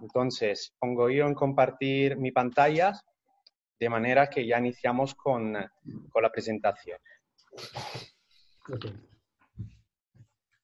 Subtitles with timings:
[0.00, 2.92] Entonces, pongo yo en compartir mi pantalla
[3.78, 5.56] de manera que ya iniciamos con,
[6.10, 6.98] con la presentación.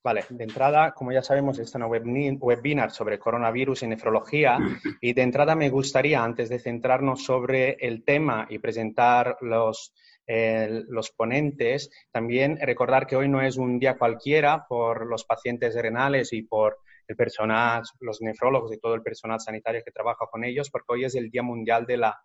[0.04, 4.58] Vale, de entrada, como ya sabemos, es una webinar sobre coronavirus y nefrología
[5.00, 9.94] y de entrada me gustaría, antes de centrarnos sobre el tema y presentar los,
[10.26, 16.34] los ponentes, también recordar que hoy no es un día cualquiera por los pacientes renales
[16.34, 20.70] y por el personal, los nefrólogos y todo el personal sanitario que trabaja con ellos,
[20.70, 22.18] porque hoy es el Día Mundial de la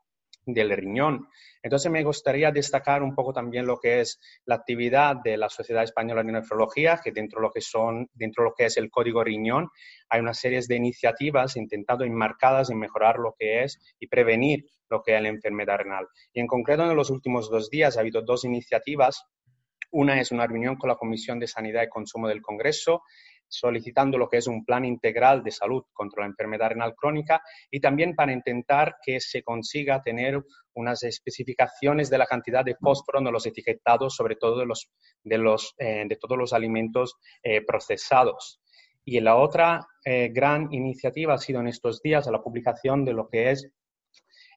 [0.45, 1.27] del riñón.
[1.61, 5.83] Entonces me gustaría destacar un poco también lo que es la actividad de la Sociedad
[5.83, 8.89] Española de Nefrología, que dentro de lo que son, dentro de lo que es el
[8.89, 9.69] código riñón,
[10.09, 15.03] hay una serie de iniciativas intentando enmarcadas en mejorar lo que es y prevenir lo
[15.03, 16.07] que es la enfermedad renal.
[16.33, 19.25] Y en concreto en los últimos dos días ha habido dos iniciativas.
[19.91, 23.03] Una es una reunión con la Comisión de Sanidad y Consumo del Congreso
[23.49, 27.79] solicitando lo que es un plan integral de salud contra la enfermedad renal crónica y
[27.79, 30.41] también para intentar que se consiga tener
[30.73, 34.89] unas especificaciones de la cantidad de fósforo en los etiquetados, sobre todo de, los,
[35.23, 38.61] de, los, eh, de todos los alimentos eh, procesados.
[39.03, 43.27] Y la otra eh, gran iniciativa ha sido en estos días la publicación de lo
[43.27, 43.71] que es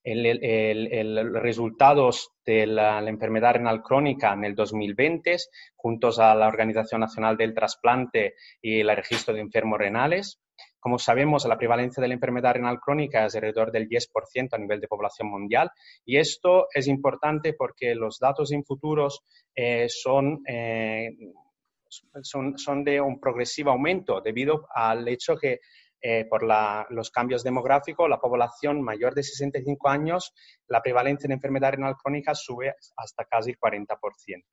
[0.05, 5.37] el, resultados de la, enfermedad renal crónica en el 2020,
[5.77, 10.41] juntos a la Organización Nacional del Trasplante y el Registro de Enfermos Renales.
[10.79, 14.81] Como sabemos, la prevalencia de la enfermedad renal crónica es alrededor del 10% a nivel
[14.81, 15.71] de población mundial
[16.05, 19.23] y esto es importante porque los datos en futuros
[19.55, 21.11] eh, son, eh,
[21.89, 25.61] son, son de un progresivo aumento debido al hecho que
[26.03, 26.43] eh, por
[26.91, 30.35] los cambios demográficos, la población mayor de 65 años,
[30.67, 34.45] la prevalencia de enfermedad renal crónica sube hasta casi el 40%.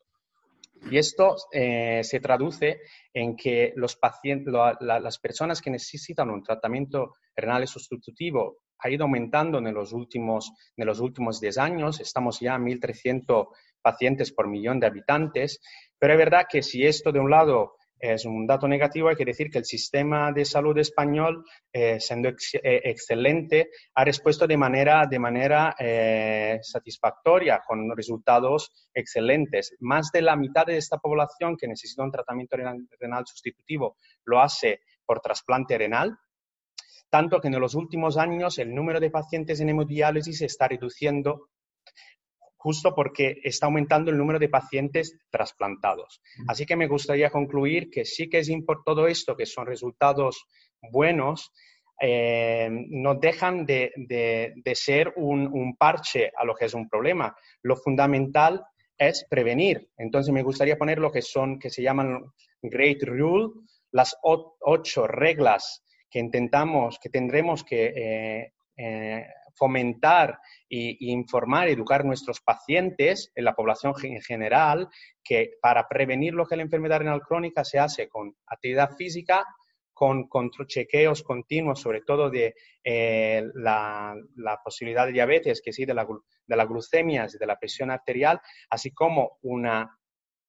[0.92, 2.82] Y esto eh, se traduce
[3.14, 9.58] en que los pacientes, las personas que necesitan un tratamiento renal sustitutivo ha ido aumentando
[9.58, 12.00] en los últimos, en los últimos 10 años.
[12.00, 13.48] Estamos ya a 1.300
[13.82, 15.60] pacientes por millón de habitantes.
[15.98, 19.26] Pero es verdad que si esto de un lado es un dato negativo, hay que
[19.26, 22.36] decir que el sistema de salud español, eh, siendo eh,
[22.86, 29.76] excelente, ha respuesto de manera, eh, satisfactoria, con resultados excelentes.
[29.80, 32.56] Más de la mitad de esta población que necesita un tratamiento
[33.00, 36.18] renal sustitutivo lo hace por trasplante renal,
[37.10, 41.50] tanto que en los últimos años el número de pacientes en hemodiálisis está reduciendo
[42.60, 46.22] justo porque está aumentando el número de pacientes trasplantados.
[46.48, 50.46] Así que me gustaría concluir que sí que es importante todo esto, que son resultados
[50.92, 51.52] buenos,
[52.02, 53.92] eh, no dejan de,
[54.74, 57.36] ser un, parche a lo que es un problema.
[57.62, 58.66] Lo fundamental
[58.98, 59.90] es prevenir.
[59.98, 62.26] Entonces me gustaría poner lo que son, que se llaman
[62.62, 63.54] Great Rule,
[63.92, 69.28] las ocho reglas que intentamos, que tendremos que eh, eh,
[69.60, 70.40] fomentar
[70.70, 74.88] e, informar, educar a nuestros pacientes, en la población en general,
[75.24, 79.46] que para prevenir lo que es la enfermedad renal crónica se hace con actividad física,
[79.94, 80.30] con,
[80.66, 84.16] chequeos continuos, sobre todo de eh, la,
[84.64, 86.08] posibilidad de diabetes, que sí, de la,
[86.48, 88.40] de la glucemia, de la presión arterial,
[88.70, 89.94] así como una,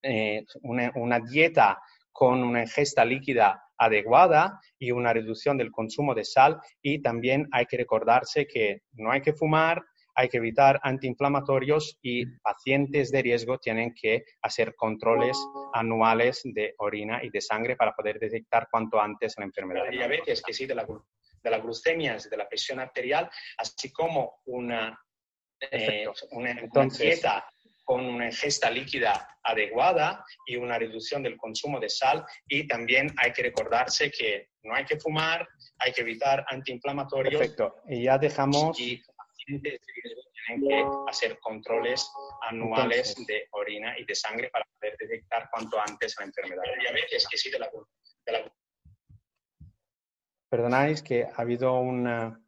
[0.03, 1.81] eh, una dieta
[2.13, 6.61] con una ingesta líquida adecuada y una reducción del consumo de sal.
[6.83, 9.83] Y también hay que recordarse que no hay que fumar,
[10.15, 15.39] hay que evitar antiinflamatorios y pacientes de riesgo tienen que hacer controles
[15.73, 20.43] anuales de orina y de sangre para poder detectar cuanto antes la enfermedad de diabetes,
[20.43, 24.99] que sí, de la, de la glucemia, de la presión arterial, así como una,
[25.71, 26.55] eh, una,
[26.99, 27.47] dieta
[27.91, 32.25] con una ingesta líquida adecuada y una reducción del consumo de sal.
[32.47, 35.49] Y también hay que recordarse que no hay que fumar,
[35.81, 37.41] hay que evitar antiinflamatorios.
[37.41, 37.83] Perfecto.
[37.89, 38.79] Y ya dejamos...
[38.79, 39.81] Y pacientes
[40.47, 42.09] tienen que hacer controles
[42.43, 47.27] anuales de orina y de sangre para poder detectar cuanto antes la enfermedad de diabetes,
[47.29, 47.71] que sí de la...
[48.25, 48.53] De la...
[50.49, 52.41] Perdonáis que ha habido una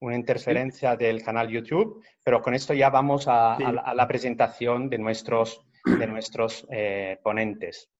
[0.00, 5.60] una interferencia del canal YouTube, pero con esto ya vamos a, la, presentación de nuestros,
[5.84, 7.90] de nuestros eh, ponentes.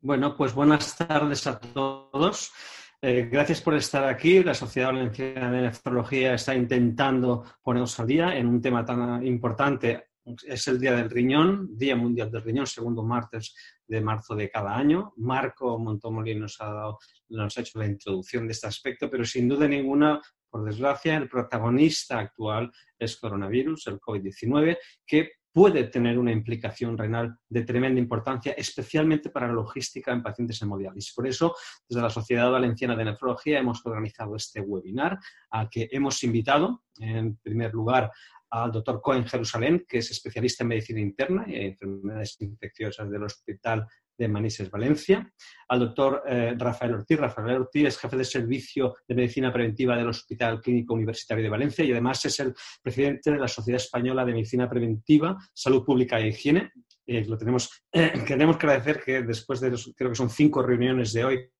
[0.00, 2.52] Bueno, pues buenas tardes a todos.
[3.00, 4.42] Eh, gracias por estar aquí.
[4.42, 10.08] La Sociedad Valenciana de Nefrología está intentando ponernos al día en un tema tan importante.
[10.44, 13.54] Es el Día del Riñón, Día Mundial del Riñón, segundo martes
[13.86, 15.12] de marzo de cada año.
[15.18, 16.98] Marco Montomolí nos ha, dado,
[17.28, 20.20] nos ha hecho la introducción de este aspecto, pero sin duda ninguna
[20.56, 27.36] por desgracia, el protagonista actual es coronavirus, el COVID-19, que puede tener una implicación renal
[27.48, 31.14] de tremenda importancia, especialmente para la logística en pacientes hemodiálisis.
[31.14, 31.54] Por eso,
[31.86, 35.18] desde la Sociedad Valenciana de Nefrología hemos organizado este webinar
[35.50, 38.10] al que hemos invitado, en primer lugar,
[38.50, 43.86] al doctor Cohen Jerusalén, que es especialista en medicina interna y enfermedades infecciosas del Hospital
[44.16, 45.30] de Manises, Valencia,
[45.68, 47.18] al doctor eh, Rafael Ortiz.
[47.18, 51.84] Rafael Ortiz es jefe de servicio de medicina preventiva del Hospital Clínico Universitario de Valencia
[51.84, 56.28] y además es el presidente de la Sociedad Española de Medicina Preventiva, Salud Pública e
[56.28, 56.72] Higiene.
[57.06, 61.12] Eh, lo tenemos, eh, queremos agradecer que después de, los, creo que son cinco reuniones
[61.12, 61.50] de hoy,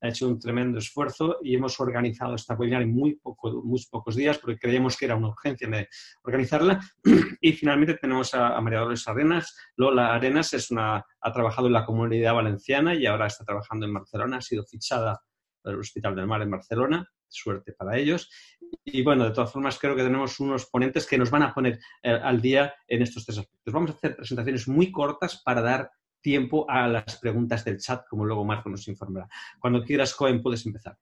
[0.00, 4.16] ha hecho un tremendo esfuerzo y hemos organizado esta webinar en muy, poco, muy pocos
[4.16, 5.88] días porque creíamos que era una urgencia de
[6.22, 6.80] organizarla.
[7.40, 9.54] Y finalmente tenemos a, María Dolores Arenas.
[9.76, 13.94] Lola Arenas es una, ha trabajado en la comunidad valenciana y ahora está trabajando en
[13.94, 14.38] Barcelona.
[14.38, 15.20] Ha sido fichada
[15.62, 17.08] por el Hospital del Mar en Barcelona.
[17.28, 18.30] Suerte para ellos.
[18.84, 21.80] Y bueno, de todas formas, creo que tenemos unos ponentes que nos van a poner
[22.02, 23.74] eh, al día en estos tres aspectos.
[23.74, 25.90] Vamos a hacer presentaciones muy cortas para dar
[26.24, 29.28] tiempo a las preguntas del chat, como luego Marco nos informará.
[29.60, 30.96] Cuando quieras, Cohen, puedes empezar.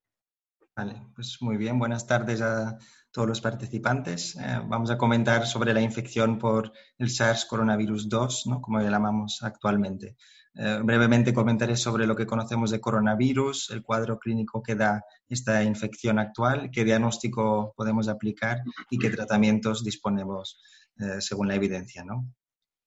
[0.75, 1.79] Vale, pues muy bien.
[1.79, 2.77] Buenas tardes a
[3.13, 4.35] todos los participantes.
[4.37, 8.61] Eh, vamos a comentar sobre la infección por el SARS coronavirus 2, ¿no?
[8.61, 10.17] como le llamamos actualmente.
[10.55, 15.63] Eh, brevemente comentaré sobre lo que conocemos de coronavirus, el cuadro clínico que da esta
[15.63, 20.61] infección actual, qué diagnóstico podemos aplicar y qué tratamientos disponemos
[20.99, 22.03] eh, según la evidencia.
[22.05, 22.27] ¿no?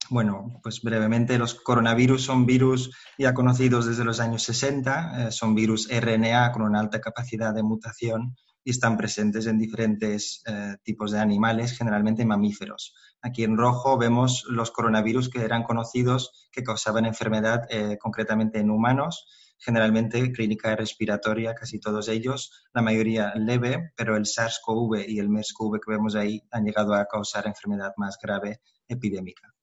[0.09, 5.55] Bueno, pues brevemente, los coronavirus son virus ya conocidos desde los años 60, eh, son
[5.55, 11.11] virus RNA con una alta capacidad de mutación y están presentes en diferentes eh, tipos
[11.11, 12.93] de animales, generalmente mamíferos.
[13.21, 18.69] Aquí en rojo vemos los coronavirus que eran conocidos que causaban enfermedad eh, concretamente en
[18.69, 19.25] humanos,
[19.57, 25.79] generalmente clínica respiratoria, casi todos ellos, la mayoría leve, pero el SARS-CoV y el MERS-CoV
[25.79, 29.54] que vemos ahí han llegado a causar enfermedad más grave epidémica.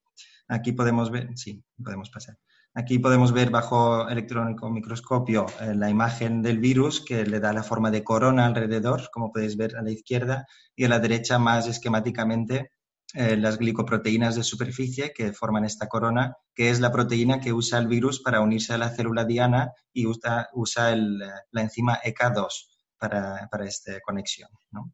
[0.53, 2.37] Aquí podemos ver, sí, podemos pasar.
[2.75, 7.63] Aquí podemos ver bajo electrónico microscopio eh, la imagen del virus que le da la
[7.63, 10.47] forma de corona alrededor, como podéis ver a la izquierda,
[10.77, 12.71] y a la derecha más esquemáticamente
[13.15, 17.79] eh, las glicoproteínas de superficie que forman esta corona, que es la proteína que usa
[17.79, 23.49] el virus para unirse a la célula diana y usa, usa la enzima EK2 para,
[23.51, 24.51] para esta conexión.
[24.71, 24.93] ¿no?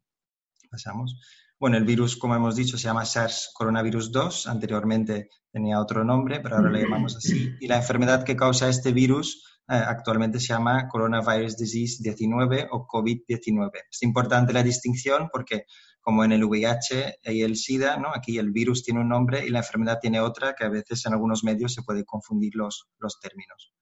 [0.71, 1.19] Pasamos.
[1.59, 4.47] Bueno, el virus, como hemos dicho, se llama SARS coronavirus 2.
[4.47, 7.53] Anteriormente tenía otro nombre, pero ahora le llamamos así.
[7.59, 12.87] Y la enfermedad que causa este virus eh, actualmente se llama Coronavirus Disease 19 o
[12.87, 13.71] COVID-19.
[13.91, 15.65] Es importante la distinción porque,
[15.99, 18.13] como en el VIH y el SIDA, ¿no?
[18.15, 21.13] aquí el virus tiene un nombre y la enfermedad tiene otra, que a veces en
[21.13, 23.73] algunos medios se puede confundir los, los términos.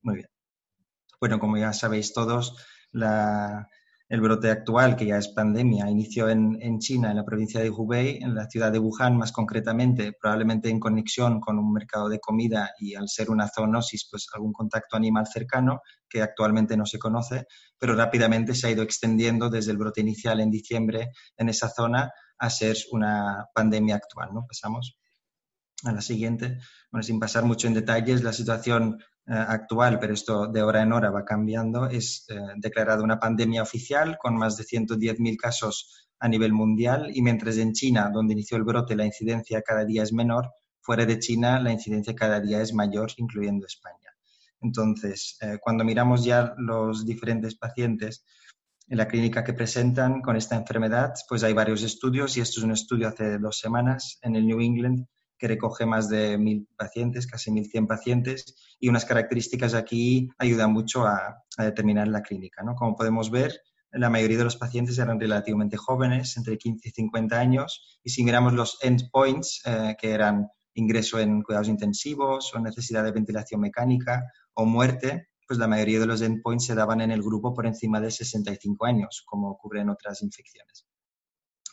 [0.00, 0.28] Muy bien.
[1.20, 2.56] Bueno, como ya sabéis todos,
[2.92, 3.68] la,
[4.08, 8.18] el brote actual, que ya es pandemia, inició en, China, en la provincia de Hubei,
[8.22, 12.70] en la ciudad de Wuhan más concretamente, probablemente en conexión con un mercado de comida
[12.78, 17.46] y al ser una zoonosis, pues algún contacto animal cercano que actualmente no se conoce,
[17.78, 22.12] pero rápidamente se ha ido extendiendo desde el brote inicial en diciembre en esa zona
[22.38, 24.28] a ser una pandemia actual.
[24.32, 24.46] ¿no?
[24.46, 24.96] Pasamos
[25.84, 26.58] a la siguiente.
[26.90, 30.92] Bueno, sin pasar mucho en detalles, la situación eh, actual, pero esto de hora en
[30.92, 36.28] hora va cambiando, es eh, declarada una pandemia oficial con más de 110.000 casos a
[36.28, 40.12] nivel mundial y mientras en China, donde inició el brote, la incidencia cada día es
[40.12, 40.50] menor,
[40.80, 44.14] fuera de China la incidencia cada día es mayor, incluyendo España.
[44.62, 48.24] Entonces, eh, cuando miramos ya los diferentes pacientes
[48.88, 52.64] en la clínica que presentan con esta enfermedad, pues hay varios estudios y esto es
[52.64, 55.06] un estudio hace dos semanas en el New England
[55.38, 61.06] que recoge más de mil pacientes, casi 1.100 pacientes, y unas características aquí ayudan mucho
[61.06, 62.62] a, determinar la clínica.
[62.62, 62.74] ¿no?
[62.74, 63.58] Como podemos ver,
[63.90, 68.24] la mayoría de los pacientes eran relativamente jóvenes, entre 15 y 50 años, y si
[68.24, 74.22] miramos los endpoints, eh, que eran ingreso en cuidados intensivos o necesidad de ventilación mecánica
[74.54, 78.00] o muerte, pues la mayoría de los endpoints se daban en el grupo por encima
[78.00, 80.86] de 65 años, como ocurre en otras infecciones.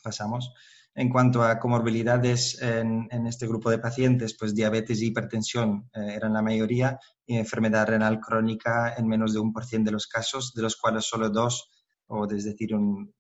[0.04, 0.54] Pasamos.
[0.96, 6.34] En cuanto a comorbilidades en, este grupo de pacientes, pues diabetes y hipertensión eh, eran
[6.34, 10.54] la mayoría y enfermedad renal crónica en menos de un por cien de los casos,
[10.54, 11.72] de los cuales solo dos,
[12.08, 13.12] o es decir, un,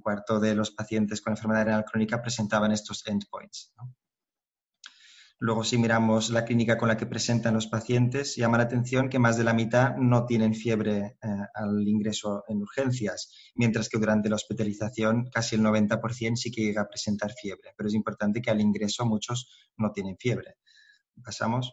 [0.00, 3.72] cuarto de los pacientes con enfermedad renal crónica presentaban estos endpoints.
[5.44, 9.18] Luego, si miramos la clínica con la que presentan los pacientes, llama la atención que
[9.18, 14.28] más de la mitad no tienen fiebre eh, al ingreso en urgencias, mientras que durante
[14.28, 17.74] la hospitalización casi el 90% sí que llega a presentar fiebre.
[17.76, 20.58] Pero es importante que al ingreso muchos no tienen fiebre.
[21.24, 21.72] Pasamos.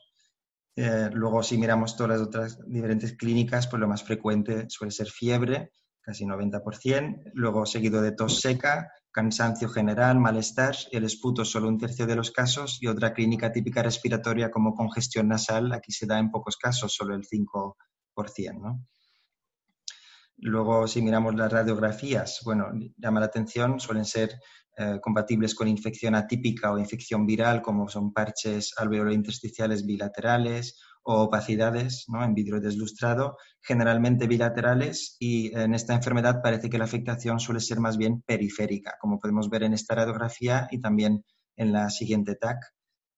[0.75, 5.09] Eh, luego, si miramos todas las otras diferentes clínicas, pues lo más frecuente suele ser
[5.11, 11.77] fiebre, casi 90%, luego seguido de tos seca cansancio general, malestar, el esputo solo un
[11.77, 16.19] tercio de los casos y otra clínica típica respiratoria como congestión nasal, aquí se da
[16.19, 17.73] en pocos casos, solo el 5%.
[18.61, 18.85] ¿no?
[20.37, 24.39] Luego, si miramos las radiografías, bueno, llama la atención, suelen ser
[24.77, 32.05] eh, compatibles con infección atípica o infección viral, como son parches alveolo-intersticiales bilaterales o opacidades
[32.07, 32.23] ¿no?
[32.23, 37.79] en vidrio deslustrado, generalmente bilaterales, y en esta enfermedad parece que la afectación suele ser
[37.79, 41.23] más bien periférica, como podemos ver en esta radiografía y también
[41.55, 42.57] en la siguiente TAC.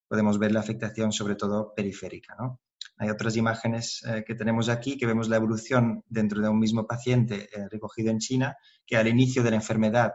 [0.07, 2.35] Podemos ver la afectación sobre todo periférica.
[2.37, 2.59] ¿no?
[2.97, 6.85] Hay otras imágenes eh, que tenemos aquí que vemos la evolución dentro de un mismo
[6.85, 10.13] paciente eh, recogido en China, que al inicio de la enfermedad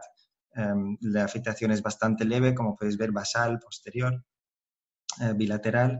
[0.55, 4.23] em, la afectación es bastante leve, como podéis ver, basal, posterior,
[5.19, 5.99] eh, bilateral,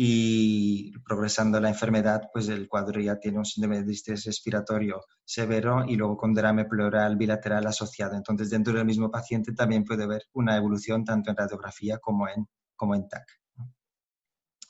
[0.00, 5.84] y progresando la enfermedad, pues el cuadro ya tiene un síndrome de distrés respiratorio severo
[5.88, 8.14] y luego con derrame pleural bilateral asociado.
[8.14, 12.46] Entonces, dentro del mismo paciente también puede haber una evolución tanto en radiografía como en,
[12.76, 13.26] como en TAC.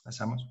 [0.02, 0.48] Pasamos.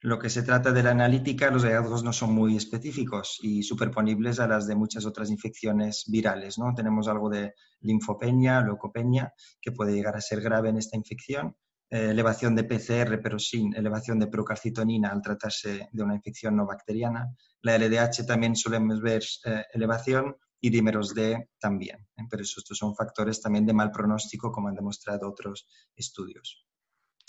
[0.00, 4.40] Lo que se trata de la analítica, los hallazgos no son muy específicos y superponibles
[4.40, 6.58] a las de muchas otras infecciones virales.
[6.58, 6.72] ¿no?
[6.74, 11.54] Tenemos algo de linfopenia, leucopenia, que puede llegar a ser grave en esta infección
[11.90, 17.34] elevación de PCR, pero sin elevación de procalcitonina al tratarse de una infección no bacteriana.
[17.62, 21.98] La LDH también solemos ver eh, elevación y dímeros D también.
[22.16, 22.24] ¿eh?
[22.28, 26.66] Pero estos son factores también de mal pronóstico, como han demostrado otros estudios.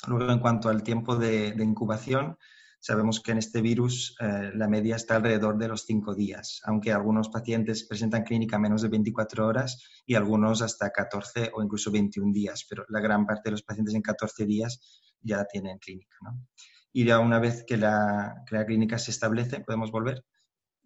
[0.07, 2.37] Luego, en cuanto al tiempo de incubación,
[2.79, 6.91] Sabemos que en este virus eh, la media está alrededor de los 5 días, aunque
[6.91, 12.31] algunos pacientes presentan clínica menos de 24 horas y algunos hasta 14 o incluso 21
[12.31, 14.79] días, pero la gran parte de los pacientes en 14 días
[15.21, 16.17] ya tienen clínica.
[16.93, 20.23] Y ya una vez que la clínica se establece, podemos volver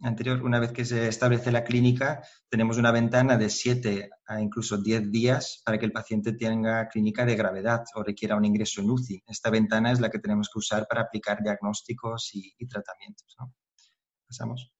[0.01, 4.77] anterior, una vez que se establece la clínica, tenemos una ventana de 7 a incluso
[4.77, 8.89] 10 días para que el paciente tenga clínica de gravedad o requiera un ingreso en
[8.89, 9.23] UCI.
[9.27, 13.35] Esta ventana es la que tenemos que usar para aplicar diagnósticos y, tratamientos.
[14.27, 14.71] Pasamos.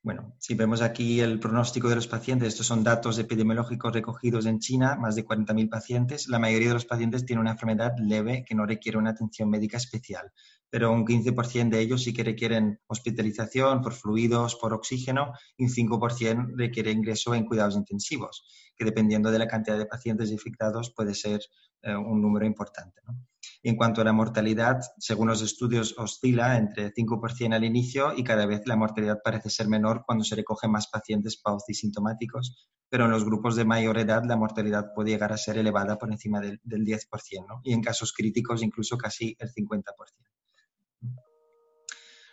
[0.00, 4.60] Bueno, si vemos aquí el pronóstico de los pacientes, estos son datos epidemiológicos recogidos en
[4.60, 6.28] China, más de 40.000 pacientes.
[6.28, 9.76] La mayoría de los pacientes tienen una enfermedad leve que no requiere una atención médica
[9.76, 10.32] especial,
[10.70, 15.70] pero un 15% de ellos sí que requieren hospitalización por fluidos, por oxígeno, y un
[15.70, 18.44] 5% requiere ingreso en cuidados intensivos,
[18.76, 21.40] que dependiendo de la cantidad de pacientes infectados puede ser
[21.82, 23.00] eh, un número importante.
[23.06, 23.18] ¿no?
[23.62, 28.46] en cuanto a la mortalidad, según los estudios, oscila entre 5% al inicio y cada
[28.46, 31.40] vez la mortalidad parece ser menor cuando se recogen más pacientes
[31.72, 35.98] sintomáticos, pero en los grupos de mayor edad la mortalidad puede llegar a ser elevada
[35.98, 39.84] por encima del, 10%, y en casos críticos incluso casi el 50%.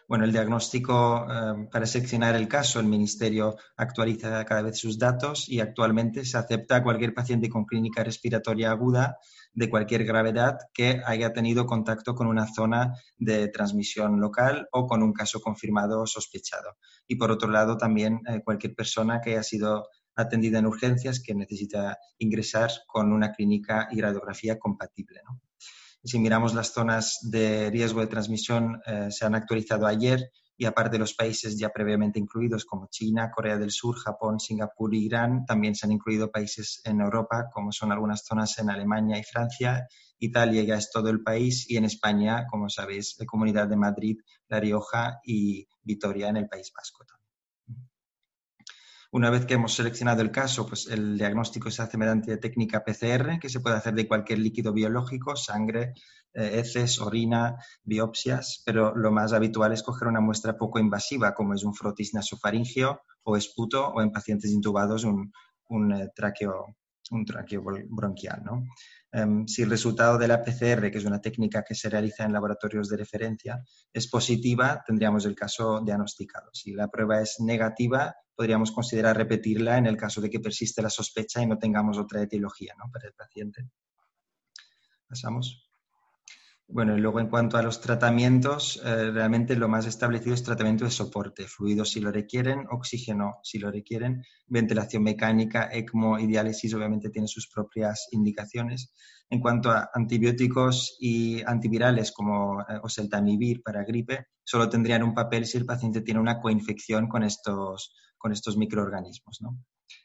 [0.07, 5.49] Bueno, el diagnóstico eh, para seccionar el caso, el Ministerio actualiza cada vez sus datos
[5.49, 9.17] y actualmente se acepta a cualquier paciente con clínica respiratoria aguda
[9.53, 15.01] de cualquier gravedad que haya tenido contacto con una zona de transmisión local o con
[15.01, 16.77] un caso confirmado sospechado.
[17.07, 21.33] Y por otro lado, también eh, cualquier persona que haya sido atendida en urgencias que
[21.33, 25.21] necesita ingresar con una clínica y radiografía compatible.
[26.05, 30.93] Si miramos las zonas de riesgo de transmisión, eh, se han actualizado ayer y aparte
[30.93, 35.45] de los países ya previamente incluidos como China, Corea del Sur, Japón, Singapur y Irán,
[35.45, 39.87] también se han incluido países en Europa como son algunas zonas en Alemania y Francia.
[40.19, 44.17] Italia ya es todo el país y en España, como sabéis, la Comunidad de Madrid,
[44.47, 47.03] La Rioja y Vitoria en el País Vasco.
[49.15, 53.39] Una vez que hemos seleccionado el caso, pues el diagnóstico se hace mediante técnica PCR,
[53.39, 55.93] que se puede hacer de cualquier líquido biológico, sangre,
[56.33, 57.55] eh, heces, orina,
[57.85, 62.13] biopsias, pero lo más habitual es coger una muestra poco invasiva, como es un frotis
[62.13, 65.31] nasofaringio o esputo, o en pacientes intubados un,
[65.69, 66.75] un eh, traqueo,
[67.11, 67.25] un
[67.89, 68.43] bronquial.
[68.43, 68.65] ¿no?
[69.17, 72.33] Em, si el resultado de la PCR, que es una técnica que se realiza en
[72.33, 76.49] laboratorios de referencia, es positiva, tendríamos el caso diagnosticado.
[76.51, 80.89] Si la prueba es negativa, podríamos considerar repetirla en el caso de que persiste la
[80.89, 82.91] sospecha y no tengamos otra etiología ¿no?
[82.91, 83.69] para el paciente.
[85.07, 85.64] Pasamos.
[86.67, 90.83] Bueno, y luego en cuanto a los tratamientos, eh, realmente lo más establecido es tratamiento
[90.83, 96.73] de soporte, fluidos si lo requieren, oxígeno si lo requieren, ventilación mecánica, ECMO y diálisis
[96.73, 98.91] obviamente tienen sus propias indicaciones.
[99.29, 105.45] En cuanto a antibióticos y antivirales como eh, oseltamivir para gripe, solo tendrían un papel
[105.45, 109.39] si el paciente tiene una coinfección con estos, con estos microorganismos.
[109.39, 109.59] ¿no?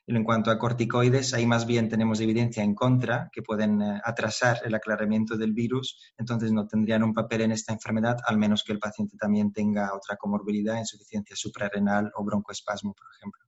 [0.06, 4.60] En cuanto a corticoides, ahí más bien tenemos evidencia en contra que pueden eh, atrasar
[4.64, 8.72] el aclaramiento del virus, entonces no tendrían un papel en esta enfermedad, al menos que
[8.72, 13.44] el paciente también tenga otra comorbilidad, insuficiencia suprarrenal o broncoespasmo, por ejemplo.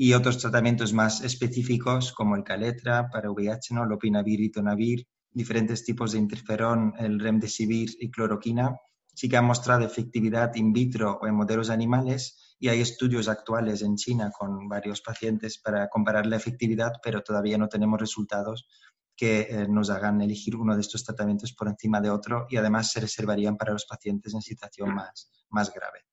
[0.00, 3.84] y otros tratamientos más específicos como el Caletra para VIH, ¿no?
[3.84, 8.76] Lopinavir y Tonavir, diferentes tipos de interferón, el Remdesivir y cloroquina,
[9.12, 13.82] sí que han mostrado efectividad in vitro o en modelos animales y hay estudios actuales
[13.82, 18.68] en China con varios pacientes para comparar la efectividad, pero todavía no tenemos resultados
[19.16, 22.92] que eh, nos hagan elegir uno de estos tratamientos por encima de otro y además
[22.92, 26.07] se reservarían para los pacientes en situación más, más grave.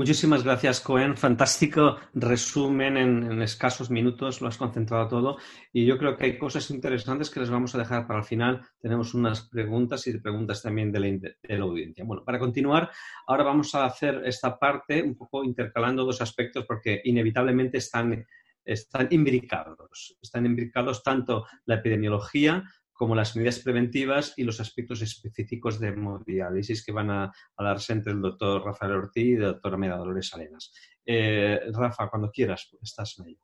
[0.00, 1.14] Muchísimas gracias, Cohen.
[1.14, 5.36] Fantástico resumen en, escasos minutos, lo has concentrado todo.
[5.74, 8.66] Y yo creo que hay cosas interesantes que les vamos a dejar para el final.
[8.80, 12.02] Tenemos unas preguntas y preguntas también de la, de la audiencia.
[12.06, 12.90] Bueno, para continuar,
[13.26, 18.24] ahora vamos a hacer esta parte un poco intercalando dos aspectos porque inevitablemente están
[18.64, 20.16] están imbricados.
[20.22, 22.64] Están imbricados tanto la epidemiología
[23.00, 28.12] como las medidas preventivas y los aspectos específicos de hemodiálisis que van a, darse entre
[28.12, 30.70] el doctor Rafael Ortiz y la doctora Meda Dolores Salenas.
[31.06, 33.40] Eh, Rafa, cuando quieras, estás en ello.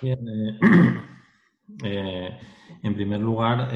[0.00, 0.58] Bien, eh,
[1.84, 2.38] eh,
[2.82, 3.68] en primer lugar,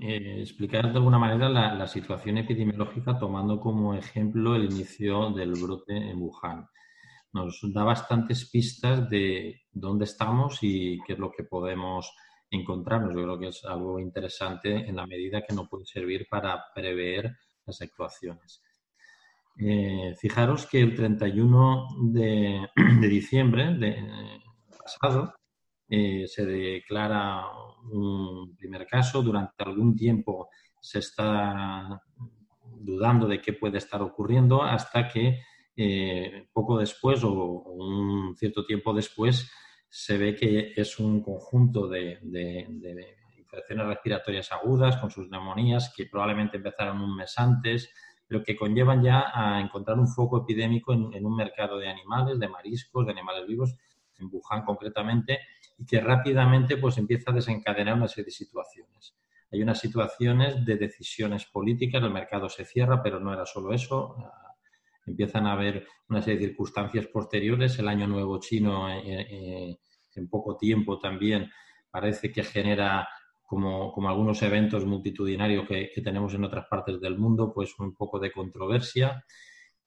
[0.00, 5.94] explicar de alguna manera la, la, situación epidemiológica tomando como ejemplo el inicio del brote
[5.94, 6.66] en Wuhan.
[7.32, 12.12] Nos da bastantes pistas de dónde estamos y qué es lo que podemos
[12.50, 13.14] encontrarnos.
[13.14, 17.36] Yo creo que es algo interesante en la medida que nos puede servir para prever
[17.64, 18.62] las actuaciones.
[19.58, 22.68] Eh, fijaros que el 31 de,
[23.00, 23.96] diciembre de,
[24.78, 25.34] pasado
[25.88, 27.46] eh, se declara
[27.90, 29.22] un primer caso.
[29.22, 30.48] Durante algún tiempo
[30.80, 32.02] se está
[32.80, 35.40] dudando de qué puede estar ocurriendo hasta que
[35.76, 39.50] eh, poco después o un cierto tiempo después
[39.88, 42.18] se ve que es un conjunto de,
[43.36, 47.92] infecciones respiratorias agudas con sus neumonías que probablemente empezaron un mes antes,
[48.26, 52.48] pero que conllevan ya a encontrar un foco epidémico en, un mercado de animales, de
[52.48, 53.76] mariscos, de animales vivos,
[54.18, 55.40] en Wuhan concretamente,
[55.76, 59.14] y que rápidamente pues empieza a desencadenar una serie de situaciones.
[59.50, 64.16] Hay unas situaciones de decisiones políticas, el mercado se cierra, pero no era solo eso,
[65.06, 67.78] empiezan a haber una serie de circunstancias posteriores.
[67.78, 69.78] El Año Nuevo chino, eh, eh,
[70.14, 71.50] en poco tiempo también,
[71.90, 73.08] parece que genera,
[73.42, 78.32] como, algunos eventos multitudinarios que, tenemos en otras partes del mundo, pues un poco de
[78.32, 79.24] controversia.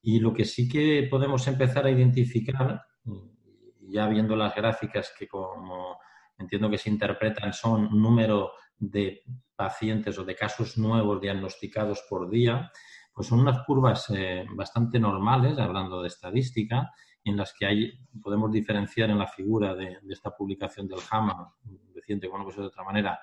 [0.01, 2.81] Y lo que sí que podemos empezar a identificar,
[3.81, 5.97] ya viendo las gráficas que como
[6.37, 9.23] entiendo que se interpretan son número de
[9.55, 12.71] pacientes o de casos nuevos diagnosticados por día,
[13.15, 16.91] pues son unas curvas eh, bastante normales, hablando de estadística,
[17.23, 21.55] en las que hay, podemos diferenciar en la figura de, esta publicación del JAMA,
[21.93, 23.17] reciente, bueno, pues de otra manera,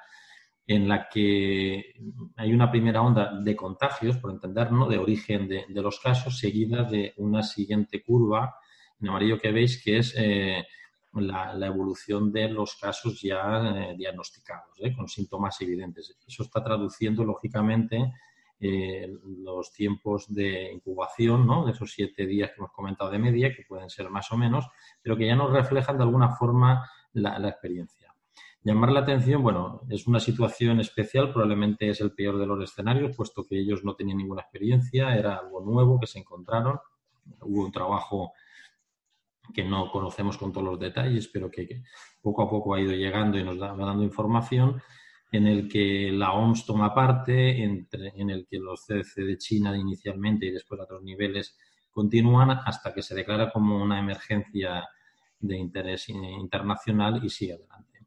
[0.66, 1.94] en la que
[2.37, 7.12] hay una primera onda de contagios, por entendernos, de origen de, los casos, seguida de
[7.18, 8.57] una siguiente curva,
[8.98, 10.64] en amarillo que veis, que es eh,
[11.12, 16.16] la, evolución de los casos ya eh, diagnosticados, con síntomas evidentes.
[16.26, 18.11] Eso está traduciendo, lógicamente,
[18.64, 21.64] eh, los tiempos de incubación, ¿no?
[21.64, 24.68] de esos siete días que hemos comentado de media, que pueden ser más o menos,
[25.03, 28.14] pero que ya nos reflejan de alguna forma la, experiencia.
[28.62, 33.16] Llamar la atención, bueno, es una situación especial, probablemente es el peor de los escenarios,
[33.16, 36.79] puesto que ellos no tenían ninguna experiencia, era algo nuevo que se encontraron,
[37.40, 38.33] hubo un trabajo
[39.53, 41.83] que no conocemos con todos los detalles, pero que,
[42.20, 44.81] poco a poco ha ido llegando y nos va dando información
[45.32, 50.46] en el que la OMS toma parte, en el que los CDC de China inicialmente
[50.46, 51.56] y después a otros niveles
[51.90, 54.86] continúan hasta que se declara como una emergencia
[55.38, 58.06] de interés internacional y sigue adelante.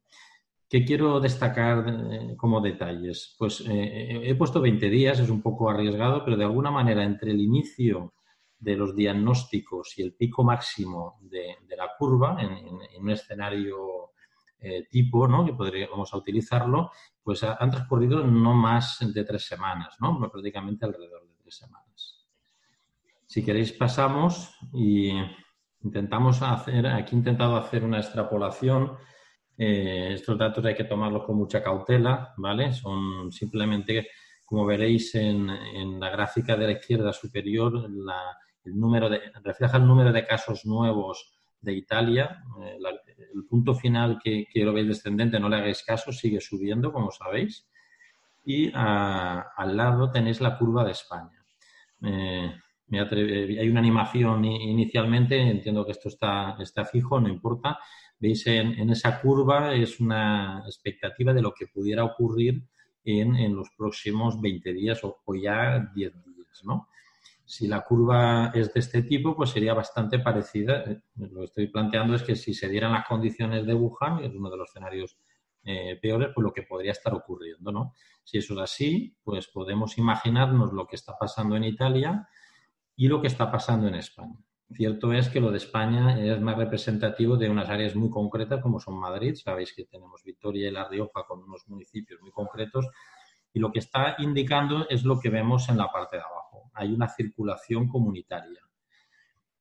[0.68, 3.36] ¿Qué quiero destacar eh, como detalles?
[3.38, 7.32] Pues eh, he puesto 20 días, es un poco arriesgado, pero de alguna manera entre
[7.32, 8.14] el inicio
[8.58, 14.12] de los diagnósticos y el pico máximo de, la curva en un escenario
[14.60, 15.46] eh, tipo, ¿no?
[15.46, 16.92] que podríamos utilizarlo,
[17.24, 20.20] pues han transcurrido no más de tres semanas, ¿no?
[20.32, 22.26] prácticamente alrededor de tres semanas.
[23.28, 25.12] Si queréis pasamos y
[25.84, 28.98] intentamos hacer, aquí he intentado hacer una extrapolación.
[29.58, 32.74] Eh, estos datos hay que tomarlos con mucha cautela, ¿vale?
[32.74, 34.08] Son simplemente,
[34.46, 37.90] como veréis en, la gráfica de la izquierda superior,
[38.64, 42.44] el número de, refleja el número de casos nuevos de Italia.
[42.62, 42.78] Eh,
[43.36, 47.12] el punto final que, que, lo veis descendente, no le hagáis caso, sigue subiendo, como
[47.12, 47.68] sabéis.
[48.46, 51.44] Y al lado tenéis la curva de España.
[52.02, 57.80] Hay una animación inicialmente, entiendo que esto está, fijo, no importa.
[58.20, 62.64] Veis en, esa curva es una expectativa de lo que pudiera ocurrir
[63.04, 66.88] en, los próximos 20 días o, o ya 10 días, ¿no?
[67.46, 70.84] Si la curva es de este tipo, pues sería bastante parecida.
[70.84, 74.26] Eh, lo que estoy planteando es que si se dieran las condiciones de Wuhan, que
[74.26, 75.18] es uno de los escenarios
[75.64, 77.94] eh, peores, pues lo que podría estar ocurriendo, ¿no?
[78.24, 82.28] Si eso es así, pues podemos imaginarnos lo que está pasando en Italia
[82.96, 84.36] y lo que está pasando en España.
[84.72, 88.80] Cierto es que lo de España es más representativo de unas áreas muy concretas como
[88.80, 89.36] son Madrid.
[89.36, 92.88] Sabéis que tenemos Vitoria y La Rioja con unos municipios muy concretos.
[93.56, 96.70] Y lo que está indicando es lo que vemos en la parte de abajo.
[96.74, 98.60] Hay una circulación comunitaria.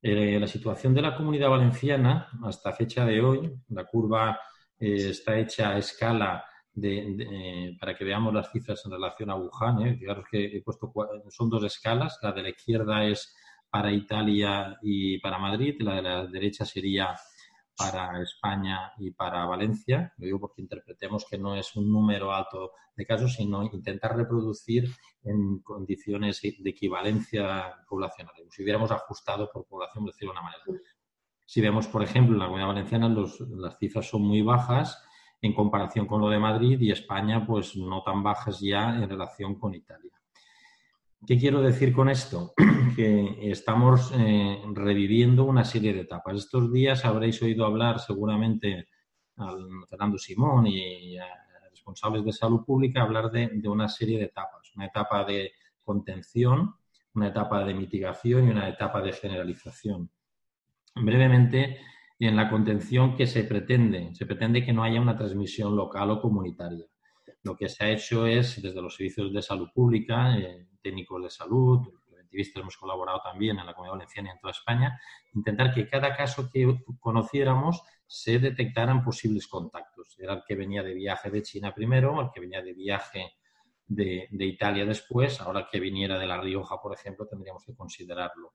[0.02, 4.36] Eh, la situación de la comunidad valenciana, hasta fecha de hoy, la curva
[4.80, 9.86] eh, está hecha a escala de, para que veamos las cifras en relación a Wuhan.
[9.86, 9.96] ¿eh?
[9.96, 10.92] Fijaros que he puesto,
[11.30, 12.18] son dos escalas.
[12.20, 13.32] La de la izquierda es
[13.70, 17.14] para Italia y para Madrid, la de la derecha sería
[17.76, 20.12] para España y para Valencia.
[20.18, 24.88] Lo digo porque interpretemos que no es un número alto de casos, sino intentar reproducir
[25.22, 28.34] en condiciones de equivalencia poblacional.
[28.50, 30.64] Si hubiéramos ajustado por población, decirlo de una manera.
[31.46, 35.02] Si vemos, por ejemplo, en la Comunidad Valenciana las cifras son muy bajas
[35.42, 39.58] en comparación con lo de Madrid y España, pues no tan bajas ya en relación
[39.58, 40.10] con Italia.
[41.26, 42.52] ¿Qué quiero decir con esto?
[42.96, 46.36] que estamos eh, reviviendo una serie de etapas.
[46.36, 48.88] Estos días habréis oído hablar seguramente
[49.38, 49.54] a
[49.88, 51.26] Fernando Simón y a
[51.70, 54.70] responsables de salud pública hablar de, de una serie de etapas.
[54.76, 56.74] Una etapa de contención,
[57.14, 60.10] una etapa de mitigación y una etapa de generalización.
[60.94, 61.78] Brevemente,
[62.18, 66.20] en la contención que se pretende, se pretende que no haya una transmisión local o
[66.20, 66.84] comunitaria.
[67.42, 71.30] Lo que se ha hecho es, desde los servicios de salud pública, eh, técnicos de
[71.30, 75.00] salud, preventivistas hemos colaborado también en la Comunidad Valenciana y en toda España,
[75.32, 80.16] intentar que cada caso que conociéramos se detectaran posibles contactos.
[80.18, 83.32] Era el que venía de viaje de China primero, el que venía de viaje
[83.86, 88.52] de, Italia después, ahora que viniera de La Rioja, por ejemplo, tendríamos que considerarlo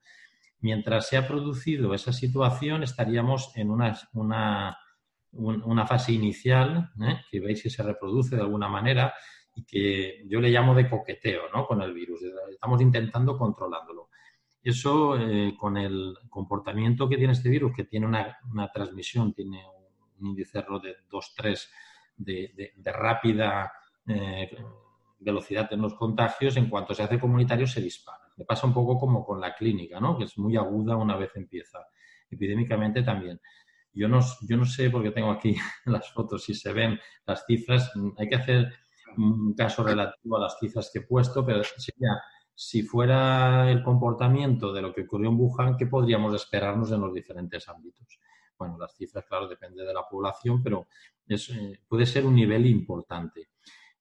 [0.62, 3.98] mientras se ha producido esa situación, estaríamos en una,
[5.32, 7.22] una, fase inicial, ¿eh?
[7.32, 9.14] que veis que se reproduce de alguna manera
[9.60, 11.66] y que yo le llamo de coqueteo ¿no?
[11.66, 12.22] con el virus.
[12.50, 14.10] Estamos intentando controlándolo.
[14.62, 18.38] Eso, eh, con el comportamiento que tiene este virus, que tiene una,
[18.74, 19.64] transmisión, tiene
[20.20, 21.70] un índice de 2-3
[22.18, 23.72] de, de, rápida
[24.08, 24.50] eh,
[25.20, 28.32] velocidad en los contagios, en cuanto se hace comunitario se dispara.
[28.38, 30.18] Me pasa un poco como con la clínica, ¿no?
[30.18, 31.80] Que es muy aguda una vez empieza.
[32.30, 33.40] Epidémicamente también.
[33.94, 37.92] Yo no, yo no sé, porque tengo aquí las fotos, si se ven las cifras.
[38.18, 38.74] Hay que hacer
[39.18, 42.22] un caso relativo a las cifras que he puesto, pero sería,
[42.54, 47.14] si fuera el comportamiento de lo que ocurrió en Wuhan, ¿qué podríamos esperarnos en los
[47.14, 48.20] diferentes ámbitos?
[48.58, 50.88] Bueno, las cifras, claro, depende de la población, pero
[51.28, 53.50] eh, puede ser un nivel importante.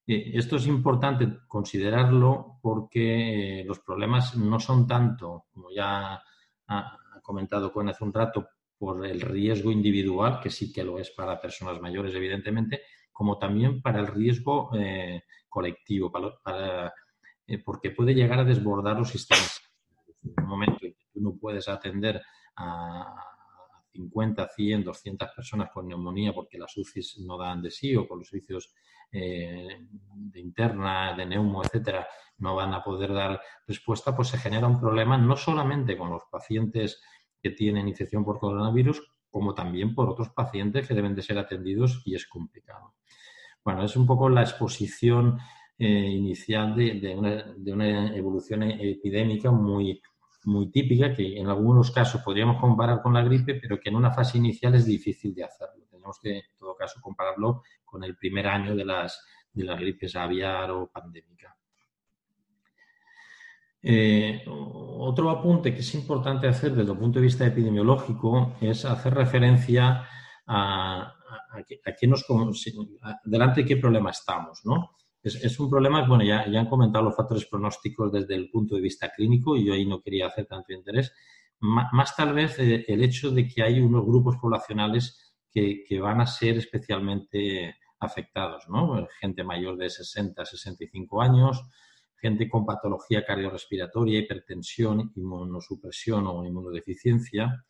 [0.05, 6.21] Eh, esto es importante considerarlo porque eh, los problemas no son tanto, como ya
[6.67, 11.11] ha, comentado con hace un rato, por el riesgo individual, que sí que lo es
[11.11, 12.81] para personas mayores, evidentemente,
[13.19, 16.09] como también para el riesgo eh, colectivo,
[17.65, 19.61] porque puede llegar a desbordar los sistemas.
[20.23, 22.21] En un momento en que tú no puedes atender
[22.55, 23.13] a
[23.91, 28.19] 50, 100, 200 personas con neumonía porque las UCIs no dan de sí o con
[28.19, 28.73] los servicios
[29.11, 29.67] eh,
[30.13, 34.79] de interna, de neumo, etcétera, no van a poder dar respuesta, pues se genera un
[34.79, 37.01] problema no solamente con los pacientes
[37.41, 42.01] que tienen infección por coronavirus, como también por otros pacientes que deben de ser atendidos
[42.05, 42.95] y es complicado.
[43.63, 45.37] Bueno, es un poco la exposición
[45.77, 47.15] eh, inicial de,
[47.73, 50.01] una, evolución epidémica muy,
[50.45, 54.11] muy típica, que en algunos casos podríamos comparar con la gripe, pero que en una
[54.11, 55.85] fase inicial es difícil de hacerlo.
[55.89, 60.15] Tenemos que, en todo caso, compararlo con el primer año de las, de las gripes
[60.15, 61.55] aviar o pandémica.
[63.81, 69.13] Eh, otro apunte que es importante hacer desde el punto de vista epidemiológico es hacer
[69.13, 70.05] referencia
[70.45, 72.25] a, a, nos,
[73.23, 74.91] delante de qué problema estamos, ¿no?
[75.21, 78.81] Es, un problema, bueno, ya, ya, han comentado los factores pronósticos desde el punto de
[78.81, 81.13] vista clínico y yo ahí no quería hacer tanto interés.
[81.59, 86.21] más tal vez eh, el hecho de que hay unos grupos poblacionales que, que, van
[86.21, 89.07] a ser especialmente afectados, ¿no?
[89.19, 91.65] Gente mayor de 60 65 años,
[92.19, 97.63] gente con patología cardiorrespiratoria, hipertensión, inmunosupresión o inmunodeficiencia,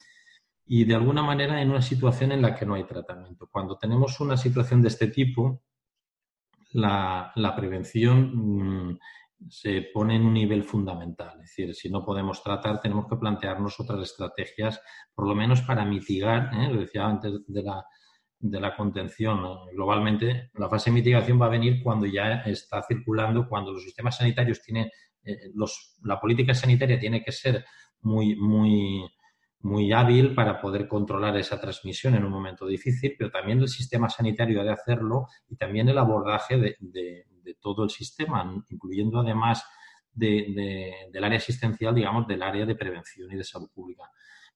[0.66, 3.48] y de alguna manera en una situación en la que no hay tratamiento.
[3.52, 5.64] Cuando tenemos una situación de este tipo,
[6.74, 9.00] la, prevención mm,
[9.50, 11.40] se pone en un nivel fundamental.
[11.42, 14.80] Es decir, si no podemos tratar, tenemos que plantearnos otras estrategias,
[15.16, 16.70] por lo menos para mitigar, ¿eh?
[16.72, 17.84] lo decía antes de la,
[18.40, 19.42] de la contención.
[19.74, 24.18] Globalmente, la fase de mitigación va a venir cuando ya está circulando, cuando los sistemas
[24.18, 24.90] sanitarios tienen
[25.24, 25.52] eh,
[26.04, 27.66] la política sanitaria tiene que ser
[28.02, 29.06] muy, muy,
[29.62, 34.10] muy hábil para poder controlar esa transmisión en un momento difícil, pero también el sistema
[34.10, 37.26] sanitario ha de hacerlo y también el abordaje de,
[37.60, 39.66] todo el sistema, incluyendo además
[40.14, 44.04] del área asistencial, digamos, del área de prevención y de salud pública.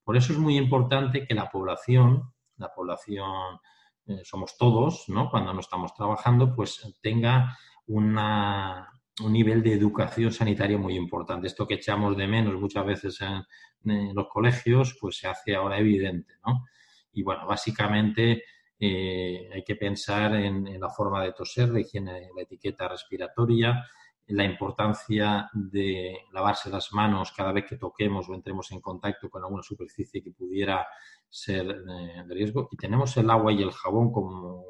[0.04, 3.60] Por eso es muy importante que la población, la población
[4.06, 5.30] eh, somos todos, ¿no?
[5.30, 8.16] Cuando no estamos trabajando, pues tenga un
[9.30, 11.48] nivel de educación sanitaria muy importante.
[11.48, 16.36] Esto que echamos de menos muchas veces en, los colegios, pues se hace ahora evidente,
[16.46, 16.66] ¿no?
[17.12, 18.44] Y bueno, básicamente
[18.80, 23.86] eh, hay que pensar en, la forma de toser, la higiene, la etiqueta respiratoria,
[24.28, 29.44] la importancia de lavarse las manos cada vez que toquemos o entremos en contacto con
[29.44, 30.88] alguna superficie que pudiera
[31.34, 32.70] ser eh, de riesgo.
[32.72, 34.66] Y tenemos el agua y el jabón como,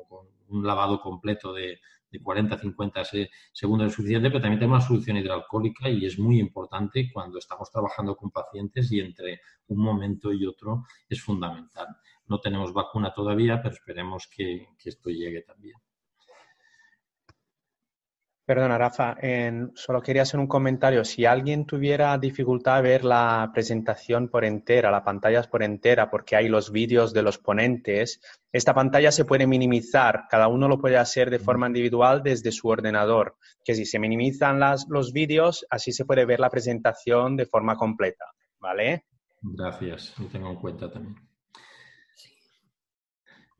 [0.48, 1.80] un lavado completo de,
[2.12, 3.04] de 40 50
[3.52, 7.70] segundos es suficiente, pero también tenemos una solución hidroalcohólica y es muy importante cuando estamos
[7.72, 11.88] trabajando con pacientes y entre un momento y otro es fundamental.
[12.28, 15.76] No tenemos vacuna todavía, pero esperemos que esto llegue también.
[18.46, 19.16] Perdona, Rafa,
[19.74, 21.06] solo quería hacer un comentario.
[21.06, 26.36] Si alguien tuviera dificultad a ver la presentación por entera, la pantalla por entera, porque
[26.36, 28.20] hay los vídeos de los ponentes,
[28.52, 30.26] esta pantalla se puede minimizar.
[30.30, 33.38] Cada uno lo puede hacer de forma individual desde su ordenador.
[33.64, 38.26] Que si se minimizan los vídeos, así se puede ver la presentación de forma completa.
[38.60, 39.06] ¿Vale?
[39.42, 41.16] Gracias, lo tengo en cuenta también.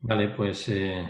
[0.00, 0.68] Vale, pues.
[0.68, 1.08] Eh,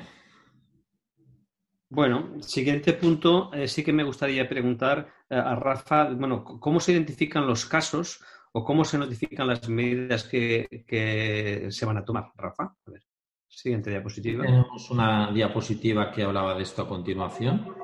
[1.88, 6.92] bueno, siguiente punto, eh, sí que me gustaría preguntar eh, a Rafa, bueno, ¿cómo se
[6.92, 12.33] identifican los casos o cómo se notifican las medidas que, se van a tomar?
[12.37, 13.03] Rafa, a ver,
[13.47, 14.44] siguiente diapositiva.
[14.44, 17.75] Tenemos una diapositiva que hablaba de esto a continuación.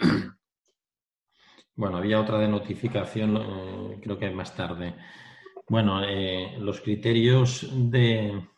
[1.76, 4.94] Bueno, había otra de notificación, eh, creo que más tarde.
[5.68, 6.02] Bueno,
[6.60, 8.48] los criterios de,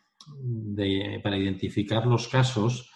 [1.23, 2.93] para identificar los casos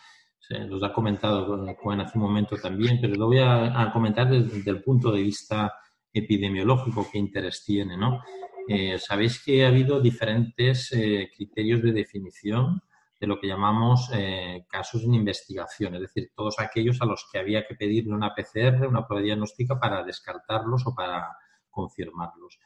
[0.51, 4.83] los ha comentado Juan hace un momento también, pero lo voy a, comentar desde, el
[4.83, 5.73] punto de vista
[6.13, 8.21] epidemiológico, qué interés tiene, ¿no?
[8.69, 12.83] Eh, sabéis que ha habido diferentes eh, criterios de definición
[13.19, 17.39] de lo que llamamos eh, casos en investigación, es decir, todos aquellos a los que
[17.39, 21.37] había que pedirle una PCR, una prueba diagnóstica para descartarlos o para
[21.69, 22.59] confirmarlos.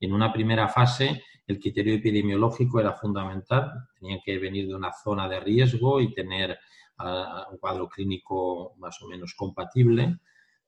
[0.00, 5.28] En una primera fase, el criterio epidemiológico era fundamental, tenían que venir de una zona
[5.28, 6.58] de riesgo y tener
[6.98, 10.18] un cuadro clínico más o menos compatible.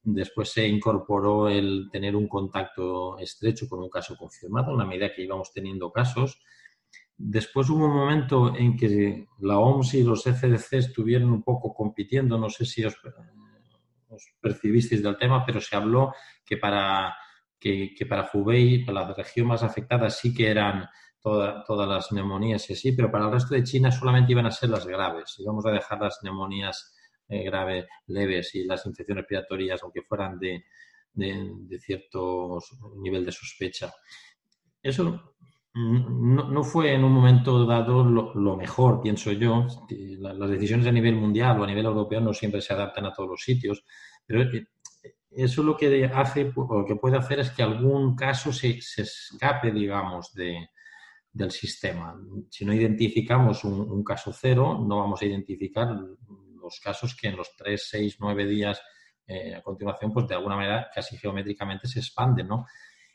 [0.03, 5.23] Después se incorporó el tener un contacto estrecho con un caso confirmado, una medida que
[5.23, 6.41] íbamos teniendo casos.
[7.17, 12.39] Después hubo un momento en que la OMS y los FDC estuvieron un poco compitiendo,
[12.39, 12.97] no sé si os,
[14.41, 16.15] percibisteis del tema, pero se habló
[16.45, 17.15] que para,
[17.59, 20.89] que, que para Hubei, para la región más afectada, sí que eran
[21.23, 24.71] todas las neumonías y así, pero para el resto de China solamente iban a ser
[24.71, 25.37] las graves.
[25.39, 26.95] Íbamos a dejar las neumonías
[27.29, 30.65] eh, graves, leves y las infecciones respiratorias, aunque fueran de,
[31.13, 32.59] de, cierto
[32.97, 33.93] nivel de sospecha.
[34.83, 35.35] Eso
[35.75, 39.67] no, fue en un momento dado lo, mejor, pienso yo.
[40.19, 43.29] Las decisiones a nivel mundial o a nivel europeo no siempre se adaptan a todos
[43.29, 43.85] los sitios,
[44.27, 44.67] pero eh,
[45.31, 49.71] eso lo que hace o que puede hacer es que algún caso se, se escape,
[49.71, 50.71] digamos, de,
[51.33, 52.17] del sistema.
[52.51, 57.55] Si no identificamos un, caso cero, no vamos a identificar los casos que en los
[57.57, 58.81] 3, 6, 9 días
[59.27, 62.67] eh, a continuación, pues de alguna manera casi geométricamente se expanden, ¿no?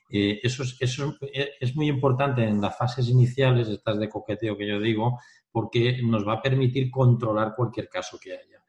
[0.09, 1.17] Eh, eso, es, eso
[1.59, 5.19] es muy importante en las fases iniciales, estas de coqueteo que yo digo,
[5.51, 8.63] porque nos va a permitir controlar cualquier caso que haya.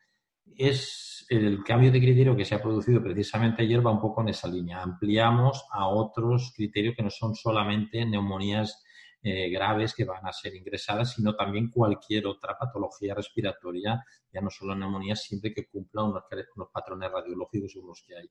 [0.56, 4.28] Es el cambio de criterio que se ha producido precisamente ayer va un poco en
[4.28, 4.82] esa línea.
[4.82, 8.84] Ampliamos a otros criterios que no son solamente neumonías
[9.28, 14.50] eh, graves que van a ser ingresadas, sino también cualquier otra patología respiratoria, ya no
[14.50, 16.22] solo neumonía, siempre que cumpla unos,
[16.72, 18.30] patrones radiológicos según los que hay.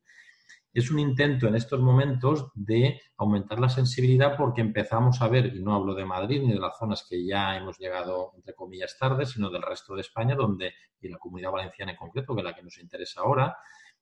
[0.71, 5.61] Es un intento en estos momentos de aumentar la sensibilidad porque empezamos a ver, y
[5.61, 9.25] no hablo de Madrid ni de las zonas que ya hemos llegado, entre comillas, tarde,
[9.25, 12.55] sino del resto de España, donde, y la comunidad valenciana en concreto, que es la
[12.55, 13.57] que nos interesa ahora,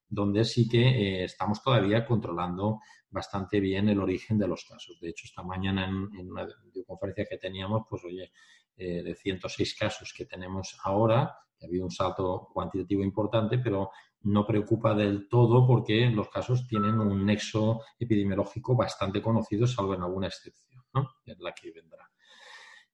[0.07, 2.81] donde sí que eh, estamos todavía controlando
[3.13, 4.99] bastante bien el origen de los casos.
[4.99, 8.31] De hecho, esta mañana en, una videoconferencia que teníamos, pues oye,
[8.75, 14.45] eh, de 106 casos que tenemos ahora, ha habido un salto cuantitativo importante, pero no
[14.45, 20.27] preocupa del todo porque los casos tienen un nexo epidemiológico bastante conocido, salvo en alguna
[20.27, 21.09] excepción, ¿no?
[21.25, 22.09] Es la que vendrá.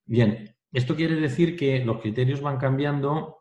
[0.05, 3.38] Bien, esto quiere decir que los criterios van cambiando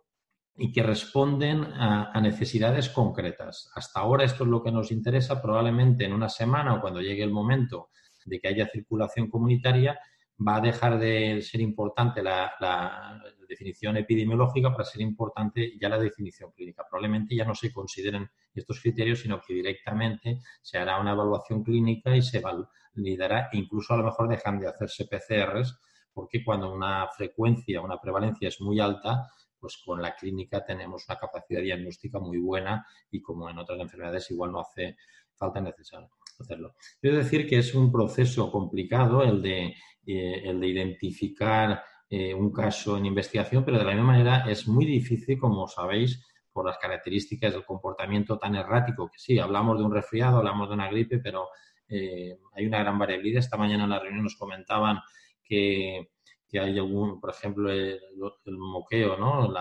[0.60, 3.70] y que responden a, necesidades concretas.
[3.74, 7.22] Hasta ahora esto es lo que nos interesa, probablemente en una semana o cuando llegue
[7.22, 7.90] el momento
[8.24, 9.98] de que haya circulación comunitaria,
[10.46, 16.52] va a dejar de ser importante la, definición epidemiológica para ser importante ya la definición
[16.52, 16.84] clínica.
[16.86, 22.14] Probablemente ya no se consideren estos criterios, sino que directamente se hará una evaluación clínica
[22.14, 25.80] y se validará, incluso a lo mejor dejan de hacerse PCRs,
[26.12, 31.18] porque cuando una frecuencia, una prevalencia es muy alta, pues con la clínica tenemos una
[31.18, 34.96] capacidad diagnóstica muy buena y como en otras enfermedades igual no hace
[35.34, 36.74] falta necesario hacerlo.
[37.00, 39.74] Quiero decir que es un proceso complicado el de,
[40.06, 44.66] eh, el de identificar eh, un caso en investigación, pero de la misma manera es
[44.66, 49.84] muy difícil, como sabéis, por las características del comportamiento tan errático que sí, hablamos de
[49.84, 51.48] un resfriado, hablamos de una gripe, pero
[51.88, 53.40] eh, hay una gran variabilidad.
[53.40, 54.98] Esta mañana en la reunión nos comentaban
[55.44, 56.10] que
[56.48, 58.00] que hay algún, por ejemplo, el,
[58.46, 59.52] moqueo, ¿no?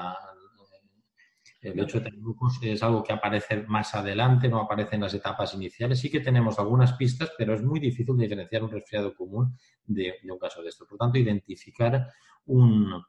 [1.62, 5.14] el hecho de tener glucos es algo que aparece más adelante, no aparece en las
[5.14, 6.00] etapas iniciales.
[6.00, 10.38] Sí que tenemos algunas pistas, pero es muy difícil diferenciar un resfriado común de, un
[10.38, 10.86] caso de esto.
[10.88, 12.08] Por tanto, identificar
[12.46, 13.04] un,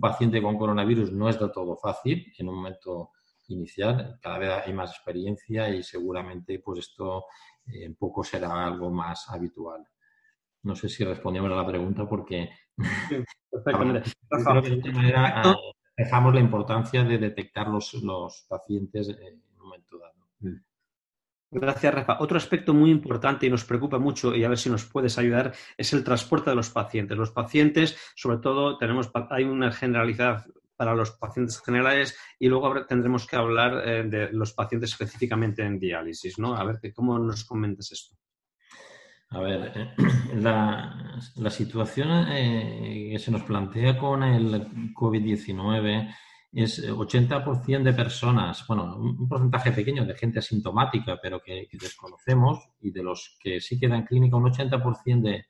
[0.00, 3.10] paciente con coronavirus no es de todo fácil en un momento
[3.48, 4.18] inicial.
[4.22, 7.24] Cada vez hay más experiencia y seguramente pues esto
[7.66, 9.86] en poco será algo más habitual.
[10.68, 12.50] No sé si respondemos a la pregunta porque
[13.50, 14.12] perfectamente.
[14.30, 15.56] de manera ah,
[15.96, 20.28] dejamos la importancia de detectar los, los pacientes en un momento dado.
[20.40, 20.60] Mm.
[21.52, 22.18] Gracias, Rafa.
[22.20, 25.54] Otro aspecto muy importante y nos preocupa mucho, y a ver si nos puedes ayudar,
[25.78, 27.16] es el transporte de los pacientes.
[27.16, 30.44] Los pacientes, sobre todo, tenemos, hay una generalidad
[30.76, 35.78] para los pacientes generales y luego tendremos que hablar eh, de los pacientes específicamente en
[35.78, 36.54] diálisis, ¿no?
[36.54, 38.18] A ver, ¿cómo nos comentas esto?
[39.30, 39.94] A ver, eh,
[40.36, 46.14] la, situación eh, que se nos plantea con el COVID-19
[46.52, 52.90] es 80% de personas, bueno, un porcentaje pequeño de gente asintomática, pero que, desconocemos, y
[52.90, 55.44] de los que sí quedan clínica, un 80%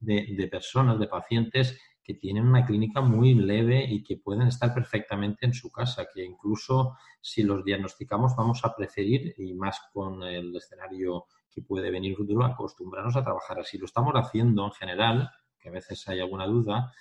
[0.00, 4.72] de, de personas, de pacientes que tienen una clínica muy leve y que pueden estar
[4.72, 10.22] perfectamente en su casa, que incluso si los diagnosticamos vamos a preferir, y más con
[10.22, 11.26] el escenario
[11.60, 13.78] que puede venir futuro, acostumbrarnos a trabajar así.
[13.78, 16.92] Lo estamos haciendo en general, que a veces hay alguna duda,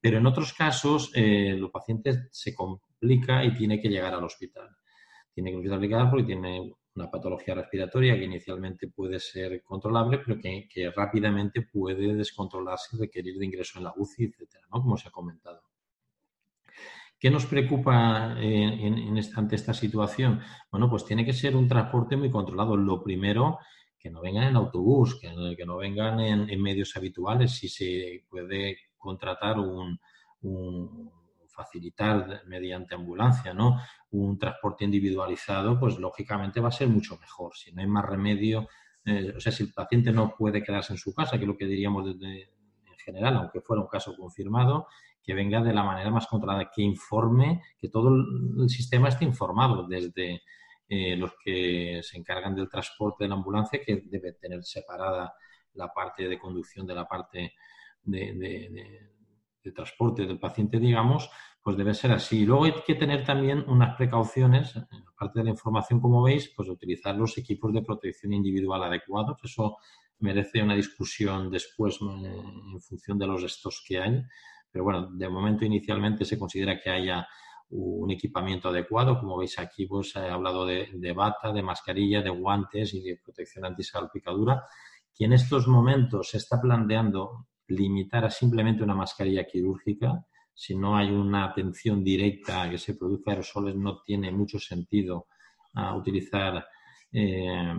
[0.00, 4.68] pero en otros casos eh, los pacientes se complica y tiene que llegar al hospital.
[5.32, 10.18] Tiene que ir al hospital porque tiene una patología respiratoria que inicialmente puede ser controlable,
[10.18, 14.82] pero que, rápidamente puede descontrolarse y requerir de ingreso en la UCI, etcétera, ¿no?
[14.82, 15.62] como se ha comentado.
[17.20, 20.40] ¿Qué nos preocupa en, ante esta situación?
[20.70, 22.78] Bueno, pues tiene que ser un transporte muy controlado.
[22.78, 23.58] Lo primero
[24.00, 28.78] que no vengan en autobús, que, que no vengan en, medios habituales, si se puede
[28.96, 30.00] contratar un,
[31.48, 33.78] facilitar mediante ambulancia, ¿no?
[34.12, 37.54] Un transporte individualizado, pues lógicamente va a ser mucho mejor.
[37.54, 38.68] Si no hay más remedio,
[39.04, 41.58] eh, o sea, si el paciente no puede quedarse en su casa, que es lo
[41.58, 42.48] que diríamos en
[43.04, 44.86] general, aunque fuera un caso confirmado,
[45.22, 49.86] que venga de la manera más controlada, que informe, que todo el sistema esté informado
[49.86, 50.42] desde
[50.92, 55.32] eh, los que se encargan del transporte de la ambulancia, que debe tener separada
[55.74, 57.54] la parte de conducción de la parte
[58.02, 61.30] de, transporte del paciente, digamos,
[61.62, 62.44] pues debe ser así.
[62.44, 64.76] Luego hay que tener también unas precauciones,
[65.14, 69.38] aparte de la información, como veis, pues utilizar los equipos de protección individual adecuados.
[69.44, 69.76] Eso
[70.18, 72.42] merece una discusión después eh,
[72.74, 74.24] en función de los estos que hay.
[74.72, 77.28] Pero bueno, de momento inicialmente se considera que haya
[77.70, 79.18] un equipamiento adecuado.
[79.18, 83.64] Como veis aquí, pues he hablado de, bata, de mascarilla, de guantes y de protección
[83.64, 84.64] antisalpicadura,
[85.14, 90.24] que en estos momentos se está planteando limitar a simplemente una mascarilla quirúrgica.
[90.52, 95.26] Si no hay una atención directa que se produzca aerosoles, no tiene mucho sentido
[95.74, 96.66] a utilizar
[97.12, 97.74] eh,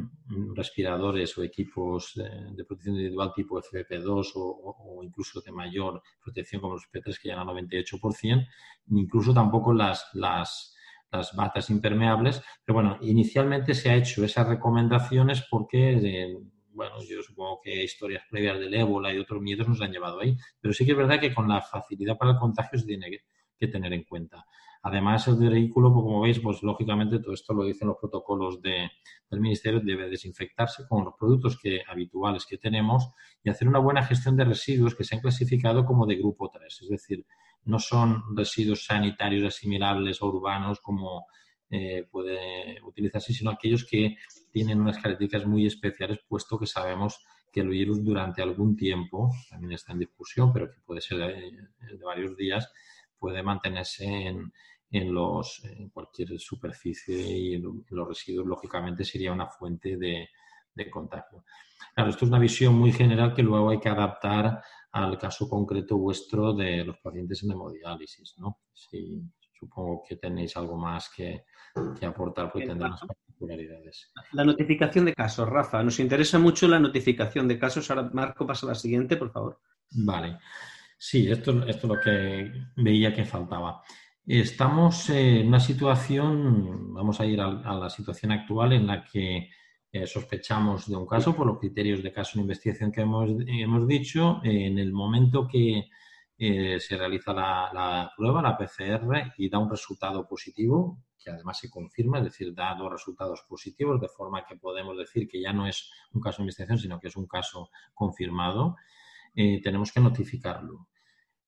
[0.54, 6.90] respiradores o equipos de, protección individual tipo FFP2 o, incluso de mayor protección como los
[6.92, 8.48] P3 que llegan al 98%,
[8.90, 10.76] incluso tampoco las, las,
[11.12, 12.42] las batas impermeables.
[12.66, 16.38] Pero bueno, inicialmente se ha hecho esas recomendaciones porque, eh,
[16.74, 20.36] bueno, yo supongo que historias previas del ébola y otros miedos nos han llevado ahí.
[20.60, 23.10] Pero sí que es verdad que con la facilidad para el contagio se tiene
[23.58, 24.46] que tener en cuenta.
[24.84, 28.90] Además, el vehículo, pues, como veis, pues lógicamente todo esto lo dicen los protocolos del
[29.40, 33.12] Ministerio, debe desinfectarse con los productos que, habituales que tenemos
[33.44, 36.82] y hacer una buena gestión de residuos que se han clasificado como de grupo 3.
[36.82, 37.26] Es decir,
[37.66, 41.28] no son residuos sanitarios asimilables o urbanos como
[41.70, 44.18] eh, puede utilizarse, sino aquellos que
[44.52, 47.24] tienen unas características muy especiales, puesto que sabemos
[47.54, 52.04] que el virus durante algún tiempo, también está en discusión, pero que puede ser de
[52.04, 52.72] varios días,
[53.20, 54.52] puede mantenerse en,
[54.92, 60.30] en, los, en cualquier superficie y en los residuos, lógicamente, sería una fuente de,
[60.74, 61.44] de contagio.
[61.96, 64.62] Claro, esto es una visión muy general que luego hay que adaptar
[64.92, 68.60] al caso concreto vuestro de los pacientes en hemodiálisis, ¿no?
[68.74, 69.22] Sí,
[69.58, 71.46] supongo que tenéis algo más que,
[72.06, 74.12] aportar porque tendrán particularidades.
[74.34, 75.84] La notificación de casos, Rafa.
[75.84, 77.90] Nos interesa mucho la notificación de casos.
[77.90, 79.60] Ahora, Marco, pasa a la siguiente, por favor.
[79.92, 80.40] Vale.
[80.98, 83.82] Sí, esto, esto es lo que veía que faltaba.
[84.26, 89.50] Estamos en una situación, vamos a ir a, la situación actual en la que
[89.92, 93.88] eh, sospechamos de un caso por los criterios de caso de investigación que hemos, hemos
[93.88, 94.40] dicho.
[94.44, 95.90] en el momento que
[96.38, 101.70] eh, se realiza la, prueba, la PCR, y da un resultado positivo, que además se
[101.70, 105.68] confirma, es decir, da dos resultados positivos, de forma que podemos decir que ya no
[105.68, 108.76] es un caso de investigación, sino que es un caso confirmado,
[109.36, 110.88] eh, tenemos que notificarlo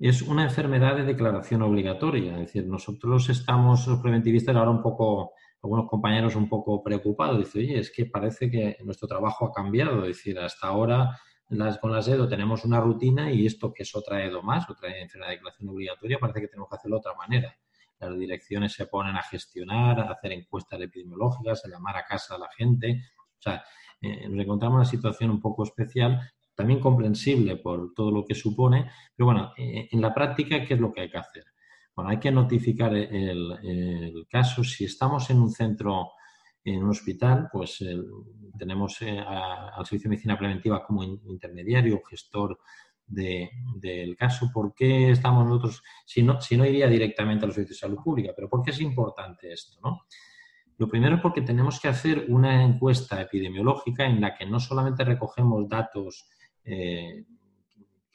[0.10, 2.34] es una enfermedad de declaración obligatoria.
[2.34, 5.32] Es decir, nosotros estamos, los preventivistas, ahora un poco,
[5.62, 7.38] algunos compañeros un poco preocupados.
[7.38, 10.02] Dicen, oye, es que parece que nuestro trabajo ha cambiado.
[10.02, 13.96] Es decir, hasta ahora las, con las EDO tenemos una rutina y esto que es
[13.96, 17.14] otra EDO más, otra enfermedad de declaración obligatoria, parece que tenemos que hacerlo de otra
[17.16, 17.58] manera.
[17.98, 22.40] Las direcciones se ponen a gestionar, a hacer encuestas epidemiológicas, a llamar a casa a
[22.40, 23.04] la gente.
[23.40, 23.64] O sea,
[24.02, 26.20] eh, nos encontramos en una situación un poco especial
[26.56, 30.80] también comprensible por todo lo que supone, pero bueno, eh, en la práctica, ¿qué es
[30.80, 31.46] lo que hay que hacer?
[31.96, 34.64] Bueno, hay que notificar el, caso.
[34.64, 36.12] Si estamos en un centro,
[36.64, 37.84] en un hospital, pues
[38.58, 42.60] tenemos eh, al Servicio de Medicina Preventiva como intermediario, gestor
[43.06, 44.50] del caso.
[44.52, 48.04] ¿Por qué estamos nosotros, si no, si no iría directamente a los servicios de salud
[48.04, 49.78] pública, pero por qué es importante esto?
[49.84, 50.02] ¿no?
[50.78, 55.04] Lo primero es porque tenemos que hacer una encuesta epidemiológica en la que no solamente
[55.04, 56.28] recogemos datos
[56.66, 57.26] eh,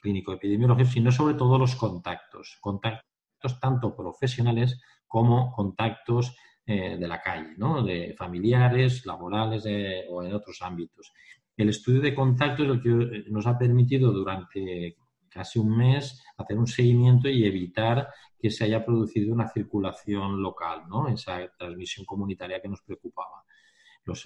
[0.01, 6.35] clínico-epidemiológicos, sino sobre todo los contactos, contactos tanto profesionales como contactos
[6.65, 7.81] eh, de la calle, ¿no?
[7.83, 11.11] de familiares, laborales eh, o en otros ámbitos.
[11.57, 14.95] El estudio de contactos es lo que nos ha permitido durante
[15.29, 18.07] casi un mes hacer un seguimiento y evitar
[18.39, 21.07] que se haya producido una circulación local, ¿no?
[21.07, 23.43] esa transmisión comunitaria que nos preocupaba.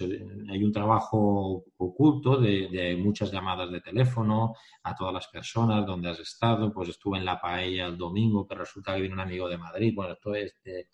[0.00, 6.10] Eh, hay un trabajo oculto de, muchas llamadas de teléfono a todas las personas donde
[6.10, 9.48] has estado, pues estuve en la paella el domingo, pero resulta que viene un amigo
[9.48, 10.86] de Madrid, bueno, esto es de,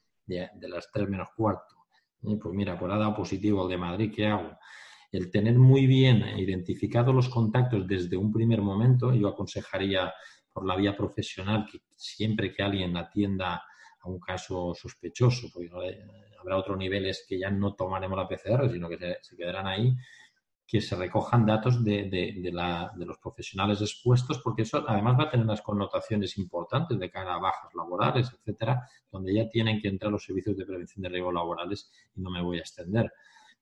[0.68, 1.76] las tres menos cuarto.
[2.20, 4.58] pues mira, pues ha dado positivo el de Madrid, ¿qué hago?
[5.12, 10.12] El tener muy bien identificados los contactos desde un primer momento, yo aconsejaría
[10.52, 13.62] por la vía profesional que siempre que alguien atienda
[14.02, 15.70] a un caso sospechoso, porque
[16.40, 19.94] habrá otros niveles que ya no tomaremos la PCR, sino que se, quedarán ahí,
[20.66, 25.30] que se recojan datos de, de, de, los profesionales expuestos, porque eso además va a
[25.30, 30.12] tener unas connotaciones importantes de cara a bajas laborales, etcétera, donde ya tienen que entrar
[30.12, 33.12] los servicios de prevención de riesgos laborales y no me voy a extender.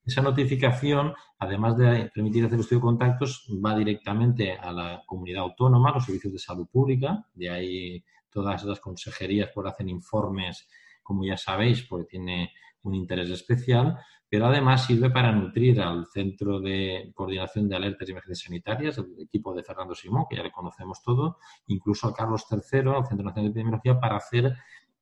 [0.04, 5.92] Esa notificación, además de permitir hacer estudio de contactos, va directamente a la comunidad autónoma,
[5.92, 10.68] los servicios de salud pública, de ahí todas las consejerías por hacen informes,
[11.02, 12.52] como ya sabéis, porque tiene
[12.82, 13.98] un interés especial,
[14.28, 19.22] pero además sirve para nutrir al Centro de Coordinación de Alertas y Emergencias Sanitarias, el
[19.22, 23.24] equipo de Fernando Simón, que ya le conocemos todo, incluso a Carlos III, al Centro
[23.24, 24.54] Nacional de Epidemiología, para hacer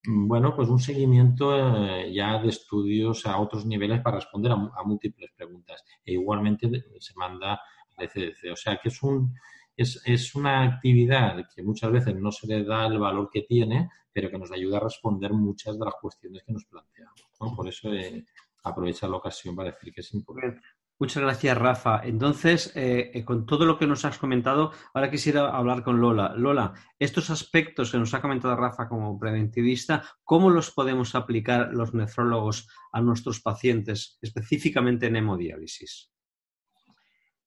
[0.04, 4.82] mm, bueno, pues un seguimiento eh, ya de estudios a otros niveles para responder a,
[4.84, 5.84] múltiples preguntas.
[6.04, 6.70] E igualmente
[7.00, 7.60] se manda
[7.96, 8.52] al ECDC.
[8.52, 9.34] O sea que es un,
[9.76, 14.30] es, una actividad que muchas veces no se le da el valor que tiene, pero
[14.30, 17.22] que nos ayuda a responder muchas de las cuestiones que nos planteamos.
[17.54, 18.24] Por eso eh,
[18.64, 20.60] la ocasión para decir que es importante.
[20.98, 22.00] Muchas gracias, Rafa.
[22.04, 26.32] Entonces, eh, eh, con todo lo que nos has comentado, ahora quisiera hablar con Lola.
[26.34, 31.92] Lola, estos aspectos que nos ha comentado Rafa como preventivista, ¿cómo los podemos aplicar los
[31.92, 36.10] nefrólogos a nuestros pacientes, específicamente en hemodiálisis?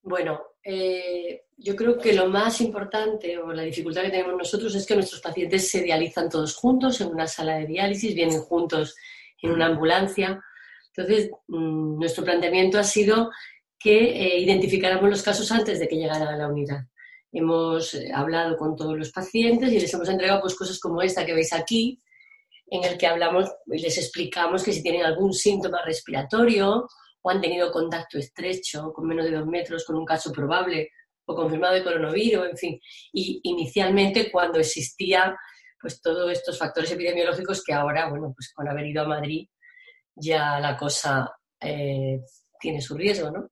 [0.10, 4.88] Bueno, eh, yo creo que lo más importante o la dificultad que tenemos nosotros es
[4.88, 8.95] que nuestros pacientes se dializan todos juntos en una sala de diálisis, vienen juntos
[9.39, 10.43] en una ambulancia.
[10.95, 13.30] Entonces, mm, nuestro planteamiento ha sido
[13.78, 16.88] que eh, identificáramos los casos antes de que llegaran a la unidad.
[17.32, 21.24] Hemos eh, hablado con todos los pacientes y les hemos entregado pues, cosas como esta
[21.24, 22.01] que veis aquí,
[22.66, 26.88] en el que hablamos y les explicamos que si tienen algún síntoma respiratorio
[27.22, 30.90] o han tenido contacto estrecho con menos de dos metros con un caso probable
[31.26, 32.80] o confirmado de coronavirus, en fin.
[33.14, 35.36] Y inicialmente cuando existía
[35.80, 39.48] pues todos estos factores epidemiológicos que ahora, bueno, pues con haber ido a Madrid
[40.16, 42.20] ya la cosa eh,
[42.60, 43.50] tiene su riesgo, ¿no?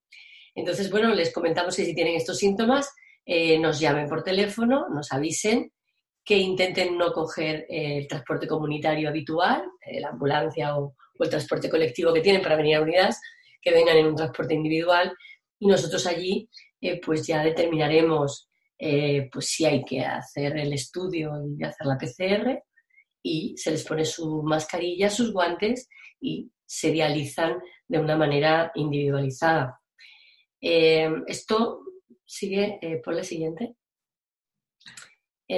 [0.54, 2.92] Entonces, bueno, les comentamos que si tienen estos síntomas,
[3.26, 5.72] eh, nos llamen por teléfono, nos avisen
[6.26, 9.64] que intenten no coger el transporte comunitario habitual,
[10.00, 13.20] la ambulancia o, el transporte colectivo que tienen para venir a unidades,
[13.62, 15.14] que vengan en un transporte individual
[15.60, 16.50] y nosotros allí
[16.82, 21.98] eh, pues ya determinaremos eh, pues si hay que hacer el estudio y hacer la
[21.98, 22.64] PCR
[23.24, 25.90] y se les pone su mascarilla, sus guantes
[26.22, 29.80] y se dializan de una manera individualizada.
[30.62, 31.82] Eh, esto
[32.26, 33.76] sigue por la siguiente.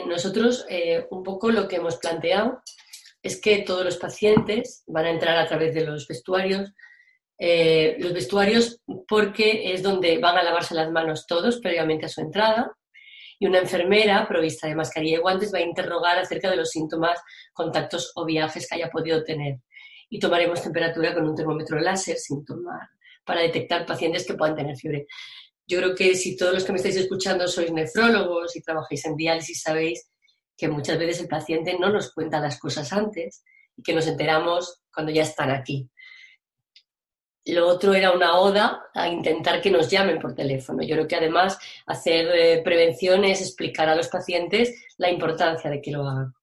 [0.05, 0.65] nosotros
[1.09, 2.61] un poco lo que hemos planteado
[3.21, 6.71] es que todos los pacientes van a entrar a través de los vestuarios,
[7.39, 12.19] eh, los vestuarios porque es donde van a lavarse las manos todos previamente a su
[12.19, 12.75] entrada
[13.39, 17.17] y una enfermera provista de mascarilla y guantes va a interrogar acerca de los síntomas,
[17.53, 19.59] contactos o viajes que haya podido tener.
[20.09, 22.89] Y tomaremos temperatura con un termómetro láser sin tomar
[23.23, 25.07] para detectar pacientes que puedan tener fiebre.
[25.65, 29.15] Yo creo que si todos los que me estáis escuchando sois nefrólogos y trabajáis en
[29.15, 30.09] diálisis, sabéis
[30.57, 33.45] que muchas veces el paciente no nos cuenta las cosas antes
[33.77, 35.89] y que nos enteramos cuando ya están aquí.
[37.51, 40.83] Lo otro era una oda a intentar que nos llamen por teléfono.
[40.83, 45.81] Yo creo que además hacer eh, prevención es explicar a los pacientes la importancia de
[45.81, 46.33] que lo hagan.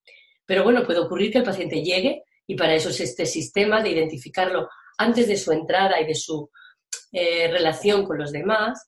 [0.45, 3.89] Pero bueno, puede ocurrir que el paciente llegue y para eso es este sistema de
[3.89, 6.49] identificarlo antes de su entrada y de su
[7.11, 8.87] eh, relación con los demás.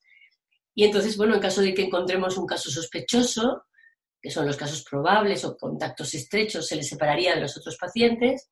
[0.74, 3.65] Y entonces, bueno, en caso de que encontremos un caso sospechoso,
[4.22, 8.49] que son los casos probables o contactos estrechos, se les separaría de los otros pacientes,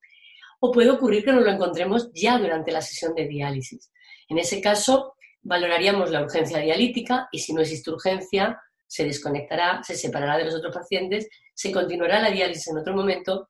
[0.59, 3.91] o puede ocurrir que no lo encontremos ya durante la sesión de diálisis.
[4.29, 9.95] En ese caso, valoraríamos la urgencia dialítica y si no existe urgencia, se desconectará, se
[9.95, 13.49] separará de los otros pacientes, se continuará la diálisis en otro momento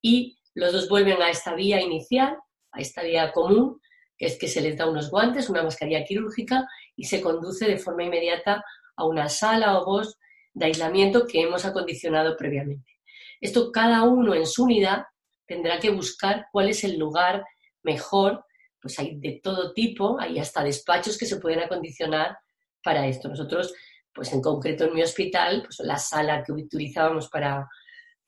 [0.00, 2.36] y los dos vuelven a esta vía inicial,
[2.72, 3.80] a esta vía común,
[4.16, 7.78] que es que se les da unos guantes, una mascarilla quirúrgica y se conduce de
[7.78, 8.64] forma inmediata
[8.96, 10.18] a una sala o voz
[10.52, 12.92] de aislamiento que hemos acondicionado previamente.
[13.40, 15.04] Esto cada uno en su unidad
[15.46, 17.44] tendrá que buscar cuál es el lugar
[17.82, 18.44] mejor,
[18.80, 22.38] pues hay de todo tipo, hay hasta despachos que se pueden acondicionar
[22.82, 23.28] para esto.
[23.28, 23.74] Nosotros,
[24.12, 27.68] pues en concreto en mi hospital, pues la sala que utilizábamos para,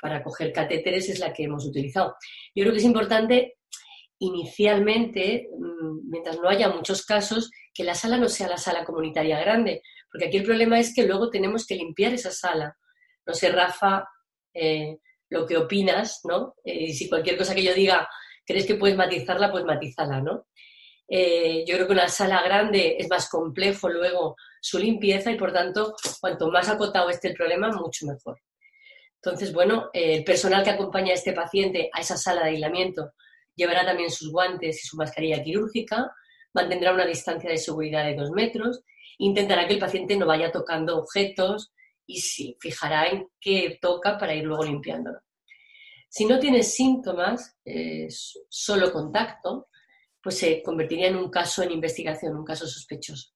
[0.01, 2.17] para coger catéteres es la que hemos utilizado.
[2.55, 3.57] Yo creo que es importante
[4.19, 9.39] inicialmente, mm, mientras no haya muchos casos, que la sala no sea la sala comunitaria
[9.39, 12.77] grande, porque aquí el problema es que luego tenemos que limpiar esa sala.
[13.27, 14.09] No sé, Rafa,
[14.55, 14.99] eh,
[15.31, 16.55] lo que opinas, ¿no?
[16.65, 18.09] Eh, y si cualquier cosa que yo diga
[18.45, 20.47] crees que puedes matizarla, pues matízala, ¿no?
[21.09, 25.53] Eh, yo creo que una sala grande es más complejo luego su limpieza y por
[25.53, 28.41] tanto, cuanto más acotado esté el problema, mucho mejor.
[29.23, 33.13] Entonces, bueno, el personal que acompaña a este paciente a esa sala de aislamiento
[33.57, 36.13] llevará también sus guantes y su mascarilla quirúrgica,
[36.53, 38.83] mantendrá una distancia de seguridad de dos metros
[39.19, 41.73] intentará que el paciente no vaya tocando objetos
[42.07, 45.21] y sí, fijará en qué toca para ir luego limpiándolo.
[46.09, 47.59] Si no tiene síntomas,
[48.49, 49.69] solo contacto,
[50.23, 53.31] pues se convertiría en un caso en investigación, un caso sospechoso.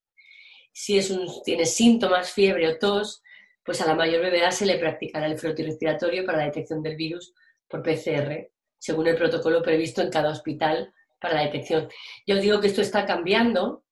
[0.73, 3.23] Si es un, tiene síntomas, fiebre o tos,
[3.65, 7.35] pues a la mayor brevedad se le practicará el respiratorio para la detección del virus
[7.69, 11.89] por PCR, según el protocolo previsto en cada hospital para la detección.
[12.27, 13.85] Yo digo que esto está cambiando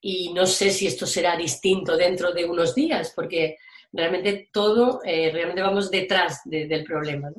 [0.00, 3.56] y no sé si esto será distinto dentro de unos días, porque
[3.92, 7.30] realmente todo, eh, realmente vamos detrás del problema.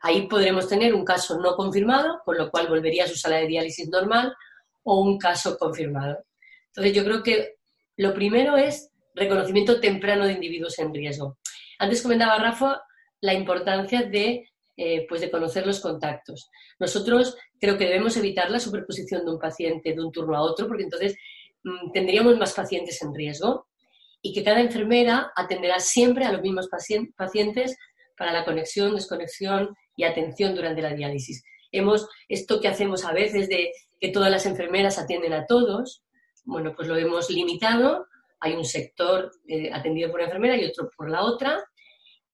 [0.00, 3.46] Ahí podremos tener un caso no confirmado, con lo cual volvería a su sala de
[3.46, 4.34] diálisis normal,
[4.84, 6.18] o un caso confirmado.
[6.68, 7.56] Entonces yo creo que
[7.96, 11.38] lo primero es reconocimiento temprano de individuos en riesgo.
[11.78, 12.80] Antes comentaba Rafa
[13.20, 16.48] la importancia de, eh, pues de conocer los contactos.
[16.78, 20.68] Nosotros creo que debemos evitar la superposición de un paciente de un turno a otro,
[20.68, 21.16] porque entonces
[21.64, 23.67] Mm, tendríamos más pacientes en riesgo
[24.28, 27.78] y que cada enfermera atenderá siempre a los mismos pacientes
[28.14, 31.42] para la conexión, desconexión y atención durante la diálisis.
[31.72, 36.02] Hemos, esto que hacemos a veces de que todas las enfermeras atienden a todos,
[36.44, 38.06] bueno, pues lo hemos limitado.
[38.40, 41.64] Hay un sector eh, atendido por la enfermera y otro por la otra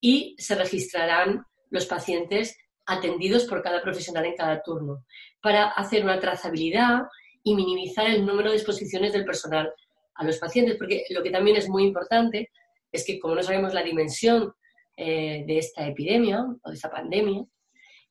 [0.01, 5.05] y se registrarán los pacientes atendidos por cada profesional en cada turno
[5.41, 7.03] para hacer una trazabilidad
[7.45, 9.73] y minimizar el número de exposiciones del personal
[10.15, 12.51] a los pacientes, porque lo que también es muy importante
[12.91, 14.55] es que como no sabemos la dimensión
[14.97, 17.45] eh, de esta epidemia o de esta pandemia,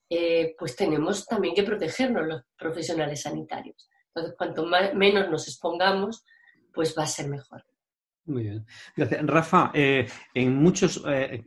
[0.10, 3.90] eh, pues tenemos también que protegernos los profesionales sanitarios.
[4.08, 6.24] Entonces, cuanto menos nos expongamos,
[6.74, 7.66] pues va a ser mejor.
[8.26, 8.66] Muy bien.
[8.96, 9.26] Gracias.
[9.26, 11.44] Rafa, eh, en muchos, eh,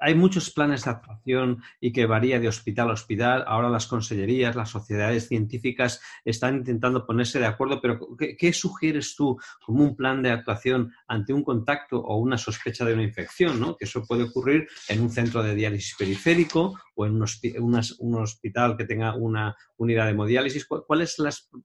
[0.00, 3.44] hay muchos planes de actuación y que varía de hospital a hospital.
[3.46, 9.38] Ahora las consellerías, las sociedades científicas están intentando ponerse de acuerdo, pero ¿qué, sugieres tú
[9.64, 13.60] como un plan de actuación ante un contacto o una sospecha de una infección?
[13.60, 13.76] ¿no?
[13.76, 17.22] Que eso puede ocurrir en un centro de diálisis periférico o en
[17.58, 20.66] un, hospital que tenga una unidad de hemodiálisis.
[20.66, 21.16] ¿Cuál, es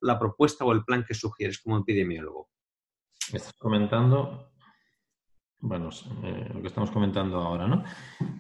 [0.01, 2.49] la propuesta o el plan que sugieres como epidemiólogo?
[3.34, 4.50] Estás comentando
[5.62, 5.90] bueno,
[6.24, 7.84] eh, lo que estamos comentando ahora, ¿no?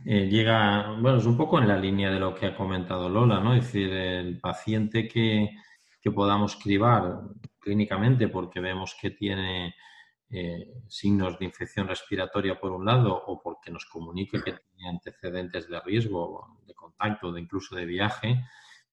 [0.05, 3.41] Eh, llega, bueno, es un poco en la línea de lo que ha comentado Lola,
[3.41, 3.53] ¿no?
[3.53, 5.49] Es decir, el paciente que,
[6.15, 7.21] podamos cribar
[7.59, 9.75] clínicamente porque vemos que tiene
[10.31, 15.69] eh, signos de infección respiratoria por un lado o porque nos comunique que tiene antecedentes
[15.69, 18.43] de riesgo, de contacto, de incluso de viaje,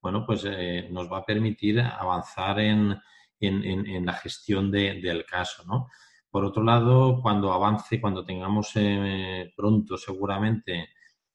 [0.02, 0.44] bueno, pues
[0.90, 2.94] nos va a permitir avanzar en,
[3.40, 5.88] la gestión del caso, ¿no?
[6.36, 10.90] Por otro lado, cuando avance, cuando tengamos eh, pronto seguramente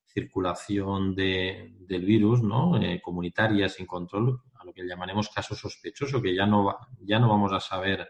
[0.05, 2.79] circulación de, del virus ¿no?
[2.79, 7.29] Eh, comunitaria sin control, a lo que llamaremos caso sospechoso, que ya no, ya no
[7.29, 8.07] vamos a saber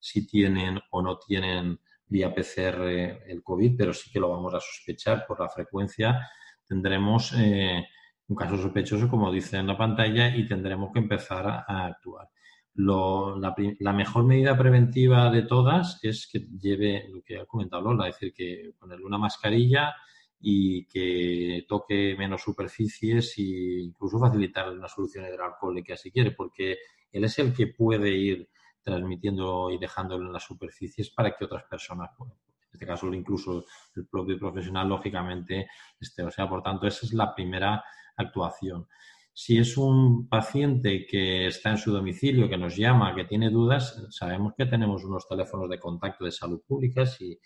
[0.00, 2.82] si tienen o no tienen vía PCR
[3.26, 6.28] el COVID, pero sí que lo vamos a sospechar por la frecuencia.
[6.66, 7.86] Tendremos eh,
[8.26, 12.28] un caso sospechoso, como dice en la pantalla, y tendremos que empezar a actuar
[12.74, 18.14] la, mejor medida preventiva de todas es que lleve lo que ha comentado Lola, es
[18.14, 19.94] decir, que ponerle una mascarilla
[20.40, 26.78] y que toque menos superficies e incluso facilitar una solución hidroalcohólica si quiere, porque
[27.12, 28.48] él es el que puede ir
[28.82, 32.10] transmitiendo y dejándolo en las superficies para que otras personas.
[32.20, 32.30] En
[32.72, 33.64] este caso, incluso
[33.94, 35.68] el propio profesional, lógicamente,
[36.00, 36.24] esté.
[36.24, 37.84] O sea, por tanto, esa es la primera
[38.16, 38.88] actuación.
[39.34, 44.06] Si es un paciente que está en su domicilio, que nos llama, que tiene dudas,
[44.10, 47.38] sabemos que tenemos unos teléfonos de contacto de salud pública y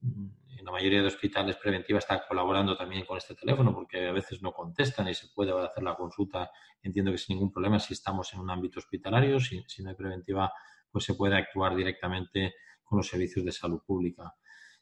[0.00, 0.26] mm,
[0.58, 4.42] en la mayoría de hospitales preventivos está colaborando también con este teléfono porque a veces
[4.42, 6.50] no contestan y se puede hacer la consulta,
[6.82, 9.96] entiendo que sin ningún problema si estamos en un ámbito hospitalario, si, si no hay
[9.96, 10.52] preventiva,
[10.90, 14.34] pues se puede actuar directamente con los servicios de salud pública.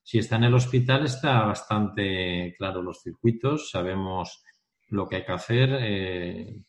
[0.03, 4.43] Si está en el hospital, está bastante claro los circuitos, sabemos
[4.93, 5.71] lo que hay que hacer.
[5.81, 6.63] Eh,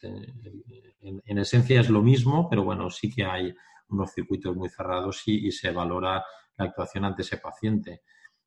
[1.02, 3.54] en, esencia es lo mismo, pero bueno, sí que hay
[3.90, 6.24] unos circuitos muy cerrados y, se valora
[6.58, 8.02] la actuación ante ese paciente.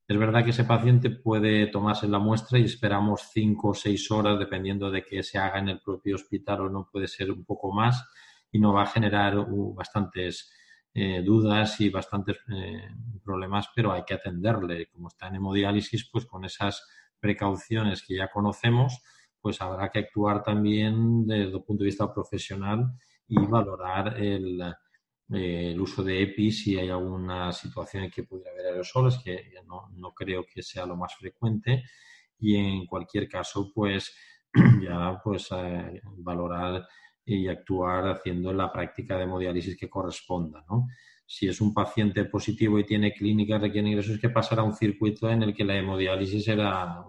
[0.09, 4.39] Es verdad que ese paciente puede tomarse la muestra y esperamos cinco o seis horas,
[4.39, 7.73] dependiendo de que se haga en el propio hospital o no, puede ser un poco
[7.73, 8.09] más
[8.51, 10.51] y no va a generar uh, bastantes
[10.95, 12.89] eh, dudas y bastantes eh,
[13.23, 14.87] problemas, pero hay que atenderle.
[14.87, 16.87] Como está en hemodiálisis, pues con esas
[17.21, 19.03] precauciones que ya conocemos,
[19.47, 22.91] pues habrá que actuar también desde el punto de vista profesional
[23.29, 24.61] y valorar el,
[25.79, 30.13] uso de EPI si hay alguna situación en que pudiera haber aerosoles, que no, no
[30.13, 31.85] creo que sea lo más frecuente.
[32.41, 34.17] Y en cualquier caso, pues
[34.83, 36.85] ya pues eh, valorar
[37.25, 40.89] y actuar haciendo la práctica de hemodiálisis que corresponda, ¿no?
[41.25, 45.31] Si es un paciente positivo y tiene clínica, requiere ingresos, que pasará a un circuito
[45.31, 47.05] en el que la hemodiálisis era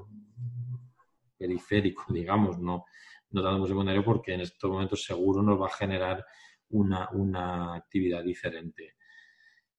[1.38, 2.86] periférico, digamos, no,
[3.32, 6.26] no tanto secundario, porque en estos momentos seguro nos va a generar
[6.70, 8.96] una, actividad diferente.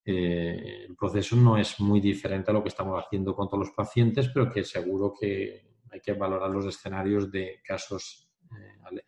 [0.05, 3.75] Eh, el proceso no es muy diferente a lo que estamos haciendo con todos los
[3.75, 9.03] pacientes, pero que seguro que hay que valorar los escenarios de casos eh,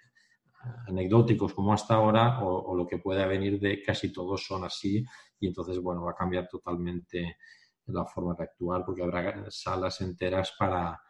[0.88, 5.04] anecdóticos como hasta ahora o, lo que pueda venir de casi todos son así
[5.38, 7.38] y entonces, bueno, va a cambiar totalmente
[7.86, 11.00] la forma de actuar porque habrá salas enteras para,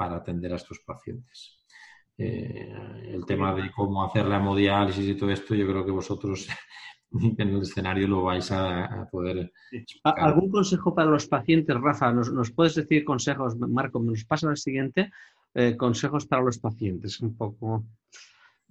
[0.00, 1.58] para atender a estos pacientes.
[2.16, 2.72] Eh,
[3.08, 6.48] el tema de cómo hacer la hemodiálisis y todo esto, yo creo que vosotros
[7.12, 9.52] en el escenario lo vais a, poder.
[10.04, 12.14] ¿Algún consejo para los pacientes, Rafa?
[12.14, 14.00] ¿Nos, puedes decir consejos, Marco?
[14.00, 15.10] Nos pasa al siguiente.
[15.52, 17.84] Eh, consejos para los pacientes, un poco.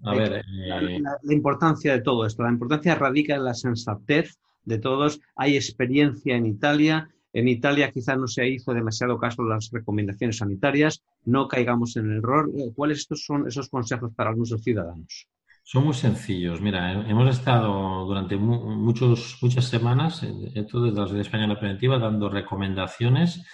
[0.05, 2.41] A ver, eh, la, importancia de todo esto.
[2.41, 5.21] La importancia radica en la sensatez de todos.
[5.35, 11.03] Hay experiencia en Italia en Italia quizá no se hizo demasiado caso las recomendaciones sanitarias,
[11.25, 12.49] no caigamos en el error.
[12.57, 15.27] Eh, ¿Cuáles son esos consejos para nuestros ciudadanos?
[15.63, 16.61] Son muy sencillos.
[16.61, 20.23] Mira, hemos estado durante muchos, muchas semanas,
[20.55, 23.45] esto desde la Sociedad Española Preventiva, dando recomendaciones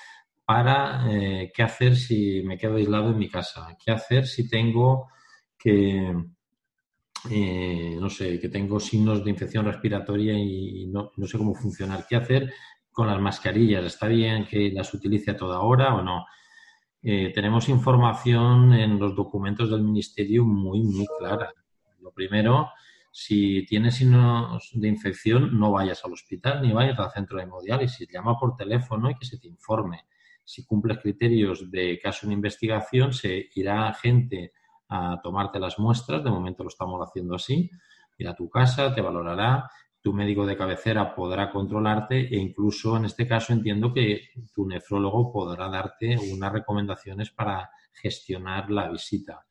[0.45, 5.07] para eh, qué hacer si me quedo aislado en mi casa, qué hacer si tengo
[5.57, 6.13] que,
[7.31, 12.05] eh, no sé, que tengo signos de infección respiratoria y no, no, sé cómo funcionar,
[12.07, 12.53] qué hacer
[12.95, 13.83] con las mascarillas.
[13.83, 16.25] ¿Está bien que las utilice a toda hora o no?
[17.03, 21.53] Eh, tenemos información en los documentos del Ministerio muy, muy clara.
[21.99, 22.69] Lo primero,
[23.17, 28.09] Si tienes signos de infección, no vayas al hospital ni vayas al centro de hemodiálisis.
[28.11, 30.05] Llama por teléfono y que se te informe.
[30.43, 34.51] Si cumples criterios de caso en investigación, se irá gente
[34.89, 36.23] a tomarte las muestras.
[36.25, 37.69] De momento lo estamos haciendo así.
[38.17, 39.69] Ir a tu casa, te valorará.
[40.05, 45.33] Tu médico de cabecera podrá controlarte e incluso en este caso entiendo que tu nefrólogo
[45.33, 49.47] podrá darte unas recomendaciones para gestionar la visita.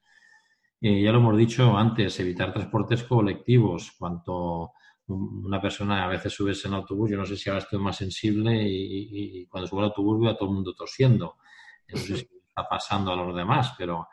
[0.80, 3.96] Eh, ya lo hemos dicho antes, evitar transportes colectivos.
[3.98, 4.74] Cuanto
[5.08, 8.56] una persona a veces subes en autobús, yo no sé si ahora estoy más sensible
[8.64, 11.34] y, cuando subo al autobús veo a todo el mundo tosiendo.
[11.88, 14.06] No sé si está pasando a los demás, pero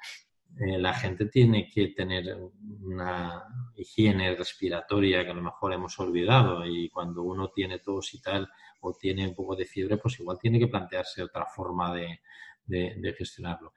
[0.60, 2.38] eh, la gente tiene que tener
[2.82, 3.44] una
[3.76, 8.50] higiene respiratoria que a lo mejor hemos olvidado y cuando uno tiene tos y tal
[8.82, 12.20] o tiene un poco de fiebre, pues igual tiene que plantearse otra forma de,
[12.66, 13.74] de gestionarlo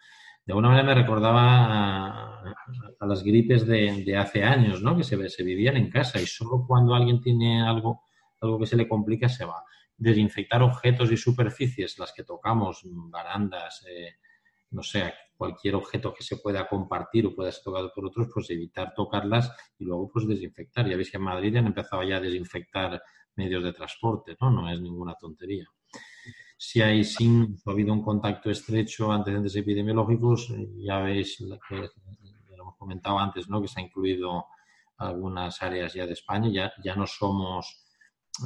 [0.47, 2.41] de alguna manera me recordaba
[3.01, 4.97] a, las gripes de, hace años, ¿no?
[4.97, 8.03] Que se, se vivían en casa y solo cuando alguien tiene algo,
[8.41, 9.65] algo que se le complica se va.
[9.97, 14.17] Desinfectar objetos y superficies, las que tocamos, barandas, eh,
[14.75, 18.51] no sé, cualquier objeto que se pueda compartir o pueda ser tocado por otros, pues
[18.51, 20.89] evitar tocarlas y luego pues desinfectar.
[20.89, 23.03] Ya veis que en Madrid han empezado ya a desinfectar
[23.37, 24.51] medios de transporte, ¿no?
[24.51, 25.67] No es ninguna tontería
[26.57, 31.37] si hay sin ha habido un contacto estrecho, antecedentes epidemiológicos, ya veis
[31.69, 31.77] que
[32.57, 33.61] lo hemos comentado antes, ¿no?
[33.61, 34.47] que se ha incluido
[34.97, 37.84] algunas áreas ya de España, ya, ya no somos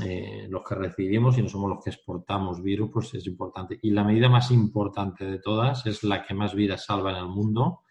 [0.03, 3.78] eh, los que recibimos y no somos los que exportamos virus, pues es importante.
[3.82, 7.28] Y la medida más importante de todas es la que más vidas salva en el
[7.28, 7.82] mundo,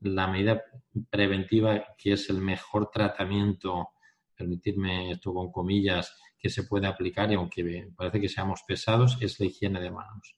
[0.00, 0.62] la medida
[1.10, 3.90] preventiva que es el mejor tratamiento,
[4.34, 9.40] permitirme esto con comillas, que se puede aplicar y aunque parece que seamos pesados, es
[9.40, 10.36] la higiene de manos.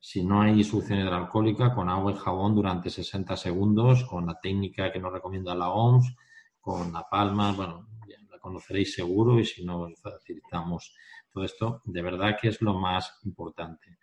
[0.00, 4.92] Si no hay solución hidroalcohólica, con agua y jabón durante 60 segundos, con la técnica
[4.92, 6.14] que nos recomienda la OMS,
[6.60, 10.94] con la palma, bueno, ya conoceréis seguro y si no, facilitamos
[11.32, 11.82] todo esto.
[11.84, 13.98] De verdad que es lo más importante.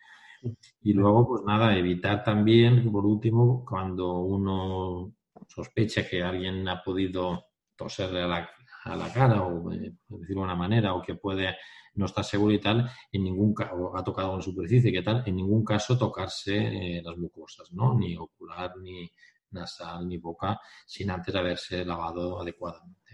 [0.82, 5.14] Y luego, pues nada, evitar también, por último, cuando uno
[5.48, 8.50] sospecha que alguien ha podido toserle a la,
[8.86, 11.56] a la cara o eh, decirlo de una manera o que puede
[11.96, 15.36] no estar seguro y tal, en ningún caso ha tocado una superficie que tal, en
[15.36, 17.96] ningún caso tocarse eh, las mucosas, ¿no?
[17.96, 19.10] Ni ocular, ni
[19.52, 23.05] nasal, ni boca, sin antes haberse lavado adecuadamente.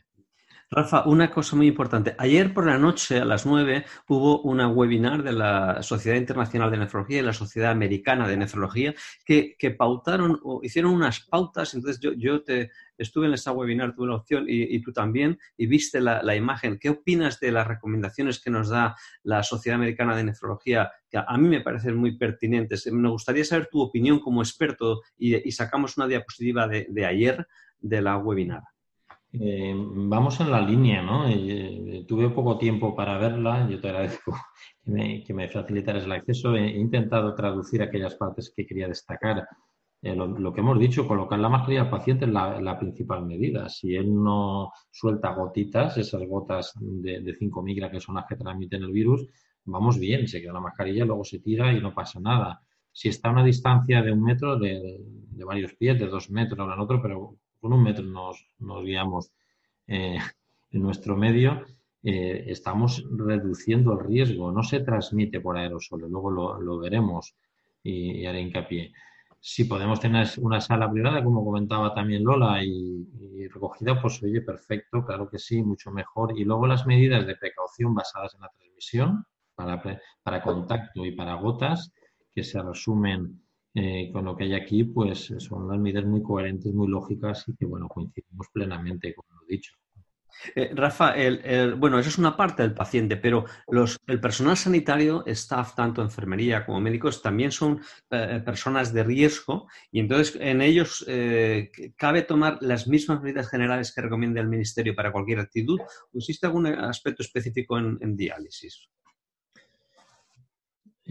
[0.74, 2.16] Rafa, una cosa muy importante.
[2.18, 6.78] Ayer por la noche, a las nueve, hubo una webinar de la Sociedad Internacional de
[6.78, 8.96] Nefrología y la Sociedad Americana de Nefrología
[9.26, 11.74] que, pautaron o hicieron unas pautas.
[11.74, 15.66] Entonces, yo, yo te, estuve en esa webinar, tuve la opción y, tú también, y
[15.66, 16.80] viste la, imagen.
[16.80, 20.90] ¿Qué opinas de las recomendaciones que nos da la Sociedad Americana de Nefrología?
[21.10, 22.90] Que a, mí me parecen muy pertinentes.
[22.90, 27.46] Me gustaría saber tu opinión como experto y, sacamos una diapositiva de ayer
[27.82, 28.64] de la webinar.
[29.34, 31.28] Eh, vamos en la línea, ¿no?
[31.30, 34.36] Eh, tuve poco tiempo para verla, yo te agradezco
[34.84, 36.56] que me, que facilitaras el acceso.
[36.56, 39.48] He, intentado traducir aquellas partes que quería destacar.
[40.02, 43.70] Eh, lo, que hemos dicho, colocar la mascarilla al paciente es la, principal medida.
[43.70, 48.84] Si él no suelta gotitas, esas gotas de, 5 micras que son las que transmiten
[48.84, 49.26] el virus,
[49.64, 52.62] vamos bien, se queda la mascarilla, luego se tira y no pasa nada.
[52.92, 56.68] Si está a una distancia de un metro, de, de varios pies, de dos metros,
[56.74, 58.43] en otro, pero con un metro nos,
[58.84, 59.32] guiamos
[59.88, 60.18] eh,
[60.72, 61.64] en nuestro medio,
[62.03, 64.51] eh, estamos reduciendo el riesgo.
[64.51, 67.36] No se transmite por aerosoles, luego lo, veremos
[67.84, 68.91] y, haré hincapié.
[69.39, 75.03] Si podemos tener una sala privada, como comentaba también Lola, y, recogida, pues oye, perfecto,
[75.05, 76.38] claro que sí, mucho mejor.
[76.38, 79.82] Y luego las medidas de precaución basadas en la transmisión para,
[80.24, 81.91] para contacto y para gotas,
[82.34, 83.41] que se resumen
[83.74, 87.56] eh, con lo que hay aquí, pues son las medidas muy coherentes, muy lógicas y
[87.56, 89.74] que, bueno, coincidimos plenamente con lo dicho.
[90.56, 91.14] Eh, Rafa,
[91.78, 93.46] bueno, eso es una parte del paciente, pero
[94.08, 100.00] el personal sanitario, staff, tanto enfermería como médicos, también son eh, personas de riesgo y
[100.00, 101.06] entonces en ellos
[101.96, 106.48] cabe tomar las mismas medidas generales que recomienda el Ministerio para cualquier actitud o existe
[106.48, 108.90] algún aspecto específico en diálisis?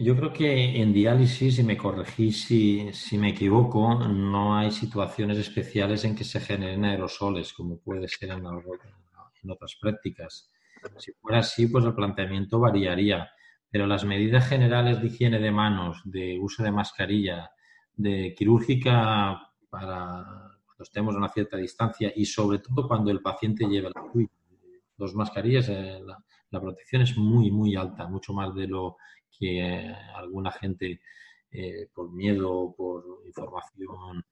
[0.03, 6.03] Yo creo que en diálisis, y me corregí si, me equivoco, no hay situaciones especiales
[6.05, 10.49] en que se generen aerosoles, como puede ser en, en otras prácticas.
[10.97, 13.29] Si fuera así, pues el planteamiento variaría.
[13.69, 17.51] Pero las medidas generales de higiene de manos, de uso de mascarilla,
[17.93, 20.23] de quirúrgica para
[20.65, 24.01] cuando estemos a una cierta distancia y sobre todo cuando el paciente lleva la
[24.97, 25.99] dos mascarillas, eh,
[26.49, 28.97] la protección es muy, muy alta, mucho más de lo
[29.37, 31.01] que alguna gente,
[31.51, 34.23] eh, por miedo, por información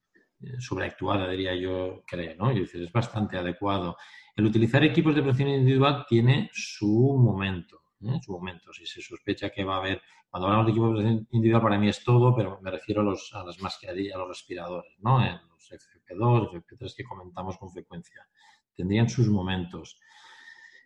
[0.59, 2.51] sobreactuada, diría yo, creo, ¿no?
[2.51, 3.97] Y dices, es bastante adecuado.
[4.35, 8.19] El utilizar equipos de protección individual tiene su momento, ¿eh?
[8.21, 8.71] su momento.
[8.71, 11.77] Si se sospecha que va a haber, cuando hablamos de equipos de protección individual para
[11.77, 15.23] mí es todo, pero me refiero a, los, a las mascarillas, a los respiradores, ¿no?
[15.23, 18.25] En los FP2, FP3 que comentamos con frecuencia.
[18.73, 19.99] Tendrían sus momentos.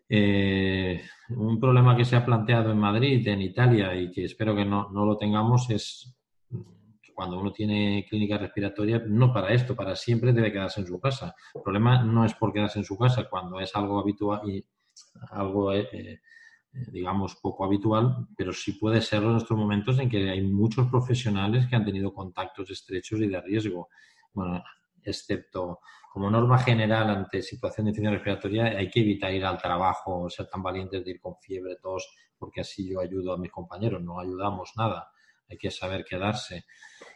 [0.09, 4.65] Eh, un problema que se ha planteado en Madrid, en Italia, y que espero que
[4.65, 6.15] no, no lo tengamos, es
[7.13, 11.35] cuando uno tiene clínica respiratoria, no para esto, para siempre debe quedarse en su casa.
[11.53, 14.65] El problema no es por quedarse en su casa cuando es algo habitual y
[15.31, 16.19] algo, eh, eh,
[16.91, 21.67] digamos, poco habitual, pero sí puede serlo en estos momentos en que hay muchos profesionales
[21.67, 23.89] que han tenido contactos estrechos y de riesgo.
[24.33, 24.63] Bueno,
[25.05, 25.79] excepto
[26.11, 30.47] como norma general ante situación de infección respiratoria, hay que evitar ir al trabajo, ser
[30.47, 34.19] tan valientes de ir con fiebre, tos, porque así yo ayudo a mis compañeros, no
[34.19, 35.09] ayudamos nada
[35.49, 36.65] hay que saber quedarse.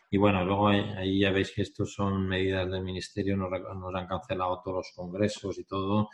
[0.10, 3.52] Y bueno, luego ahí ya veis que estos son medidas del Ministerio, nos,
[3.96, 6.10] han cancelado todos los congresos y todo.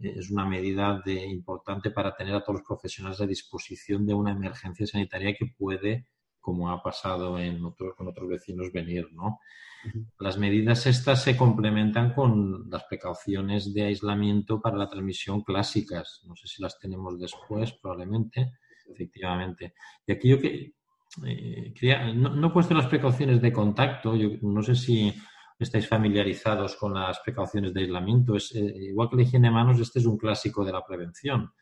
[0.00, 4.14] Eh, es una medida de, importante para tener a todos los profesionales a disposición de
[4.14, 6.06] una emergencia sanitaria que puede,
[6.48, 9.38] como ha pasado en otros, con otros vecinos, venir, ¿no?
[10.18, 16.22] Las medidas estas se complementan con las precauciones de aislamiento para la transmisión clásicas.
[16.26, 18.54] No sé si las tenemos después, probablemente,
[18.90, 19.74] efectivamente.
[20.06, 20.72] Y aquí yo que,
[21.26, 25.12] eh, no, he puesto las precauciones de contacto, yo no sé si
[25.58, 28.36] estáis familiarizados con las precauciones de aislamiento.
[28.36, 31.52] Es, eh, igual que la higiene de manos, este es un clásico de la prevención.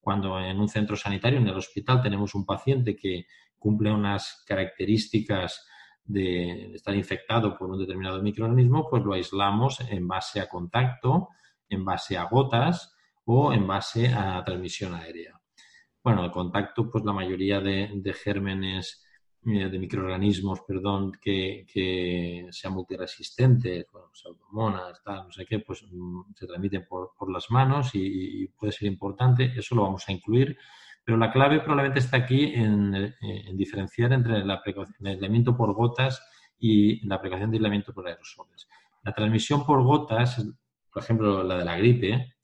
[0.00, 3.24] Cuando en un centro sanitario, en el hospital, tenemos un paciente que
[3.62, 5.64] cumple unas características
[6.04, 11.28] de estar infectado por un determinado microorganismo, pues lo aislamos en base a contacto,
[11.68, 12.94] en base a gotas
[13.24, 15.40] o en base a transmisión aérea.
[16.02, 19.06] Bueno, el contacto, pues la mayoría de, gérmenes,
[19.46, 25.84] eh, de microorganismos, perdón, que, que sean multiresistentes, bueno, pseudomonas, tal, no sé qué, pues
[25.88, 29.52] mm, se transmiten por, las manos y, puede ser importante.
[29.56, 30.58] Eso lo vamos a incluir.
[31.04, 34.50] Pero la clave probablemente está aquí en, eh, diferenciar entre el
[35.04, 36.22] aislamiento por gotas
[36.58, 38.68] y la aplicación de aislamiento por aerosoles.
[39.02, 40.44] La transmisión por gotas,
[40.92, 42.34] por ejemplo, la de la gripe,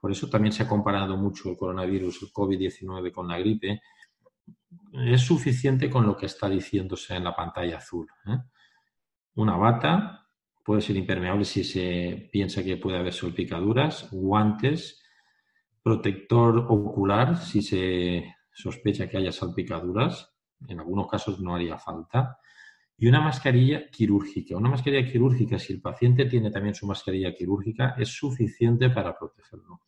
[0.00, 3.80] por eso también se ha comparado mucho el coronavirus, el COVID-19 con la gripe.
[4.92, 8.06] Es suficiente con lo que está diciéndose en la pantalla azul.
[8.26, 8.38] ¿eh?
[9.34, 10.28] Una bata
[10.64, 15.02] puede ser impermeable si se piensa que puede haber salpicaduras, guantes,
[15.82, 20.34] protector ocular si se sospecha que haya salpicaduras,
[20.66, 22.38] en algunos casos no haría falta,
[22.96, 24.56] y una mascarilla quirúrgica.
[24.56, 29.82] Una mascarilla quirúrgica, si el paciente tiene también su mascarilla quirúrgica, es suficiente para protegerlo.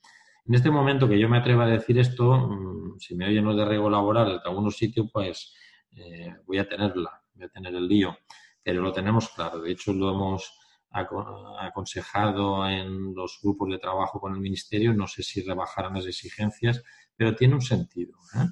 [0.47, 3.57] En este momento que yo me atrevo a decir esto, mm, si me oyen los
[3.57, 5.55] de riesgo laboral en algunos sitios, pues
[5.97, 8.17] eh, voy a tenerla, voy a tener el lío.
[8.63, 9.61] Pero lo tenemos claro.
[9.61, 10.60] De hecho, lo hemos
[10.91, 14.93] aconsejado en los grupos de trabajo con el Ministerio.
[14.95, 16.83] No sé si rebajarán las exigencias,
[17.17, 18.15] pero tiene un sentido.
[18.35, 18.47] ¿eh?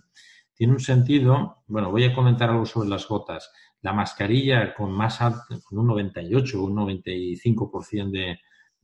[0.54, 1.62] Tiene un sentido.
[1.66, 3.50] Bueno, voy a comentar algo sobre las gotas.
[3.80, 8.38] La mascarilla con más alto, con un 98 o un 95% de,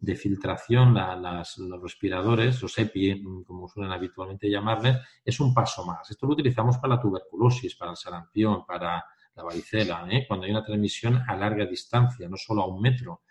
[0.04, 6.10] de filtración, los respiradores, los EPI, como suelen habitualmente llamarles, es un paso más.
[6.10, 10.24] Esto lo utilizamos para la tuberculosis, para el sarampión, para la varicela, ¿eh?
[10.28, 13.22] cuando hay una transmisión a larga distancia, no solo a un metro.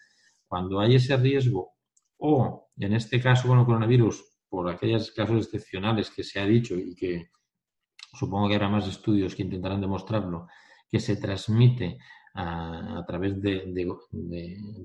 [0.54, 1.74] Cuando hay ese riesgo,
[2.20, 6.76] o en este caso con el coronavirus, por aquellos casos excepcionales que se ha dicho
[6.76, 7.32] y que
[8.14, 10.48] supongo que habrá más estudios que intentarán demostrarlo,
[10.88, 11.98] que se transmite
[12.36, 13.88] a, través de,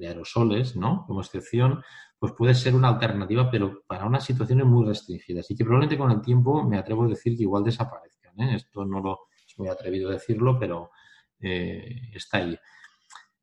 [0.00, 1.04] aerosoles, ¿no?
[1.06, 1.82] Como excepción,
[2.18, 6.10] pues puede ser una alternativa, pero para unas situaciones muy restringidas y que probablemente con
[6.10, 8.40] el tiempo me atrevo a decir que igual desaparezcan.
[8.40, 8.54] ¿eh?
[8.54, 10.92] Esto no lo es muy atrevido a decirlo, pero
[11.40, 12.58] eh, está ahí.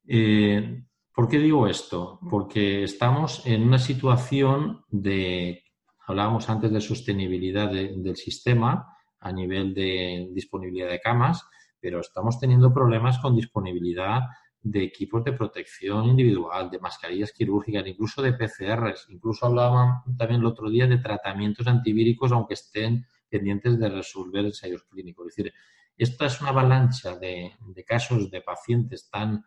[0.07, 2.19] Eh, ¿Por qué digo esto?
[2.29, 5.63] Porque estamos en una situación de,
[6.05, 11.47] hablábamos antes de sostenibilidad del sistema a nivel de disponibilidad de camas,
[11.79, 14.23] pero estamos teniendo problemas con disponibilidad
[14.61, 19.05] de equipos de protección individual, de mascarillas quirúrgicas, incluso de PCRs.
[19.09, 24.83] Incluso hablaban también el otro día de tratamientos antivíricos, aunque estén pendientes de resolver ensayos
[24.83, 25.27] clínicos.
[25.27, 25.53] Es decir,
[25.97, 27.53] esta es una avalancha de,
[27.87, 29.45] casos de pacientes tan,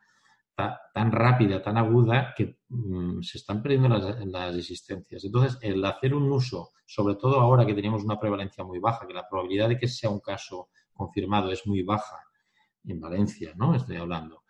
[0.93, 5.25] tan, rápida, tan aguda, que mm, se están perdiendo las, las, existencias.
[5.25, 9.15] Entonces, el hacer un uso, sobre todo ahora que tenemos una prevalencia muy baja, que
[9.15, 12.19] la probabilidad de que sea un caso confirmado es muy baja,
[12.85, 13.75] en Valencia, ¿no?
[13.75, 14.45] Estoy hablando.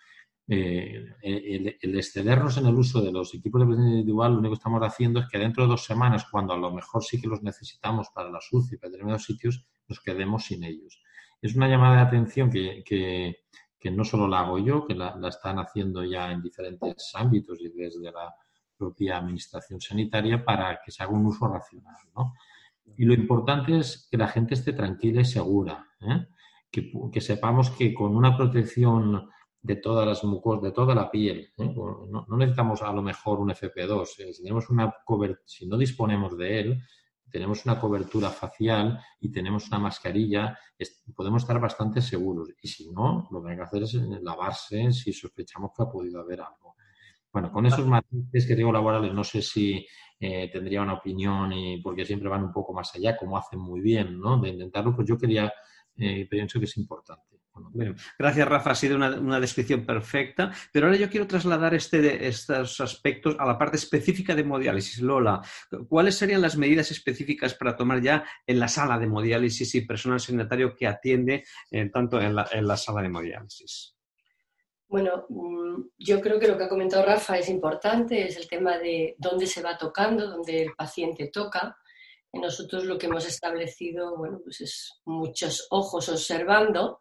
[0.51, 4.59] Eh, el, excedernos en el uso de los equipos de protección individual, lo único que
[4.59, 7.43] estamos haciendo es que dentro de dos semanas, cuando a lo mejor sí que los
[7.43, 11.03] necesitamos para la SUCI, para determinados sitios, nos quedemos sin ellos.
[11.43, 13.45] Es una llamada de atención que, que
[13.85, 18.11] no solo la hago yo, que la, están haciendo ya en diferentes ámbitos y desde
[18.11, 18.35] la
[18.77, 21.97] propia administración sanitaria para que se haga un uso racional.
[22.97, 26.27] Y lo importante es que la gente esté tranquila y segura, ¿eh?
[26.71, 29.29] que, sepamos que con una protección
[29.61, 31.75] de todas las mucosas, de toda la piel, ¿eh?
[31.75, 34.33] no, necesitamos a lo mejor un FP2, ¿eh?
[34.33, 34.95] si, tenemos una
[35.45, 36.83] si no disponemos de él,
[37.31, 40.59] tenemos una cobertura facial y tenemos una mascarilla,
[41.15, 42.51] podemos estar bastante seguros.
[42.63, 46.21] Y si no, lo que hay que hacer es lavarse si sospechamos que ha podido
[46.21, 46.77] haber algo.
[47.33, 49.87] Bueno, con esos matices que digo laborales, no sé si
[50.19, 53.81] eh, tendría una opinión y porque siempre van un poco más allá, como hacen muy
[53.81, 54.41] bien, ¿no?
[54.41, 55.53] De intentarlo, pues yo quería,
[55.97, 57.38] eh, pienso que es importante.
[57.73, 58.71] Bueno, gracias, Rafa.
[58.71, 60.53] Ha sido una, descripción perfecta.
[60.73, 65.01] Pero ahora yo quiero trasladar este, estos aspectos a la parte específica de hemodiálisis.
[65.01, 65.41] Lola,
[65.89, 70.21] ¿cuáles serían las medidas específicas para tomar ya en la sala de hemodiálisis y personal
[70.21, 73.95] sanitario que atiende eh, tanto en la, sala de hemodiálisis?
[74.89, 78.79] Bueno, mm, yo creo que lo que ha comentado Rafa es importante, es el tema
[78.79, 81.77] de dónde se va tocando, dónde el paciente toca.
[82.33, 87.01] Nosotros lo que hemos establecido, bueno, pues es muchos ojos observando,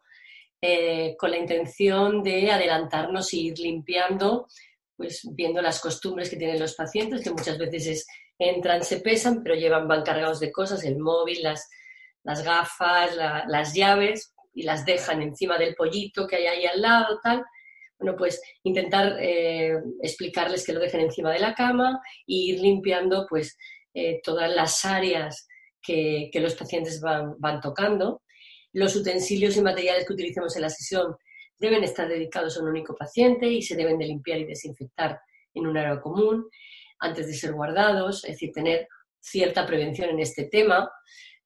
[0.60, 4.48] eh, con la intención de adelantarnos e ir limpiando,
[4.96, 8.06] pues viendo las costumbres que tienen los pacientes, que muchas veces
[8.38, 11.68] entran, se pesan, pero llevan, van cargados de cosas, el móvil, las,
[12.24, 13.14] las gafas,
[13.46, 17.44] las llaves, y las dejan encima del pollito que hay ahí al lado, tal.
[17.96, 23.24] Bueno, pues intentar eh, explicarles que lo dejen encima de la cama e ir limpiando
[23.28, 23.56] pues
[23.94, 25.46] eh, todas las áreas
[25.80, 28.22] que, que los pacientes van, van tocando
[28.72, 31.16] los utensilios y materiales que utilicemos en la sesión
[31.58, 35.20] deben estar dedicados a un único paciente y se deben de limpiar y desinfectar
[35.54, 36.48] en un área común
[37.00, 38.88] antes de ser guardados, es decir, tener
[39.20, 40.90] cierta prevención en este tema,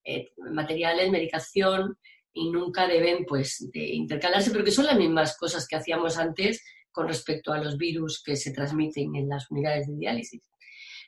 [0.05, 1.97] eh, materiales, medicación
[2.33, 7.53] y nunca deben pues intercalarse, porque son las mismas cosas que hacíamos antes con respecto
[7.53, 10.43] a los virus que se transmiten en las unidades de diálisis.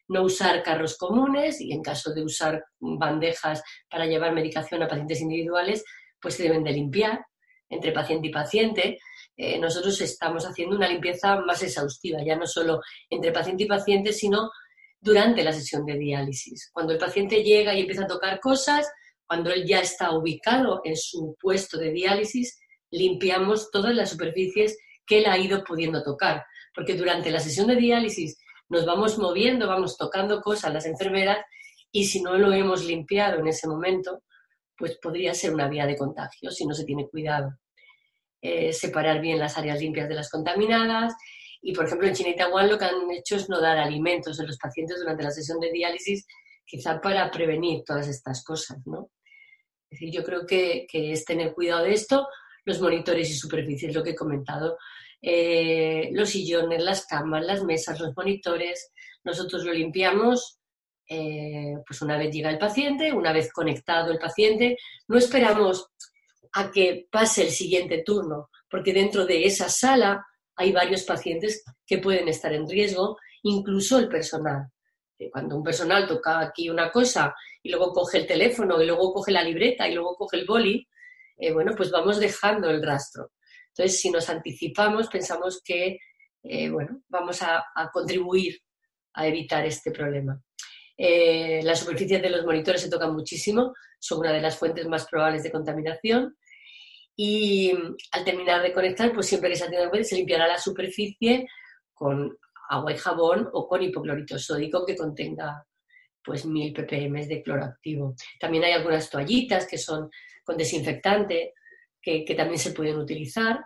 [0.08, 5.20] No usar carros comunes y en caso de usar bandejas para llevar medicación a pacientes
[5.20, 5.82] individuales,
[6.24, 7.22] pues se deben de limpiar
[7.68, 8.98] entre paciente y paciente.
[9.36, 14.14] Eh, nosotros estamos haciendo una limpieza más exhaustiva, ya no solo entre paciente y paciente,
[14.14, 14.50] sino
[14.98, 16.70] durante la sesión de diálisis.
[16.72, 18.90] Cuando el paciente llega y empieza a tocar cosas,
[19.26, 22.58] cuando él ya está ubicado en su puesto de diálisis,
[22.90, 26.42] limpiamos todas las superficies que él ha ido pudiendo tocar.
[26.74, 28.38] Porque durante la sesión de diálisis
[28.70, 31.44] nos vamos moviendo, vamos tocando cosas las enfermeras
[31.92, 34.22] y si no lo hemos limpiado en ese momento,
[34.76, 37.58] pues podría ser una vía de contagio si no se tiene cuidado.
[38.42, 41.14] Eh, separar bien las áreas limpias de las contaminadas
[41.62, 44.58] y, por ejemplo, en Chinitahuán lo que han hecho es no dar alimentos a los
[44.58, 46.26] pacientes durante la sesión de diálisis,
[46.66, 49.10] quizá para prevenir todas estas cosas, ¿no?
[49.88, 52.28] Es decir, yo creo que, es tener cuidado de esto,
[52.66, 54.76] los monitores y superficies, lo que he comentado,
[55.22, 58.92] eh, los sillones, las camas, las mesas, los monitores,
[59.24, 60.58] nosotros lo limpiamos
[61.08, 64.76] eh, pues una vez llega el paciente, una vez conectado el paciente,
[65.08, 65.88] no esperamos
[66.52, 70.24] a que pase el siguiente turno, porque dentro de esa sala
[70.56, 74.68] hay varios pacientes que pueden estar en riesgo, incluso el personal.
[75.32, 79.32] Cuando un personal toca aquí una cosa y luego coge el teléfono y luego coge
[79.32, 80.86] la libreta y luego coge el boli,
[81.36, 83.32] eh, bueno, pues vamos dejando el rastro.
[83.68, 85.98] Entonces, si nos anticipamos, pensamos que,
[86.42, 88.60] eh, bueno, vamos a contribuir
[89.14, 90.40] a evitar este problema.
[90.96, 95.06] Eh, las superficies de los monitores se tocan muchísimo, son una de las fuentes más
[95.08, 96.36] probables de contaminación.
[97.16, 97.72] Y
[98.12, 101.46] al terminar de conectar, pues siempre que se atienda se limpiará la superficie
[101.92, 102.36] con
[102.68, 105.64] agua y jabón o con hipoclorito sódico que contenga
[106.22, 108.14] pues 1000 ppm de cloro activo.
[108.40, 110.10] También hay algunas toallitas que son
[110.42, 111.52] con desinfectante
[112.00, 113.60] que, que también se pueden utilizar.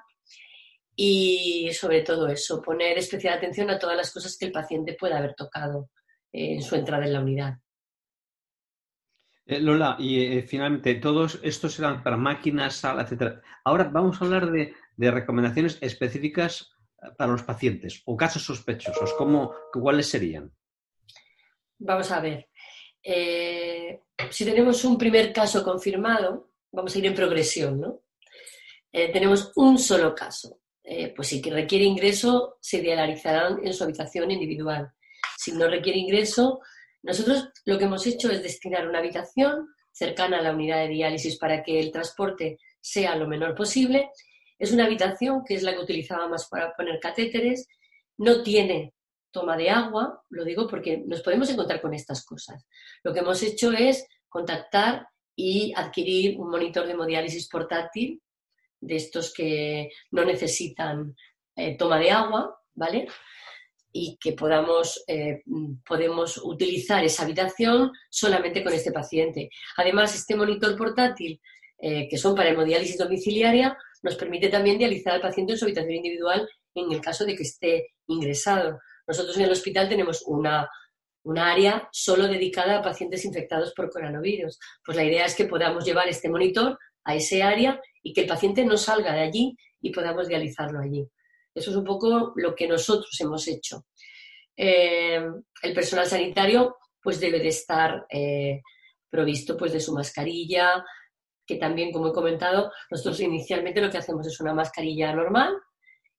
[0.95, 5.19] Y sobre todo eso, poner especial atención a todas las cosas que el paciente pueda
[5.19, 5.91] haber tocado
[6.33, 7.59] en su entrada en la unidad.
[9.49, 13.41] Eh, Lola, y eh, finalmente, todos estos serán para máquinas, sala, etcétera.
[13.65, 16.71] Ahora vamos a hablar de, recomendaciones específicas
[17.03, 19.15] eh, para los pacientes o casos sospechosos.
[19.15, 20.53] ¿Cómo, ¿Cuáles serían?
[21.79, 22.51] Vamos a ver.
[23.03, 28.03] si tenemos un primer caso confirmado, vamos a ir en progresión, ¿no?
[28.91, 30.61] tenemos un solo caso.
[31.15, 34.93] pues si requiere ingreso, se dializarán en su habitación individual
[35.37, 36.61] si no requiere ingreso,
[37.03, 41.39] nosotros lo que hemos hecho es destinar una habitación cercana a la unidad de diálisis
[41.39, 44.11] para que el transporte sea lo menor posible.
[44.59, 47.69] Es una habitación que es la que utilizábamos para poner catéteres,
[48.17, 48.95] no tiene
[49.31, 52.67] toma de agua, lo digo porque nos podemos encontrar con estas cosas.
[53.03, 55.07] Lo que hemos hecho es contactar
[55.37, 58.21] y adquirir un monitor de hemodiálisis portátil
[58.81, 61.15] de estos que no necesitan
[61.57, 63.09] eh, toma de agua, ¿vale?
[63.93, 65.43] Y que podamos, eh,
[66.45, 69.51] utilizar esa habitación solamente con este paciente.
[69.77, 71.41] Además, este monitor portátil,
[71.81, 76.49] que son para hemodiálisis domiciliaria, nos permite también dializar al paciente en su habitación individual
[76.75, 78.79] en el caso de que esté ingresado.
[79.07, 80.69] Nosotros en el hospital tenemos una,
[81.37, 84.59] área solo dedicada a pacientes infectados por coronavirus.
[84.85, 88.27] Pues la idea es que podamos llevar este monitor a ese área y que el
[88.27, 91.07] paciente no salga de allí y podamos dializarlo allí.
[91.59, 93.87] Eso es un poco lo que nosotros hemos hecho.
[94.57, 95.21] Eh,
[95.63, 98.61] el personal sanitario pues debe de estar eh,
[99.09, 100.85] provisto pues de su mascarilla,
[101.47, 105.55] que también, como he comentado, nosotros inicialmente lo que hacemos es una mascarilla normal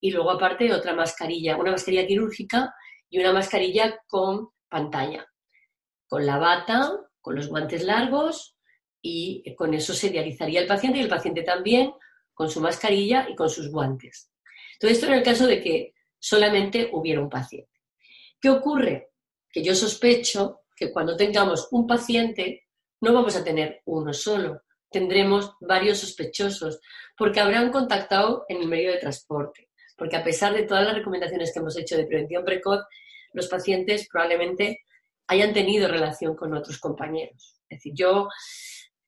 [0.01, 2.73] y luego aparte otra mascarilla, una mascarilla quirúrgica
[3.09, 5.27] y una mascarilla con pantalla,
[6.07, 8.55] con la bata, con los guantes largos
[9.01, 11.93] y con eso se dializaría el paciente y el paciente también
[12.33, 14.28] con su mascarilla y con sus guantes.
[14.79, 17.69] Todo esto en el caso de que solamente hubiera un paciente.
[18.41, 19.11] ¿Qué ocurre?
[19.51, 22.67] Que yo sospecho que cuando tengamos un paciente
[23.01, 26.79] no vamos a tener uno solo, tendremos varios sospechosos,
[27.17, 29.69] porque habrán contactado en el medio de transporte.
[29.97, 32.81] Porque a pesar de todas las recomendaciones que hemos hecho de prevención precoz,
[33.33, 34.81] los pacientes probablemente
[35.27, 37.57] hayan tenido relación con otros compañeros.
[37.69, 38.29] Es decir, yo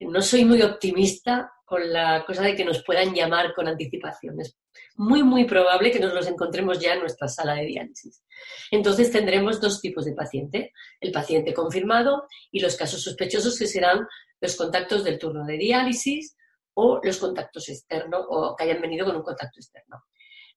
[0.01, 4.41] no soy muy optimista con la cosa de que nos puedan llamar con anticipación.
[4.41, 4.57] Es
[4.95, 8.25] muy, muy probable que nos los encontremos ya en nuestra sala de diálisis.
[8.71, 14.05] Entonces tendremos dos tipos de paciente, el paciente confirmado y los casos sospechosos que serán
[14.41, 16.35] los contactos del turno de diálisis
[16.73, 20.03] o los contactos externos o que hayan venido con un contacto externo.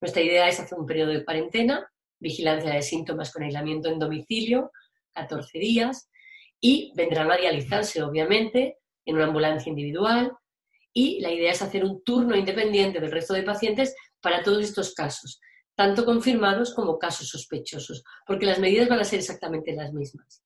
[0.00, 1.88] Nuestra idea es hacer un periodo de cuarentena,
[2.18, 4.72] vigilancia de síntomas con aislamiento en domicilio,
[5.12, 6.10] 14 días,
[6.60, 10.32] y vendrán a dializarse, obviamente, en una ambulancia individual.
[10.94, 14.94] Y la idea es hacer un turno independiente del resto de pacientes para todos estos
[14.94, 15.40] casos,
[15.74, 20.42] tanto confirmados como casos sospechosos, porque las medidas van a ser exactamente las mismas.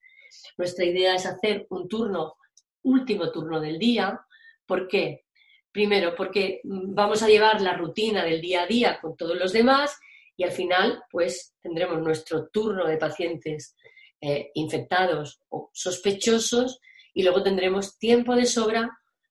[0.57, 2.35] Nuestra idea es hacer un turno
[2.83, 4.21] último turno del día.
[4.67, 5.27] ¿Por qué?
[5.71, 9.97] Primero, porque vamos a llevar la rutina del día a día con todos los demás
[10.37, 13.77] y al final, pues tendremos nuestro turno de pacientes
[14.21, 16.81] eh, infectados o sospechosos
[17.13, 18.89] y luego tendremos tiempo de sobra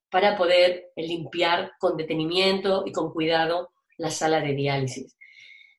[0.10, 5.18] para poder limpiar con detenimiento y con cuidado la sala de diálisis.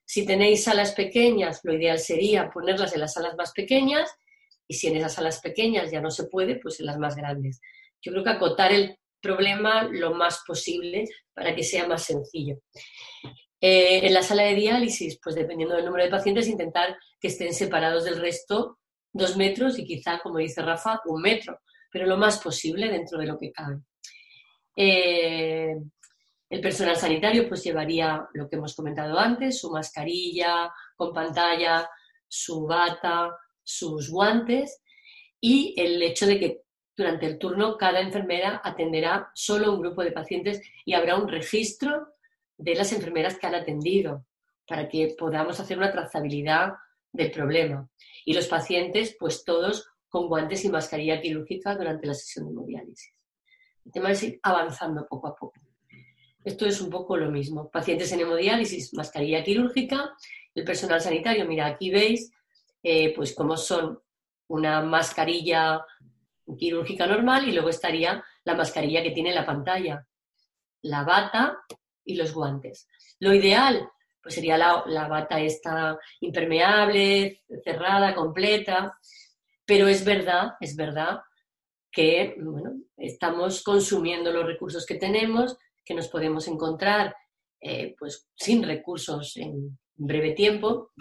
[0.04, 4.10] Si tenéis salas pequeñas, lo ideal sería ponerlas en las salas más pequeñas
[4.66, 7.60] y si en esas salas pequeñas ya no se puede, pues en las más grandes.
[8.02, 12.58] Yo creo que acotar el problema lo más posible para que sea más sencillo.
[13.60, 17.52] Eh, en la sala de diálisis, pues dependiendo del número de pacientes, intentar que estén
[17.52, 18.78] separados del resto
[19.12, 21.58] dos metros y quizá, como dice Rafa, un metro,
[21.90, 23.78] pero lo más posible dentro de lo que cabe.
[24.80, 25.74] Eh,
[26.48, 31.90] el personal sanitario pues llevaría lo que hemos comentado antes, su mascarilla con pantalla,
[32.28, 34.80] su bata, sus guantes
[35.40, 36.62] y el hecho de que
[36.96, 42.14] durante el turno cada enfermera atenderá solo un grupo de pacientes y habrá un registro
[42.56, 44.26] de las enfermeras que han atendido
[44.64, 46.74] para que podamos hacer una trazabilidad
[47.12, 47.88] del problema.
[48.24, 53.17] Y los pacientes, pues todos con guantes y mascarilla quirúrgica durante la sesión de hemodiálisis.
[53.84, 55.60] El tema es ir avanzando poco a poco.
[56.44, 57.70] Esto es un poco lo mismo.
[57.70, 60.14] Pacientes en hemodiálisis, mascarilla quirúrgica.
[60.54, 62.30] El personal sanitario, mira, aquí veis
[62.82, 64.00] eh, pues como son
[64.48, 65.84] una mascarilla
[66.56, 70.06] quirúrgica normal y luego estaría la mascarilla que tiene la pantalla,
[70.82, 71.58] la bata
[72.04, 72.88] y los guantes.
[73.20, 73.88] Lo ideal
[74.22, 78.98] pues sería la, bata esta impermeable, cerrada, completa,
[79.64, 81.20] pero es verdad, es verdad
[81.90, 82.36] que
[82.96, 87.14] estamos consumiendo los recursos que tenemos, que nos podemos encontrar
[87.60, 90.92] eh, pues sin recursos en breve tiempo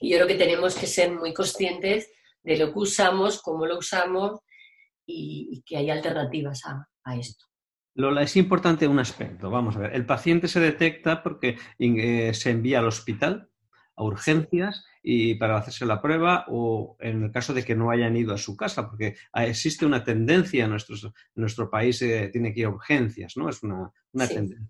[0.00, 2.10] y yo creo que tenemos que ser muy conscientes
[2.42, 4.40] de lo que usamos, cómo lo usamos
[5.06, 7.44] y, que hay alternativas a, esto.
[7.94, 9.50] Lola, es importante un aspecto.
[9.50, 13.51] Vamos a ver, el paciente se detecta porque eh, se envía al hospital
[13.96, 18.16] a urgencias y para hacerse la prueba o en el caso de que no hayan
[18.16, 20.76] ido a su casa, porque existe una tendencia en,
[21.34, 23.48] nuestro país, eh, tiene que ir a urgencias, ¿no?
[23.48, 23.90] Es una,
[24.28, 24.68] tendencia.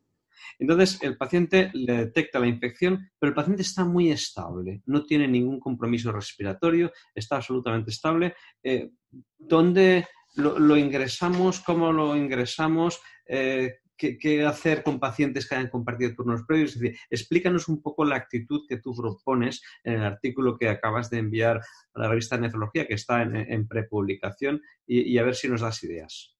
[0.59, 5.27] Entonces, el paciente le detecta la infección, pero el paciente está muy estable, no tiene
[5.29, 8.35] ningún compromiso respiratorio, está absolutamente estable.
[8.63, 8.91] Eh,
[9.39, 11.61] ¿Dónde lo, ingresamos?
[11.61, 13.01] ¿Cómo lo ingresamos?
[13.27, 16.73] Eh, ¿qué, hacer con pacientes que hayan compartido turnos previos?
[16.73, 21.11] Es decir, explícanos un poco la actitud que tú propones en el artículo que acabas
[21.11, 21.59] de enviar
[21.95, 26.37] a la revista Nefrología, que está en, prepublicación, y, a ver si nos das ideas.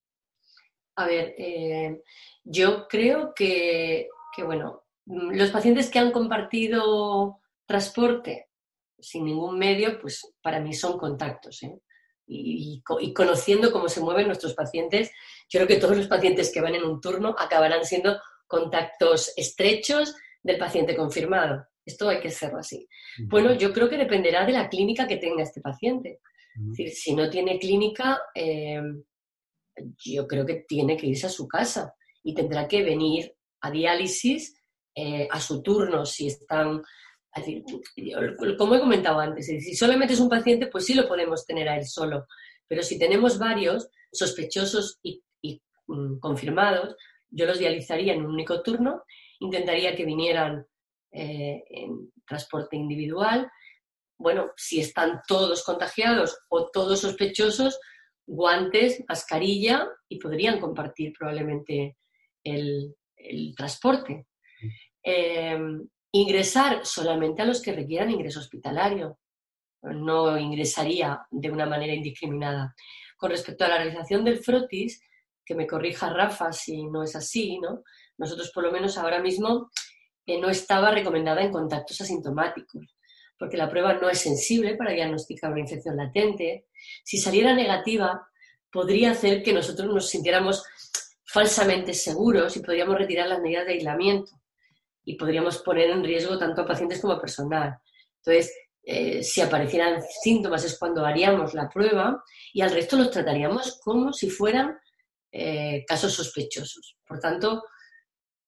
[0.95, 2.01] A ver, eh,
[2.43, 8.49] yo creo que que, bueno, los pacientes que han compartido transporte
[8.99, 11.61] sin ningún medio, pues para mí son contactos.
[11.63, 11.79] ¿eh?
[12.35, 12.81] Y,
[13.13, 15.11] conociendo cómo se mueven nuestros pacientes,
[15.49, 20.15] yo creo que todos los pacientes que van en un turno acabarán siendo contactos estrechos
[20.41, 21.65] del paciente confirmado.
[21.85, 22.87] Esto hay que hacerlo así.
[23.25, 26.19] Bueno, yo creo que dependerá de la clínica que tenga este paciente.
[26.55, 28.81] Es decir, si no tiene clínica, eh,
[29.97, 31.93] yo creo que tiene que irse a su casa
[32.23, 34.55] y tendrá que venir a diálisis
[34.95, 36.83] eh, a su turno si están
[38.57, 41.77] como he comentado antes, si solamente es un paciente, pues sí lo podemos tener a
[41.77, 42.27] él solo.
[42.67, 45.23] Pero si tenemos varios sospechosos y,
[45.87, 46.95] mm, confirmados,
[47.29, 49.03] yo los dializaría en un único turno,
[49.39, 50.65] intentaría que vinieran
[51.11, 53.51] eh, en transporte individual.
[54.17, 57.79] Bueno, si están todos contagiados o todos sospechosos,
[58.25, 61.97] guantes, mascarilla y podrían compartir probablemente
[62.43, 62.95] el,
[63.55, 64.27] transporte.
[64.61, 65.81] Mm.
[66.15, 69.17] Ingresar solamente a los que requieran ingreso hospitalario.
[69.81, 72.75] No ingresaría de una manera indiscriminada.
[73.17, 75.01] Con respecto a la realización del frotis,
[75.43, 77.81] que me corrija Rafa si no es así, ¿no?
[78.19, 79.71] Nosotros por lo menos ahora mismo
[80.27, 82.95] eh, no estaba recomendada en contactos asintomáticos,
[83.39, 86.67] porque la prueba no es sensible para diagnosticar una infección latente.
[87.03, 88.21] Si saliera negativa,
[88.71, 90.63] podría hacer que nosotros nos sintiéramos
[91.25, 94.42] falsamente seguros y podríamos retirar las medidas de aislamiento
[95.05, 97.77] y podríamos poner en riesgo tanto a pacientes como a personal.
[98.17, 98.53] Entonces,
[98.83, 104.11] eh, si aparecieran síntomas es cuando haríamos la prueba y al resto los trataríamos como
[104.11, 104.77] si fueran
[105.31, 106.97] eh, casos sospechosos.
[107.07, 107.63] Por tanto,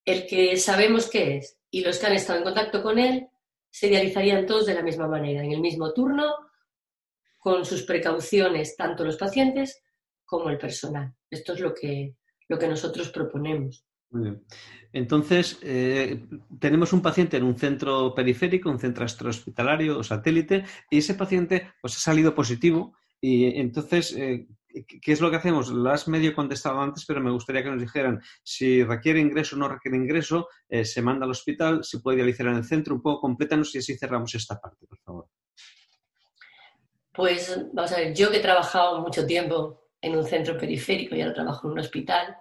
[0.04, 3.28] el que sabemos qué es y los que han estado en contacto con él
[3.70, 6.34] se dializarían todos de la misma manera, en el mismo turno,
[7.38, 9.84] con sus precauciones, tanto los pacientes
[10.24, 11.14] como el personal.
[11.30, 12.16] Esto es lo que,
[12.48, 13.86] lo que nosotros proponemos.
[14.94, 16.26] Entonces, eh,
[16.60, 21.74] tenemos un paciente en un centro periférico, un centro extrahospitalario o satélite, y ese paciente
[21.82, 22.96] pues, ha salido positivo.
[23.20, 24.48] Y entonces, eh,
[25.02, 25.70] ¿qué es lo que hacemos?
[25.70, 29.60] Lo has medio contestado antes, pero me gustaría que nos dijeran si requiere ingreso o
[29.60, 33.02] no requiere ingreso, eh, se manda al hospital, se puede dializar en el centro, un
[33.02, 35.28] poco complétanos y así cerramos esta parte, por favor.
[37.14, 41.22] Pues vamos a ver, yo que he trabajado mucho tiempo en un centro periférico y
[41.22, 42.36] ahora trabajo en un hospital,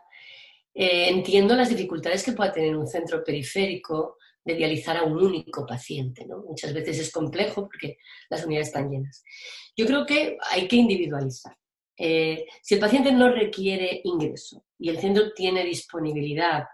[0.74, 5.64] eh, entiendo las dificultades que pueda tener un centro periférico de dializar a un único
[5.64, 6.26] paciente.
[6.26, 6.42] ¿no?
[6.42, 7.98] Muchas veces es complejo porque
[8.28, 9.24] las unidades están llenas.
[9.76, 11.56] Yo creo que hay que individualizar.
[11.96, 16.64] Eh, si el paciente no requiere ingreso y el centro tiene disponibilidad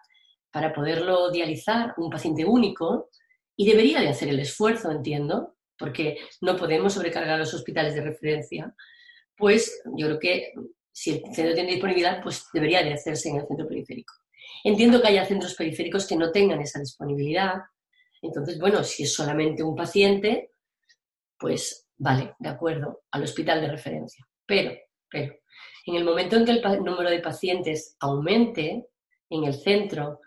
[0.50, 3.10] para poderlo dializar, un paciente único,
[3.54, 8.74] y debería de hacer el esfuerzo, entiendo, porque no podemos sobrecargar los hospitales de referencia,
[9.36, 10.52] pues yo creo que
[11.00, 14.12] si el centro tiene disponibilidad, pues debería de hacerse en el centro periférico.
[14.62, 17.54] Entiendo que haya centros periféricos que no tengan esa disponibilidad.
[18.20, 20.50] Entonces, bueno, si es solamente un paciente,
[21.38, 24.26] pues vale, de acuerdo, al hospital de referencia.
[24.44, 24.74] Pero,
[25.08, 25.36] pero,
[25.86, 28.88] en el momento en que el número de pacientes aumente
[29.30, 30.20] en el centro,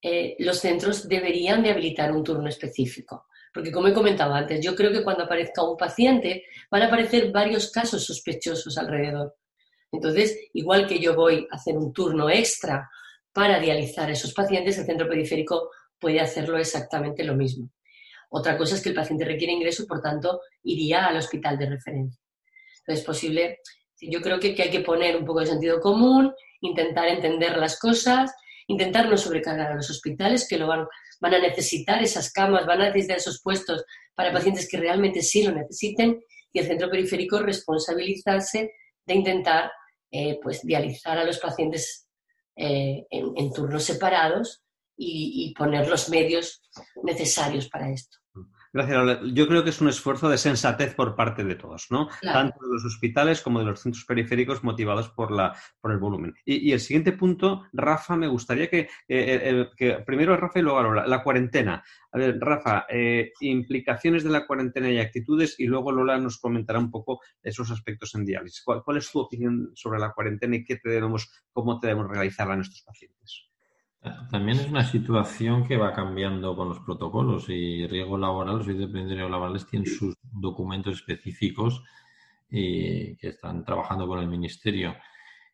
[0.00, 3.26] eh, los centros deberían de habilitar un turno específico.
[3.52, 7.30] Porque como he comentado antes, yo creo que cuando aparezca un paciente van a aparecer
[7.30, 9.36] varios casos sospechosos alrededor.
[9.94, 12.90] Entonces, igual que yo voy a hacer un turno extra
[13.32, 17.70] para dializar a esos pacientes, el centro periférico puede hacerlo exactamente lo mismo.
[18.30, 22.20] Otra cosa es que el paciente requiere ingreso, por tanto, iría al hospital de referencia.
[22.78, 23.58] Entonces, es posible,
[24.00, 28.32] yo creo que, hay que poner un poco de sentido común, intentar entender las cosas,
[28.66, 30.86] intentar no sobrecargar a los hospitales que lo van,
[31.20, 33.84] van a necesitar esas camas, van a necesitar esos puestos
[34.14, 36.20] para pacientes que realmente sí lo necesiten
[36.52, 38.72] y el centro periférico responsabilizarse
[39.06, 39.70] de intentar
[40.16, 42.06] eh, pues dializar a los pacientes
[42.54, 44.62] eh, en, turnos separados
[44.96, 46.62] y, poner los medios
[47.02, 48.18] necesarios para esto.
[48.74, 52.08] Gracias, Yo creo que es un esfuerzo de sensatez por parte de todos, ¿no?
[52.20, 56.34] Tanto de los hospitales como de los centros periféricos motivados por, la, por el volumen.
[56.44, 59.68] Y, el siguiente punto, Rafa, me gustaría que, eh,
[60.04, 61.84] primero Rafa y luego Lola, la cuarentena.
[62.10, 66.80] A ver, Rafa, eh, implicaciones de la cuarentena y actitudes y luego Lola nos comentará
[66.80, 68.64] un poco esos aspectos en diálisis.
[68.64, 72.82] ¿Cuál, es tu opinión sobre la cuarentena y qué debemos, cómo debemos realizarla a nuestros
[72.82, 73.53] pacientes?
[74.30, 78.92] También es una situación que va cambiando con los protocolos y riesgo laboral, los servicios
[78.92, 81.82] de laborales tienen sus documentos específicos
[82.50, 84.94] eh, que están trabajando con el ministerio.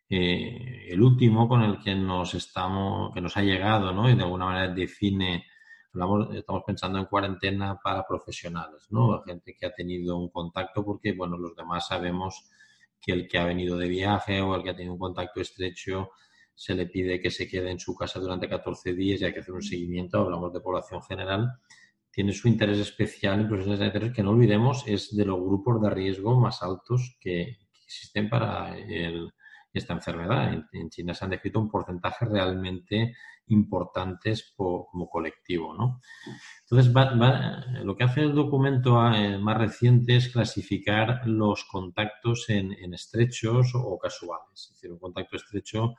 [0.08, 4.10] Eh, el último con el que nos estamos, que nos ha llegado, ¿no?
[4.10, 5.46] Y de alguna manera define
[6.34, 9.22] estamos pensando en cuarentena para profesionales, ¿no?
[9.22, 12.50] Gente que ha tenido un contacto porque, bueno, los demás sabemos
[13.00, 16.10] que el que ha venido de viaje o el que ha tenido un contacto estrecho
[16.60, 19.40] se le pide que se quede en su casa durante 14 días y hay que
[19.40, 21.48] hacer un seguimiento, hablamos de población general,
[22.12, 25.88] tiene su interés especial en profesiones sanitarias que no olvidemos es de los grupos de
[25.88, 28.76] riesgo más altos que, existen para
[29.72, 30.52] esta enfermedad.
[30.70, 33.16] En, China se han descrito un porcentaje realmente
[33.46, 35.74] importantes como colectivo.
[35.74, 36.00] ¿no?
[36.68, 36.92] Entonces,
[37.82, 43.72] lo que hace el documento eh, más reciente es clasificar los contactos en, en estrechos
[43.74, 44.52] o casuales.
[44.54, 45.94] Es decir, un contacto estrecho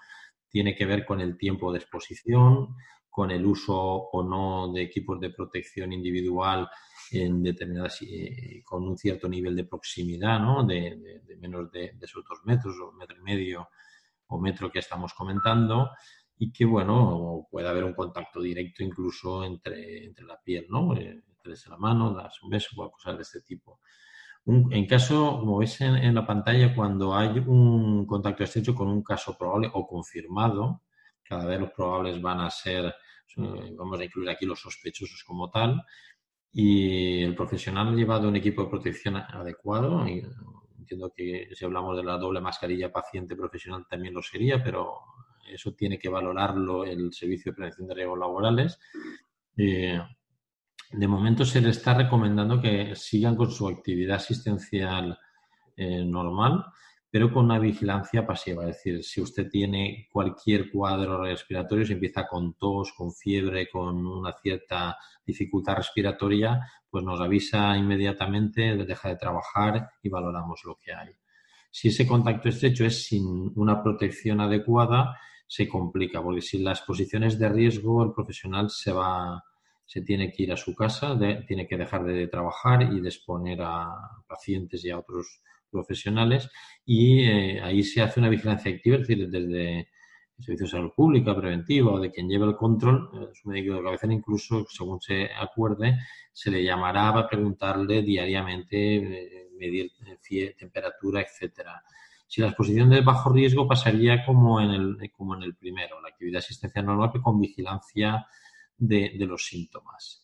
[0.51, 2.75] tiene que ver con el tiempo de exposición,
[3.09, 6.69] con el uso o no de equipos de protección individual
[7.11, 10.63] en determinadas, eh, con un cierto nivel de proximidad, ¿no?
[10.65, 13.69] de, menos de, esos dos metros o metro y medio
[14.27, 15.89] o metro que estamos comentando
[16.37, 20.95] y que, bueno, puede haber un contacto directo incluso entre, entre la piel, ¿no?
[20.95, 23.79] Eh, entre la mano, das un beso o cosas de este tipo.
[24.45, 29.03] En caso, como veis en, en, la pantalla, cuando hay un contacto estrecho con un
[29.03, 30.81] caso probable o confirmado,
[31.23, 32.93] cada vez los probables van a ser,
[33.37, 35.81] vamos a incluir aquí los sospechosos como tal,
[36.51, 40.05] y el profesional ha llevado un equipo de protección adecuado.
[40.05, 44.99] entiendo que si hablamos de la doble mascarilla paciente profesional también lo sería, pero
[45.49, 48.79] eso tiene que valorarlo el Servicio de Prevención de Riesgos Laborales.
[49.57, 49.99] Eh,
[50.91, 55.17] de momento se le está recomendando que sigan con su actividad asistencial
[55.75, 56.65] eh, normal
[57.11, 58.63] pero con una vigilancia pasiva.
[58.63, 64.07] Es decir, si usted tiene cualquier cuadro respiratorio, si empieza con tos, con fiebre, con
[64.07, 70.93] una cierta dificultad respiratoria, pues nos avisa inmediatamente, deja de trabajar y valoramos lo que
[70.93, 71.09] hay.
[71.69, 77.25] Si ese contacto estrecho es sin una protección adecuada, se complica, porque si la exposición
[77.25, 79.43] es de riesgo, el profesional se va,
[79.91, 83.93] se tiene que ir a su casa, tiene que dejar de trabajar y disponer a
[84.25, 86.49] pacientes y a otros profesionales
[86.85, 89.87] y eh, ahí se hace una vigilancia activa, es decir, desde el
[90.45, 93.83] Servicio de Salud Pública, preventiva o de quien lleva el control, eh, su médico de
[93.83, 95.97] cabecera incluso, según se acuerde,
[96.31, 99.91] se le llamará a preguntarle diariamente, eh, medir
[100.57, 101.83] temperatura, etcétera.
[102.25, 106.07] Si la exposición de bajo riesgo pasaría como en el, como en el primero, la
[106.07, 108.25] actividad asistencial normal, con vigilancia
[108.81, 110.21] de los síntomas.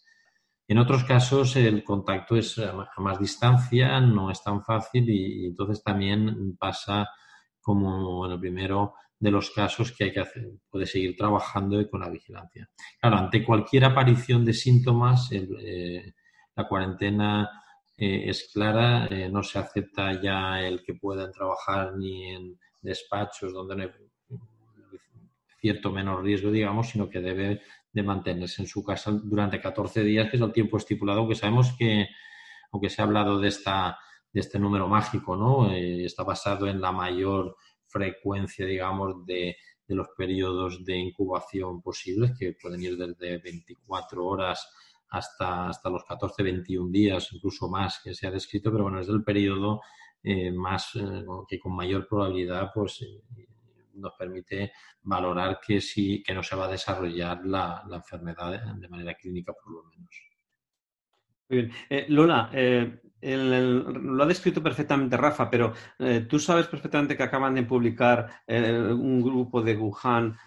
[0.70, 5.82] En otros casos el contacto es a más distancia, no es tan fácil y, entonces
[5.82, 7.08] también pasa
[7.62, 12.02] como en el primero de los casos que hay que hacer, puede seguir trabajando con
[12.02, 12.70] la vigilancia.
[13.00, 16.14] Claro, ante cualquier aparición de síntomas, eh,
[16.56, 17.50] la cuarentena
[17.98, 23.54] eh, es clara, eh, no se acepta ya el que puedan trabajar ni en despachos
[23.54, 23.92] donde no hay
[25.60, 27.62] cierto menor riesgo, digamos, sino que debe
[27.98, 31.74] de mantenerse en su casa durante 14 días, que es el tiempo estipulado, aunque sabemos
[31.78, 32.08] que,
[32.72, 33.98] aunque se ha hablado de, esta,
[34.32, 35.72] de este número mágico, ¿no?
[35.72, 37.56] Eh, está basado en la mayor
[37.88, 39.58] frecuencia, digamos, de,
[39.88, 44.70] de los periodos de incubación posibles, que pueden ir desde 24 horas
[45.10, 49.10] hasta, hasta los 14, 21 días, incluso más que se ha descrito, pero bueno, es
[49.10, 49.82] el periodo
[50.22, 53.04] eh, más eh, que con mayor probabilidad pues
[53.98, 54.72] nos permite
[55.02, 59.72] valorar que sí, que no se va a desarrollar la, enfermedad de manera clínica por
[59.72, 60.10] lo menos.
[61.50, 61.72] Muy bien.
[61.90, 67.56] Eh, Lola, eh, lo ha descrito perfectamente Rafa, pero eh, tú sabes perfectamente que acaban
[67.56, 70.38] de publicar un grupo de Wuhan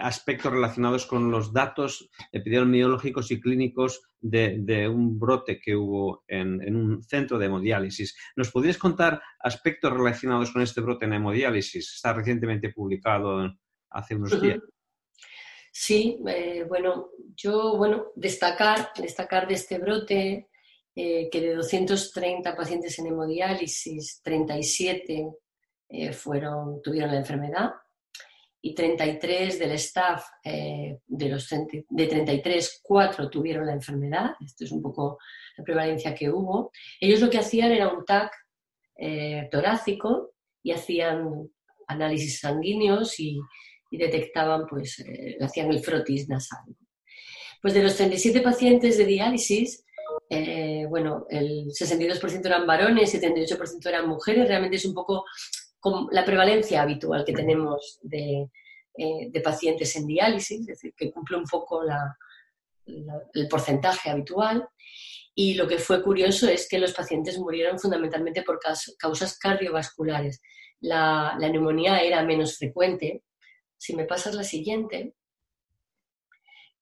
[0.00, 7.02] aspectos relacionados con los datos epidemiológicos y clínicos de, un brote que hubo en, un
[7.02, 8.16] centro de hemodiálisis.
[8.36, 11.94] ¿Nos podrías contar aspectos relacionados con este brote en hemodiálisis?
[11.94, 13.52] Está recientemente publicado
[13.90, 14.60] hace unos días.
[15.74, 20.48] Sí, eh, bueno, yo, bueno, destacar, destacar de este brote
[20.94, 25.26] eh, que de 230 pacientes en hemodiálisis, 37
[25.88, 27.70] eh, fueron, tuvieron la enfermedad
[28.64, 34.30] y 33 del staff, eh, de los de 33, 4 tuvieron la enfermedad.
[34.44, 35.18] Esto es un poco
[35.56, 36.70] la prevalencia que hubo.
[37.00, 38.32] Ellos lo que hacían era un TAC
[38.96, 41.50] eh, torácico y hacían
[41.88, 43.40] análisis sanguíneos y,
[43.90, 46.64] detectaban, pues, eh, hacían el frotis nasal.
[47.60, 49.84] Pues de los 37 pacientes de diálisis,
[50.88, 54.48] bueno, el 62% eran varones y 78% eran mujeres.
[54.48, 55.24] Realmente es un poco
[55.82, 58.48] con la prevalencia habitual que tenemos de,
[58.96, 61.82] eh, pacientes en diálisis, es decir, que cumple un poco
[62.84, 64.68] el porcentaje habitual.
[65.34, 68.60] Y lo que fue curioso es que los pacientes murieron fundamentalmente por
[68.96, 70.40] causas cardiovasculares.
[70.78, 73.24] La, neumonía era menos frecuente.
[73.76, 75.14] Si me pasas la siguiente,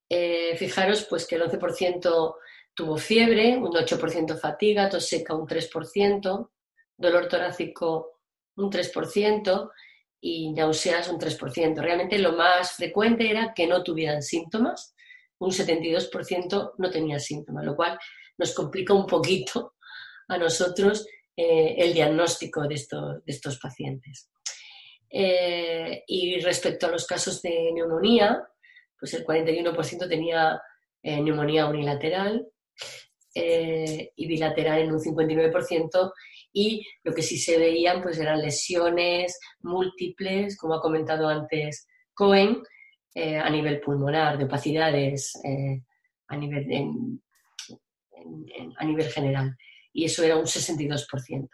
[0.09, 2.35] eh, fijaros pues que el 11%
[2.73, 6.49] tuvo fiebre, un 8% fatiga, tos seca un 3%,
[6.97, 8.19] dolor torácico
[8.55, 9.71] un 3%,
[10.21, 11.81] y náuseas un 3%.
[11.81, 14.95] Realmente lo más frecuente era que no tuvieran síntomas,
[15.39, 17.97] un 72% no tenía síntomas, lo cual
[18.37, 19.73] nos complica un poquito
[20.27, 24.29] a nosotros eh, el diagnóstico de estos, de estos pacientes.
[25.09, 28.47] Eh, y respecto a los casos de neumonía,
[28.97, 30.61] pues el 41% tenía
[31.01, 32.47] eh, neumonía unilateral
[33.33, 36.11] y bilateral en un 59%
[36.51, 42.61] y lo que sí se veían pues eran lesiones múltiples, como ha comentado antes Cohen,
[43.15, 45.33] a nivel pulmonar, de opacidades
[46.27, 47.21] a, nivel,
[48.77, 49.55] a nivel general
[49.93, 51.49] y eso era un 62%.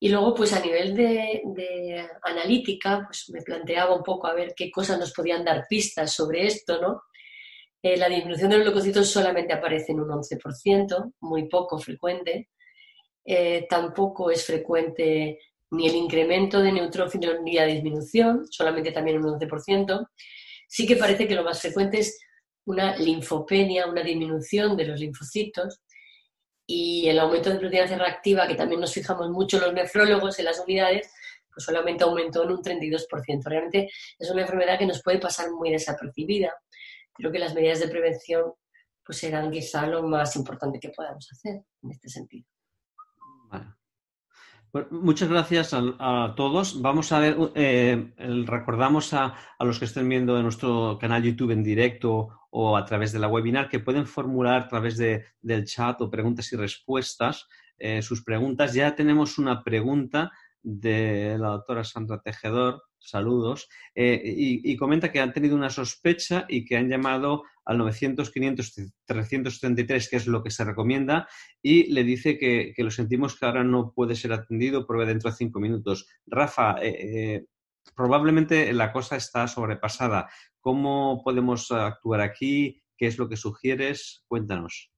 [0.00, 4.70] Y luego, pues a nivel de, analítica, pues me planteaba un poco a ver qué
[4.70, 7.02] cosas nos podían dar pistas sobre esto, ¿no?
[7.82, 12.50] Eh, la disminución de los leucocitos solamente aparece en un 11%, muy poco frecuente.
[13.24, 15.38] Eh, tampoco es frecuente
[15.70, 20.08] ni el incremento de neutrófilos ni la disminución, solamente también un 11%.
[20.66, 22.18] Sí que parece que lo más frecuente es
[22.66, 25.80] una linfopenia, una disminución de los linfocitos,
[26.70, 30.44] y el aumento de proteína C reactiva, que también nos fijamos mucho los nefrólogos en
[30.44, 31.10] las unidades,
[31.52, 33.42] pues solamente aumentó en un 32%.
[33.44, 33.88] Realmente
[34.18, 36.52] es una enfermedad que nos puede pasar muy desapercibida.
[37.18, 38.52] Creo que las medidas de prevención
[39.04, 42.46] pues serán quizá lo más importante que podamos hacer en este sentido.
[44.70, 46.82] Pues muchas gracias a, todos.
[46.82, 48.12] Vamos a ver, eh,
[48.44, 52.84] recordamos a, a, los que estén viendo en nuestro canal YouTube en directo o a
[52.84, 56.56] través de la webinar que pueden formular a través de, del chat o preguntas y
[56.56, 58.74] respuestas eh, sus preguntas.
[58.74, 60.32] Ya tenemos una pregunta
[60.62, 66.64] de la doctora Sandra Tejedor, saludos, eh, y, comenta que han tenido una sospecha y
[66.64, 71.28] que han llamado al 900-500-333, que es lo que se recomienda,
[71.62, 75.36] y le dice que, lo sentimos que ahora no puede ser atendido, pruebe dentro de
[75.36, 76.06] cinco minutos.
[76.26, 77.46] Rafa, eh,
[77.94, 80.28] probablemente la cosa está sobrepasada.
[80.60, 82.82] ¿Cómo podemos actuar aquí?
[82.96, 84.24] ¿Qué es lo que sugieres?
[84.26, 84.90] Cuéntanos.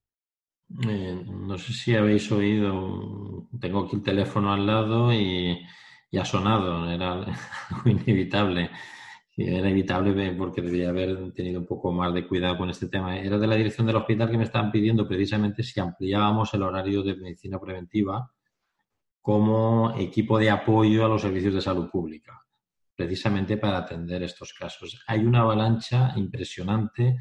[0.89, 5.59] Eh, no sé si habéis oído, tengo aquí el teléfono al lado y,
[6.19, 7.13] ha sonado, era
[7.71, 8.71] algo inevitable.
[9.37, 13.17] Era inevitable porque debía haber tenido un poco más de cuidado con este tema.
[13.19, 17.03] Era de la dirección del hospital que me estaban pidiendo precisamente si ampliábamos el horario
[17.03, 18.31] de medicina preventiva
[19.23, 22.45] como equipo de apoyo a los servicios de salud pública
[23.01, 25.03] precisamente para atender estos casos.
[25.07, 27.17] Hay una avalancha impresionante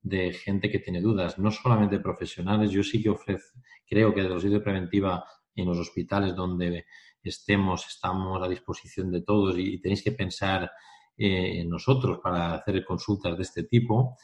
[0.00, 2.70] de gente que tiene dudas, no solamente profesionales.
[2.70, 5.24] Yo sí que ofrezco, creo que de los sitios de preventiva
[5.56, 6.86] en los hospitales donde
[7.28, 10.70] estemos, estamos a disposición de todos y, tenéis que pensar
[11.16, 14.16] eh, en nosotros para hacer consultas de este tipo.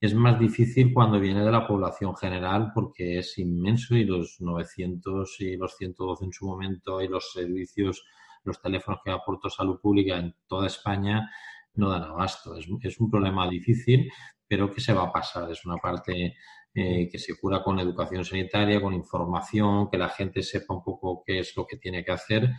[0.00, 5.40] Es más difícil cuando viene de la población general porque es inmenso y los 900
[5.40, 8.04] y los 112 en su momento y los servicios
[8.46, 11.28] los teléfonos que aportó Salud Pública en toda España
[11.74, 12.56] no dan abasto.
[12.56, 14.10] Es, un problema difícil,
[14.48, 15.50] pero que se va a pasar.
[15.50, 16.36] Es una parte
[16.78, 21.22] eh, que se cura con educación sanitaria, con información, que la gente sepa un poco
[21.24, 22.50] qué es lo que tiene que hacer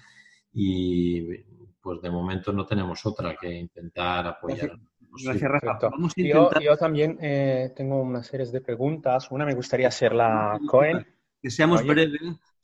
[0.51, 1.21] y
[1.79, 4.71] pues de momento no tenemos otra que intentar apoyar.
[5.23, 5.91] Gracias, Rafa.
[6.15, 9.29] yo, también eh, tengo una serie de preguntas.
[9.29, 11.05] Una me gustaría hacerla Cohen.
[11.41, 12.19] Que seamos breves,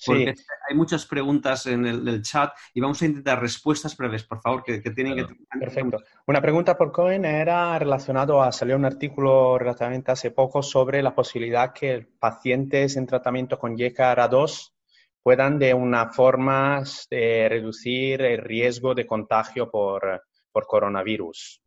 [0.06, 0.34] porque
[0.70, 4.80] hay muchas preguntas en el, chat y vamos a intentar respuestas breves, por favor, que,
[4.80, 5.28] tienen que...
[5.60, 6.00] Perfecto.
[6.26, 11.16] Una pregunta por Cohen era relacionado a, salió un artículo relativamente hace poco sobre la
[11.16, 14.74] posibilidad que pacientes en tratamiento con YKR2
[15.22, 21.62] puedan de una forma de reducir el riesgo de contagio por, por coronavirus.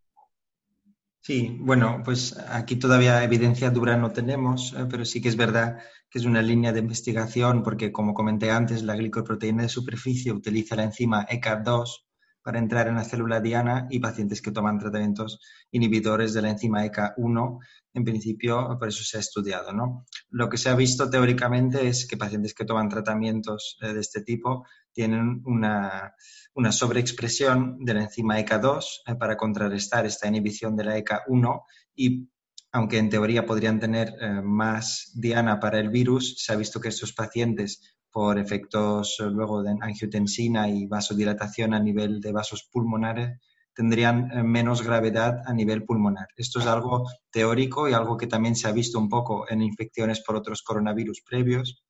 [1.27, 5.79] Sí, bueno, pues aquí todavía evidencia dura no tenemos, eh, pero sí que es verdad
[6.09, 10.77] que es una línea de investigación porque, como comenté antes, la glicoproteína de superficie utiliza
[10.77, 12.05] la enzima ECA2
[12.43, 15.41] para entrar en la célula diana y pacientes que toman tratamientos
[15.73, 17.59] inhibidores de la enzima ECA1,
[17.95, 19.73] en principio, por eso se ha estudiado.
[19.73, 20.07] ¿no?
[20.31, 24.21] Lo que se ha visto teóricamente es que pacientes que toman tratamientos eh, de este
[24.23, 24.65] tipo
[24.97, 26.15] tienen una,
[26.55, 31.63] una sobreexpresión de la enzima ECA2 eh, para contrarrestar esta inhibición de la ECA1
[31.95, 32.31] y
[32.73, 36.89] aunque en teoría podrían tener eh, más diana para el virus, se ha visto que
[36.89, 43.39] estos pacientes, por efectos eh, luego de angiotensina y vasodilatación a nivel de vasos pulmonares,
[43.77, 46.29] tendrían eh, menos gravedad a nivel pulmonar.
[46.37, 50.21] Esto es algo teórico y algo que también se ha visto un poco en infecciones
[50.23, 51.85] por otros coronavirus previos,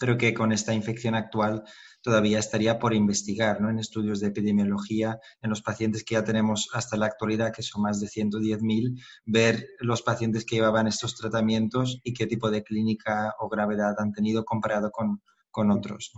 [0.00, 1.62] pero que con esta infección actual
[2.02, 3.70] todavía estaría por investigar ¿no?
[3.70, 7.82] en estudios de epidemiología, en los pacientes que ya tenemos hasta la actualidad, que son
[7.82, 13.34] más de 110.000, ver los pacientes que llevaban estos tratamientos y qué tipo de clínica
[13.38, 16.12] o gravedad han tenido comparado con, con otros.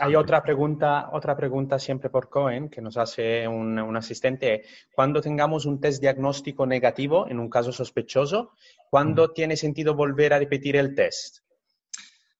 [0.00, 4.64] Hay otra pregunta, otra pregunta siempre por Cohen que nos hace un, asistente.
[4.94, 8.52] Cuando tengamos un test diagnóstico negativo en un caso sospechoso,
[8.90, 11.38] ¿cuándo tiene sentido volver a repetir el test?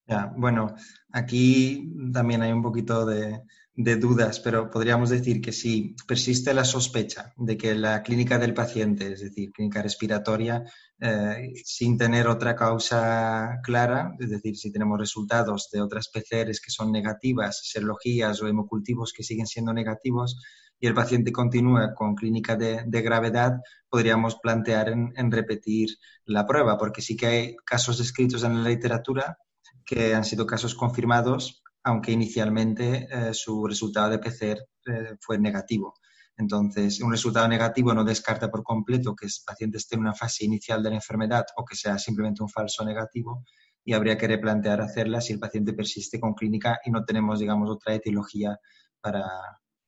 [0.07, 0.75] Ya, bueno,
[1.13, 3.43] aquí también hay un poquito de,
[3.75, 9.13] dudas, pero podríamos decir que si persiste la sospecha de que la clínica del paciente,
[9.13, 10.65] es decir, clínica respiratoria,
[11.01, 16.73] eh, sin tener otra causa clara, es decir, si tenemos resultados de otras PCRs que
[16.73, 20.37] son negativas, serologías o hemocultivos que siguen siendo negativos,
[20.81, 23.59] y el paciente continúa con clínica de, gravedad,
[23.89, 25.91] podríamos plantear en, en, repetir
[26.25, 29.39] la prueba, porque sí que hay casos descritos en la literatura
[29.85, 35.95] que han sido casos confirmados aunque inicialmente eh, su resultado de PCR eh, fue negativo.
[36.37, 40.45] Entonces, un resultado negativo no descarta por completo que el paciente esté en una fase
[40.45, 43.45] inicial de la enfermedad o que sea simplemente un falso negativo
[43.85, 47.71] y habría que replantear hacerla si el paciente persiste con clínica y no tenemos, digamos,
[47.71, 48.57] otra etiología
[49.01, 49.25] para,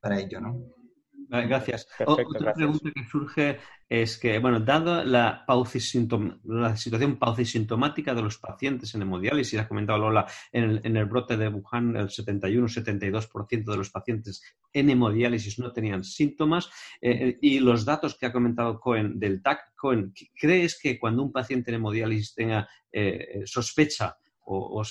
[0.01, 0.80] para ello, ¿no?
[1.31, 1.86] Gracias.
[2.05, 8.94] Otra pregunta que surge es que, bueno, dado la, la situación paucisintomática de los pacientes
[8.94, 14.43] en hemodiálisis, ha comentado Lola, en el, brote de Wuhan el 71-72% de los pacientes
[14.73, 16.69] en hemodiálisis no tenían síntomas,
[17.01, 21.23] eh, eh, y los datos que ha comentado Cohen del TAC, Cohen, ¿crees que cuando
[21.23, 24.82] un paciente en hemodiálisis tenga eh, sospecha o,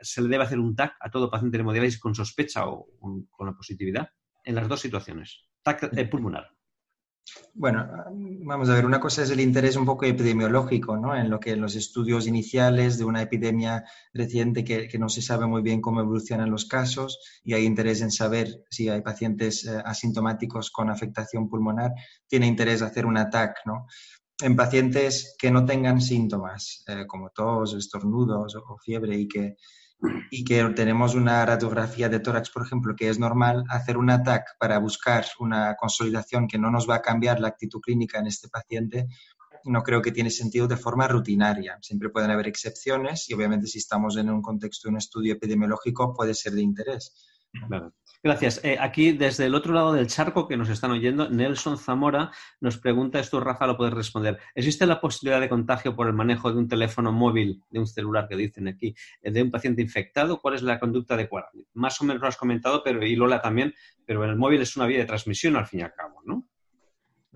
[0.00, 2.86] se le debe hacer un TAC a todo paciente en hemodiálisis con sospecha o
[3.30, 4.10] con la positividad?
[4.44, 5.46] En las dos situaciones.
[5.66, 6.56] Eh, pulmonar.
[7.54, 7.88] Bueno,
[8.44, 11.16] vamos a ver, una cosa es el interés un poco epidemiológico, ¿no?
[11.16, 15.46] En lo que en los estudios iniciales de una epidemia reciente que, no se sabe
[15.46, 19.82] muy bien cómo evolucionan los casos y hay interés en saber si hay pacientes eh,
[19.84, 21.92] asintomáticos con afectación pulmonar,
[22.28, 23.86] tiene interés hacer un ATAC, ¿no?
[24.40, 29.56] En pacientes que no tengan síntomas, eh, como tos, estornudos o fiebre y que
[30.30, 34.58] y que tenemos una radiografía de tórax, por ejemplo, que es normal, hacer un ATAC
[34.58, 38.48] para buscar una consolidación que no nos va a cambiar la actitud clínica en este
[38.48, 39.08] paciente,
[39.64, 41.78] no creo que tiene sentido de forma rutinaria.
[41.80, 46.14] Siempre pueden haber excepciones y obviamente si estamos en un contexto de un estudio epidemiológico
[46.14, 47.14] puede ser de interés.
[48.22, 48.60] Gracias.
[48.64, 52.76] Eh, aquí, desde el otro lado del charco que nos están oyendo, Nelson Zamora nos
[52.78, 56.58] pregunta, esto Rafa lo puedes responder, ¿existe la posibilidad de contagio por el manejo de
[56.58, 60.40] un teléfono móvil, de un celular que dicen aquí, eh, de un paciente infectado?
[60.40, 61.50] ¿Cuál es la conducta adecuada?
[61.74, 63.74] Más o menos lo has comentado, pero y Lola también,
[64.04, 66.48] pero el móvil es una vía de transmisión al fin y al cabo, ¿no?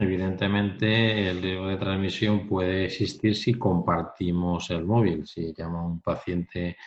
[0.01, 5.27] Evidentemente, el riesgo de transmisión puede existir si compartimos el móvil.
[5.27, 6.79] Si llama un paciente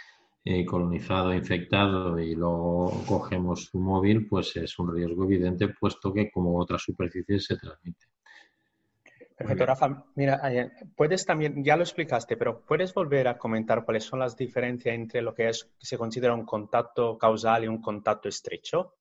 [0.45, 6.30] eh, colonizado, infectado y luego cogemos su móvil, pues es un riesgo evidente, puesto que
[6.30, 8.07] como otras superficies se transmite.
[9.38, 10.03] Perfecto, Rafa.
[10.15, 14.36] Mira, eh, puedes también, ya lo explicaste, pero ¿puedes volver a comentar cuáles son las
[14.36, 18.95] diferencias entre lo que, es, que se considera un contacto causal y un contacto estrecho?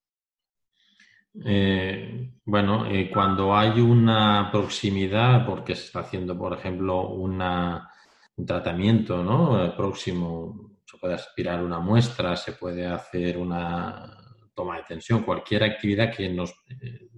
[1.44, 7.90] Eh, bueno, cuando hay una proximidad, porque se está haciendo, por ejemplo, una,
[8.36, 9.74] un tratamiento ¿no?
[9.76, 10.71] próximo
[11.02, 14.16] puede aspirar una muestra, se puede hacer una
[14.54, 17.08] toma de tensión, cualquier actividad que nos, eh,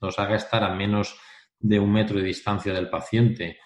[0.00, 1.18] nos haga estar a menos
[1.58, 3.58] de un metro de distancia del paciente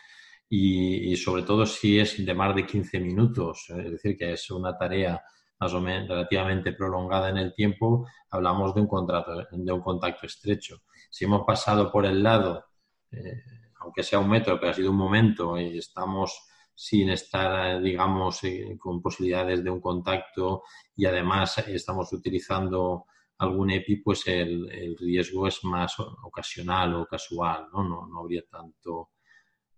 [0.49, 4.75] y, sobre todo si es de más de 15 minutos, es decir, que es una
[4.75, 5.23] tarea
[5.61, 10.25] más o menos relativamente prolongada en el tiempo, hablamos de un, contrato, de un contacto
[10.25, 10.79] estrecho.
[11.11, 12.65] Si hemos pasado por el lado,
[13.11, 13.43] eh,
[13.81, 16.41] aunque sea un metro, pero ha sido un momento y estamos
[16.78, 20.62] sin estar, digamos, eh, con posibilidades de un contacto
[20.94, 23.07] y además estamos utilizando
[23.39, 27.82] algún EPI, pues el, riesgo es más ocasional o casual, ¿no?
[28.07, 29.11] No, habría tanto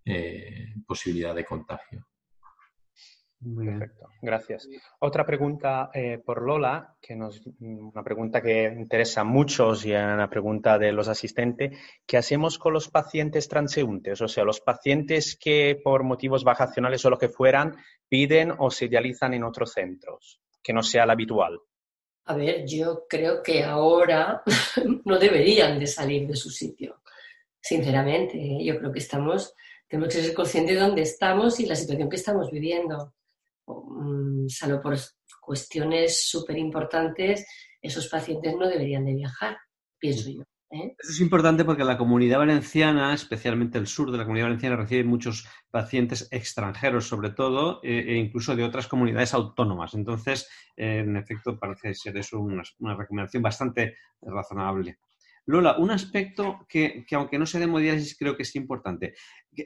[0.04, 2.08] eh, posibilidad de contagio.
[3.40, 4.68] Perfecto, gracias.
[4.98, 10.28] Otra pregunta eh, por Lola, que nos, una pregunta que interesa a muchos y una
[10.28, 11.78] pregunta de los asistentes.
[12.04, 14.20] ¿Qué hacemos con los pacientes transeúntes?
[14.20, 17.76] O sea, los pacientes que por motivos vacacionales o lo que fueran
[18.08, 21.60] piden o se dializan en otros centros, que no sea el habitual.
[22.24, 24.42] A ver, yo creo que ahora
[25.04, 27.02] no deberían de salir de su sitio,
[27.60, 28.36] sinceramente.
[28.36, 28.64] ¿eh?
[28.64, 29.54] Yo creo que estamos,
[29.86, 33.17] tenemos que ser conscientes de dónde estamos y la situación que estamos viviendo Mm,
[34.48, 34.96] salvo por
[35.40, 37.46] cuestiones súper importantes,
[37.80, 39.56] esos pacientes no deberían de viajar,
[39.98, 40.42] pienso yo.
[40.70, 40.94] ¿eh?
[40.98, 45.04] Eso es importante porque la comunidad valenciana, especialmente el sur de la comunidad valenciana, recibe
[45.04, 49.94] muchos pacientes extranjeros, sobre todo, e, e incluso de otras comunidades autónomas.
[49.94, 52.62] Entonces, en efecto, parece ser eso una,
[52.96, 54.98] recomendación bastante razonable.
[55.48, 59.14] Lola, un aspecto que, aunque no sea de hemodiálisis creo que es importante.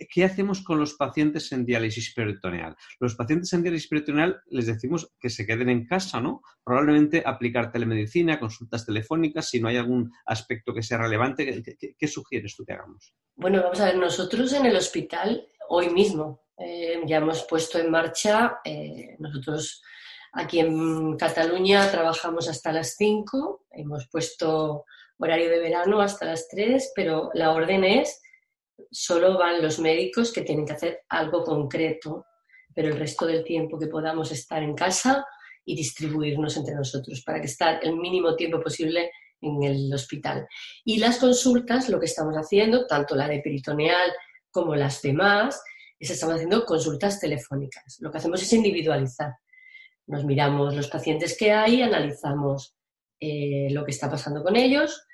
[0.08, 2.76] ¿Qué, hacemos con los pacientes en diálisis peritoneal?
[3.00, 6.40] Los pacientes en diálisis peritoneal les decimos que se queden en casa, ¿no?
[6.62, 11.64] Probablemente aplicar telemedicina, consultas telefónicas, si no hay algún aspecto que sea relevante.
[11.98, 13.12] ¿Qué, sugieres tú que hagamos?
[13.34, 17.90] Bueno, vamos a ver, nosotros en el hospital hoy mismo eh, ya hemos puesto en
[17.90, 19.82] marcha, eh, nosotros
[20.32, 24.84] aquí en Cataluña trabajamos hasta las 5, hemos puesto
[25.22, 28.20] horario de verano hasta las 3, pero la orden es,
[28.90, 32.26] solo van los médicos que tienen que hacer algo concreto,
[32.74, 35.24] pero el resto del tiempo que podamos estar en casa
[35.64, 40.46] y distribuirnos entre nosotros para que estar el mínimo tiempo posible en el hospital.
[40.84, 44.12] Y las consultas, lo que estamos haciendo, tanto la de peritoneal
[44.50, 45.62] como las demás,
[45.98, 47.98] es estamos haciendo consultas telefónicas.
[48.00, 49.32] Lo que hacemos es individualizar.
[50.06, 52.74] Nos miramos los pacientes que hay, analizamos
[53.20, 55.06] eh, lo que está pasando con ellos,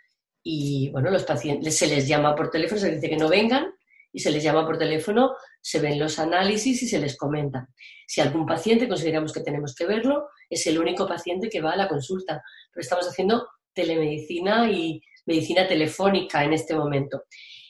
[0.51, 3.70] y bueno, los pacientes se les llama por teléfono, se les dice que no vengan
[4.11, 7.69] y se les llama por teléfono, se ven los análisis y se les comenta.
[8.07, 11.77] Si algún paciente consideramos que tenemos que verlo, es el único paciente que va a
[11.77, 12.43] la consulta.
[12.73, 17.25] Pero estamos haciendo telemedicina y medicina telefónica en este momento.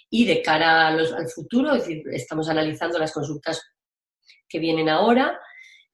[0.09, 1.75] Y de cara al futuro,
[2.13, 3.61] estamos analizando las consultas
[4.49, 5.37] que vienen ahora,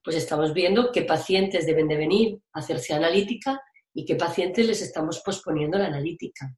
[0.03, 3.59] pues estamos viendo qué pacientes deben de venir a hacerse analítica
[3.91, 6.55] y qué pacientes les estamos posponiendo la analítica.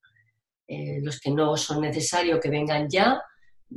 [0.67, 3.21] Eh, los que no son necesarios que vengan ya,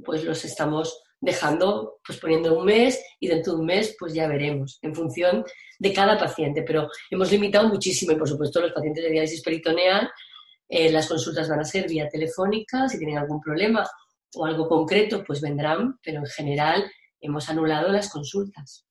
[0.04, 4.26] pues los estamos dejando, pues poniendo un mes y dentro de un mes pues ya
[4.26, 5.44] veremos, en función
[5.78, 6.62] de cada paciente.
[6.62, 10.10] Pero hemos limitado muchísimo y por supuesto los pacientes de diálisis peritoneal,
[10.68, 13.86] eh, las consultas van a ser vía telefónica, si tienen algún problema
[14.34, 16.90] o algo concreto pues vendrán, pero en general
[17.20, 18.86] hemos anulado las consultas.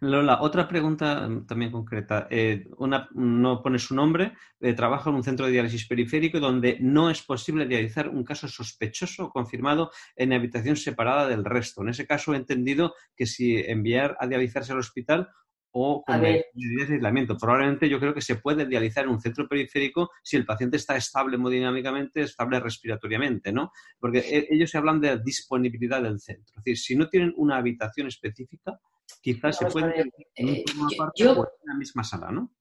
[0.00, 2.26] Lola, otra pregunta también concreta.
[2.30, 6.78] Eh, una, no pone su nombre, eh, trabaja en un centro de diálisis periférico donde
[6.80, 11.82] no es posible dializar un caso sospechoso o confirmado en habitación separada del resto.
[11.82, 15.28] En ese caso he entendido que si enviar a dializarse al hospital
[15.72, 17.36] o con medidas de aislamiento.
[17.36, 20.96] Probablemente yo creo que se puede dializar en un centro periférico si el paciente está
[20.96, 23.72] estable hemodinámicamente, estable respiratoriamente, ¿no?
[23.98, 26.54] Porque eh, ellos se hablan de disponibilidad del centro.
[26.58, 28.80] Es decir, si no tienen una habitación específica,
[29.22, 30.00] quizás se puede
[30.36, 30.64] eh,
[31.14, 32.52] yo, en la misma sala, ¿no?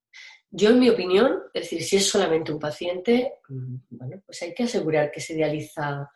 [0.52, 4.54] Yo, en mi opinión, es decir, si es solamente un paciente, mm, bueno, pues hay
[4.54, 6.10] que asegurar que se dializa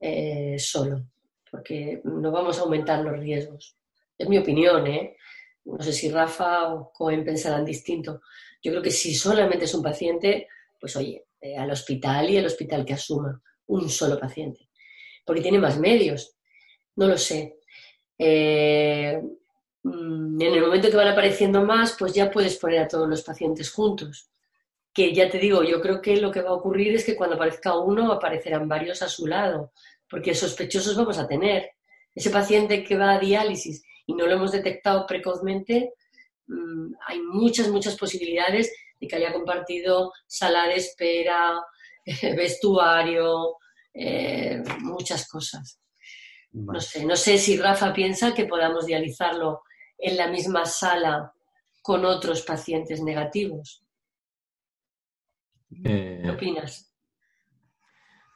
[0.00, 1.06] eh, solo,
[1.50, 3.76] porque no vamos a aumentar los riesgos.
[4.18, 5.16] Es mi opinión, ¿eh?
[5.64, 8.22] No sé si Rafa o Cohen pensarán distinto.
[8.62, 10.48] Yo creo que si solamente es un paciente,
[10.80, 14.68] pues oye, eh, al hospital y el hospital que asuma un solo paciente,
[15.24, 16.36] porque tiene más medios.
[16.96, 17.58] No lo sé.
[18.18, 19.20] Eh,
[19.92, 23.70] en el momento que van apareciendo más, pues ya puedes poner a todos los pacientes
[23.70, 24.28] juntos.
[24.92, 27.36] Que ya te digo, yo creo que lo que va a ocurrir es que cuando
[27.36, 29.72] aparezca uno, aparecerán varios a su lado,
[30.08, 31.70] porque sospechosos vamos a tener.
[32.14, 35.92] Ese paciente que va a diálisis y no lo hemos detectado precozmente,
[36.46, 41.62] mm, hay muchas, muchas posibilidades de que haya compartido sala de espera,
[42.36, 43.56] vestuario,
[43.92, 45.78] eh, muchas cosas.
[46.52, 49.62] No sé, no sé si Rafa piensa que podamos dializarlo
[49.98, 51.32] en la misma sala
[51.82, 53.84] con otros pacientes negativos.
[55.70, 56.92] ¿Qué eh, opinas?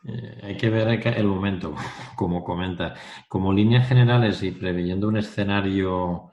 [0.04, 1.74] Eh, hay que ver el momento,
[2.16, 2.94] como comenta.
[3.28, 6.32] Como líneas generales y preveyendo un escenario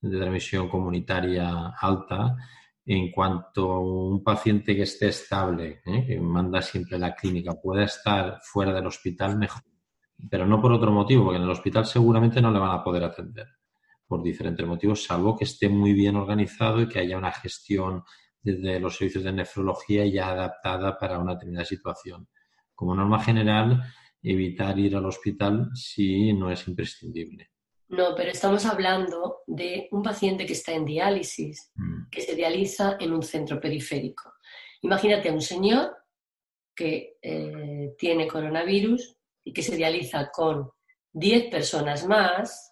[0.00, 2.36] de transmisión comunitaria alta,
[2.84, 6.06] en cuanto un paciente que esté estable, ¿eh?
[6.06, 9.62] que manda siempre la clínica, pueda estar fuera del hospital, mejor.
[10.30, 13.04] Pero no por otro motivo, porque en el hospital seguramente no le van a poder
[13.04, 13.57] atender
[14.08, 18.02] por diferentes motivos, salvo que esté muy bien organizado y que haya una gestión
[18.40, 22.26] desde los servicios de nefrología ya adaptada para una determinada situación.
[22.74, 23.82] Como norma general,
[24.22, 27.50] evitar ir al hospital si no es imprescindible.
[27.88, 32.08] No, pero estamos hablando de un paciente que está en diálisis, mm.
[32.10, 34.34] que se dializa en un centro periférico.
[34.82, 35.96] Imagínate a un señor
[36.74, 40.70] que eh, tiene coronavirus y que se dializa con
[41.12, 42.67] 10 personas más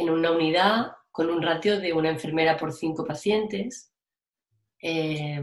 [0.00, 3.92] en una unidad con un ratio de una enfermera por cinco pacientes,
[4.80, 5.40] eh,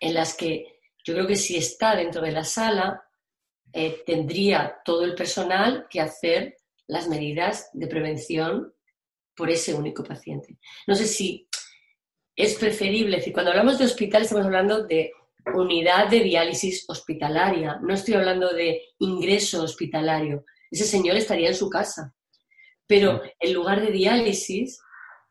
[0.00, 3.02] en las que yo creo que si está dentro de la sala,
[3.72, 8.72] eh, tendría todo el personal que hacer las medidas de prevención
[9.34, 10.58] por ese único paciente.
[10.86, 11.48] No sé si
[12.36, 15.12] es preferible, decir, cuando hablamos de hospital estamos hablando de
[15.54, 20.44] unidad de diálisis hospitalaria, no estoy hablando de ingreso hospitalario.
[20.70, 22.14] Ese señor estaría en su casa.
[22.86, 24.80] Pero el lugar de diálisis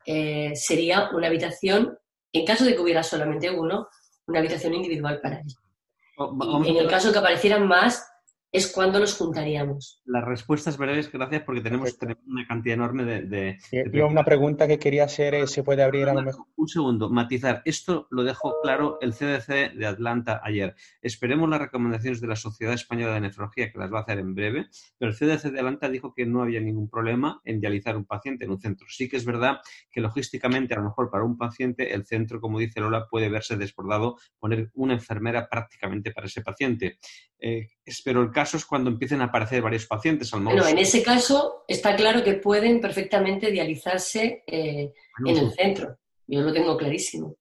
[0.06, 1.98] eh, sería una habitación,
[2.34, 3.88] en caso de que hubiera solamente uno,
[4.28, 5.48] una habitación individual para él.
[6.66, 8.11] en el caso que aparecieran más,
[8.52, 10.02] es cuando los juntaríamos.
[10.06, 11.98] Las respuestas breves, gracias, porque tenemos,
[12.28, 13.58] una cantidad enorme de...
[13.94, 16.46] Yo una pregunta que quería hacer es, ¿se puede abrir a lo mejor?
[16.58, 17.62] Un segundo, matizar.
[17.64, 20.76] Esto lo dejó claro el CDC de Atlanta ayer.
[21.02, 24.36] Esperemos las recomendaciones de la Sociedad Española de Nefrología, que las va a hacer en
[24.36, 24.68] breve,
[24.98, 28.44] pero el CDC de Atlanta dijo que no había ningún problema en dializar un paciente
[28.44, 28.86] en un centro.
[28.90, 29.60] Sí que es verdad
[29.90, 33.56] que logísticamente, a lo mejor para un paciente, el centro, como dice Lola, puede verse
[33.56, 37.00] desbordado, poner una enfermera prácticamente para ese paciente.
[37.40, 37.70] Eh,
[38.06, 40.34] pero el caso es cuando empiecen a aparecer varios pacientes.
[40.34, 44.94] Al bueno, en ese caso está claro que pueden perfectamente dializarse eh,
[45.26, 45.98] en el centro.
[46.28, 47.36] Yo lo tengo clarísimo.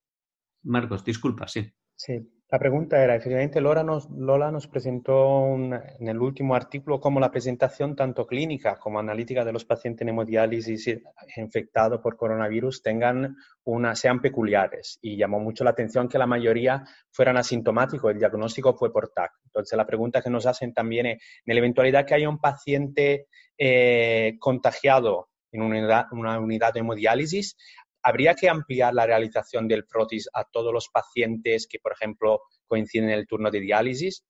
[0.63, 1.71] Marcos, disculpa, sí.
[1.97, 2.15] Sí,
[2.53, 7.31] la pregunta era, efectivamente, Lola nos, Lola nos presentó en el último artículo como la
[7.31, 10.99] presentación tanto clínica como analítica de los pacientes en hemodiálisis
[11.37, 16.83] infectados por coronavirus tengan una, sean peculiares y llamó mucho la atención que la mayoría
[17.13, 18.11] fueran asintomáticos.
[18.11, 19.31] El diagnóstico fue por TAC.
[19.45, 23.29] Entonces, la pregunta que nos hacen también es, en la eventualidad que haya un paciente
[23.57, 27.57] eh, contagiado en una unidad, una unidad de hemodiálisis,
[28.03, 33.11] ¿habría que ampliar la realización del prótesis a todos los pacientes que, por ejemplo, coinciden
[33.11, 34.25] en el turno de diálisis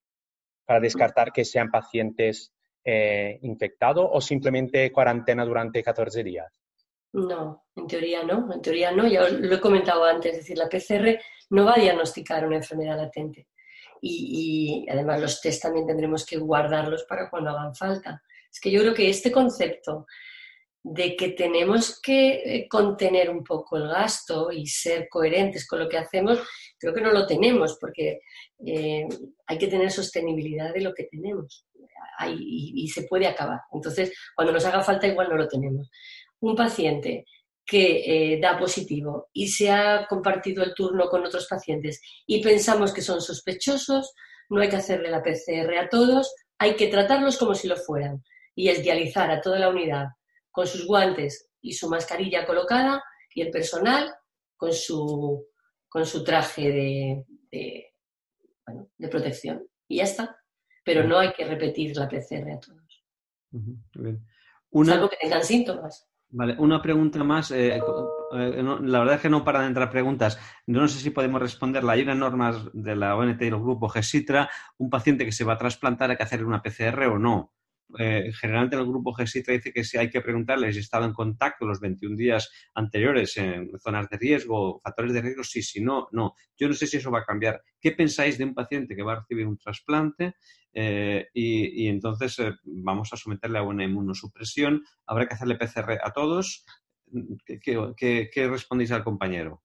[0.64, 2.52] para descartar que sean pacientes
[2.84, 6.52] eh, infectados o simplemente cuarentena durante 14 días?
[7.12, 10.68] No, en teoría no, en teoría no, ya lo he comentado antes, es decir, la
[10.68, 11.18] PCR
[11.50, 13.48] no va a diagnosticar una enfermedad latente
[14.00, 18.22] y, y además los test también tendremos que guardarlos para cuando hagan falta.
[18.50, 20.06] Es que yo creo que este concepto
[20.82, 25.88] de que tenemos que eh, contener un poco el gasto y ser coherentes con lo
[25.88, 26.38] que hacemos,
[26.78, 28.20] creo que no lo tenemos porque
[28.64, 29.06] eh,
[29.46, 31.66] hay que tener sostenibilidad de lo que tenemos
[32.28, 33.60] y, se puede acabar.
[33.72, 35.90] Entonces, cuando nos haga falta, igual no lo tenemos.
[36.40, 37.24] Un paciente
[37.64, 42.92] que eh, da positivo y se ha compartido el turno con otros pacientes y pensamos
[42.92, 44.12] que son sospechosos,
[44.48, 48.24] no hay que hacerle la PCR a todos, hay que tratarlos como si lo fueran
[48.54, 50.08] y es dializar a toda la unidad
[50.50, 53.02] con sus guantes y su mascarilla colocada
[53.34, 54.12] y el personal
[54.56, 55.46] con su,
[55.88, 59.66] con su traje de, de, protección.
[59.88, 60.36] Y ya está.
[60.84, 63.04] Pero no hay que repetir la PCR a todos.
[64.70, 64.92] Una...
[64.92, 66.08] Salvo que tengan síntomas.
[66.30, 67.50] Vale, una pregunta más.
[67.50, 70.38] Eh, eh, la verdad es que no paran de entrar preguntas.
[70.66, 71.92] No sé si podemos responderla.
[71.92, 74.48] Hay unas normas de la ONT y los grupos GESITRA.
[74.78, 77.52] Un paciente que se va a trasplantar hay que hacer una PCR o no
[77.98, 81.12] eh, generalmente el grupo GESITRA dice que si hay que preguntarle si ha estado en
[81.12, 86.08] contacto los 21 días anteriores en zonas de riesgo, factores de riesgo, sí, si no,
[86.12, 86.34] no.
[86.56, 87.62] Yo no sé si eso va a cambiar.
[87.80, 90.34] ¿Qué pensáis de un paciente que va a recibir un trasplante
[90.72, 94.82] eh, y, entonces eh, vamos a someterle a una inmunosupresión?
[95.06, 96.64] ¿Habrá que hacerle PCR a todos?
[97.44, 99.62] ¿Qué, qué respondéis al compañero?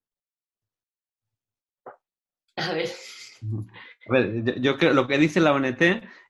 [2.58, 2.90] A ver.
[4.08, 5.82] A ver, yo, creo lo que dice la ONT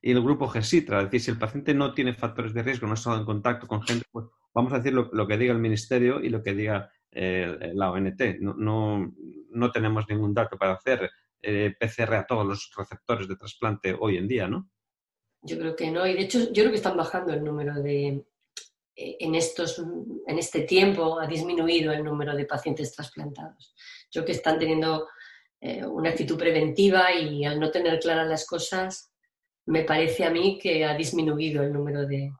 [0.02, 2.94] y el grupo GESITRA, es decir, si el paciente no tiene factores de riesgo, no
[2.94, 6.22] ha estado en contacto con gente, pues vamos a decir lo, que diga el ministerio
[6.22, 8.22] y lo que diga eh, la ONT.
[8.40, 9.12] No,
[9.50, 11.10] no, tenemos ningún dato para hacer
[11.42, 14.70] eh, PCR a todos los receptores de trasplante hoy en día, ¿no?
[15.42, 18.26] Yo creo que no, y de hecho yo creo que están bajando el número de,
[18.96, 23.76] eh, en, estos, en este tiempo ha disminuido el número de pacientes trasplantados.
[24.10, 25.08] Yo creo que están teniendo
[25.68, 29.12] eh, una actitud preventiva y al no tener claras las cosas,
[29.66, 32.32] me parece a mí que ha disminuido el número de...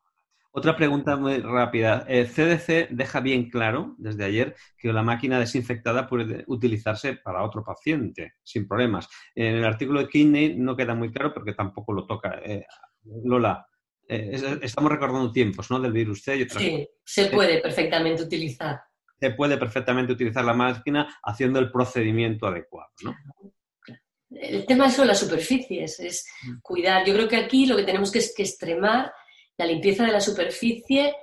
[0.52, 2.06] Otra pregunta muy rápida.
[2.08, 7.64] El CDC deja bien claro desde ayer que la máquina desinfectada puede utilizarse para otro
[7.64, 9.10] paciente sin problemas.
[9.34, 12.40] En el artículo de Kidney no queda muy claro porque tampoco lo toca.
[12.46, 12.64] Eh,
[13.24, 13.66] Lola,
[14.08, 15.80] eh, estamos recordando tiempos ¿no?
[15.80, 18.82] del virus C y otras Sí, se puede perfectamente utilizar
[19.20, 22.92] se puede perfectamente utilizar la máquina haciendo el procedimiento adecuado.
[23.04, 23.16] ¿no?
[24.30, 26.62] El tema son las superficies, es mm.
[26.62, 27.06] cuidar.
[27.06, 29.12] Yo creo que aquí lo que tenemos que es que extremar
[29.58, 31.16] la limpieza de la superficie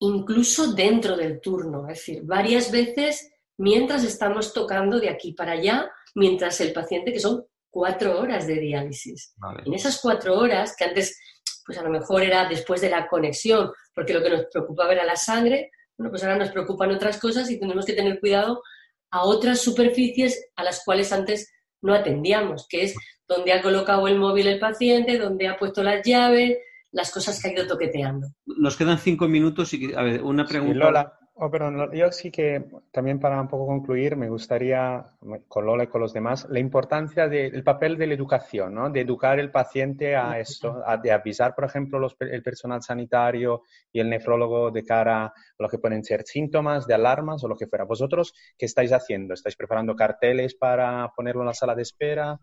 [0.00, 5.90] incluso dentro del turno, es decir, varias veces mientras estamos tocando de aquí para allá,
[6.14, 9.34] mientras el paciente, que son cuatro horas de diálisis.
[9.64, 11.18] En esas cuatro horas, que antes,
[11.64, 15.04] pues a lo mejor era después de la conexión, porque lo que nos preocupaba era
[15.04, 18.62] la sangre, bueno, pues ahora nos preocupan otras cosas y tenemos que tener cuidado
[19.10, 21.52] a otras superficies a las cuales antes
[21.82, 22.94] no atendíamos, que es
[23.28, 26.58] donde ha colocado el móvil el paciente, donde ha puesto las llaves,
[26.90, 28.28] las cosas que ha ido toqueteando.
[28.46, 31.18] Nos quedan cinco minutos y, a ver, una pregunta.
[31.36, 35.04] Oh, perdón, yo sí que también para un poco concluir me gustaría,
[35.48, 38.88] con Lola y con los demás, la importancia del papel de la educación, ¿no?
[38.88, 43.62] de educar el paciente a esto, de avisar, por ejemplo, el personal sanitario
[43.92, 47.56] y el nefrólogo de cara a lo que pueden ser síntomas de alarmas o lo
[47.56, 47.84] que fuera.
[47.84, 49.34] ¿Vosotros qué estáis haciendo?
[49.34, 52.38] ¿Estáis preparando carteles para ponerlo en la sala de espera?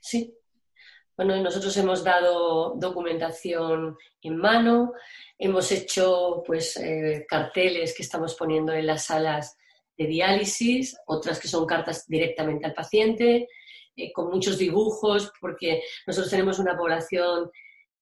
[0.00, 0.32] Sí.
[1.16, 4.92] Bueno, nosotros hemos dado documentación en mano,
[5.38, 9.56] hemos hecho pues eh, carteles que estamos poniendo en las salas
[9.96, 13.48] de diálisis, otras que son cartas directamente al paciente,
[13.96, 17.50] eh, con muchos dibujos, porque nosotros tenemos una población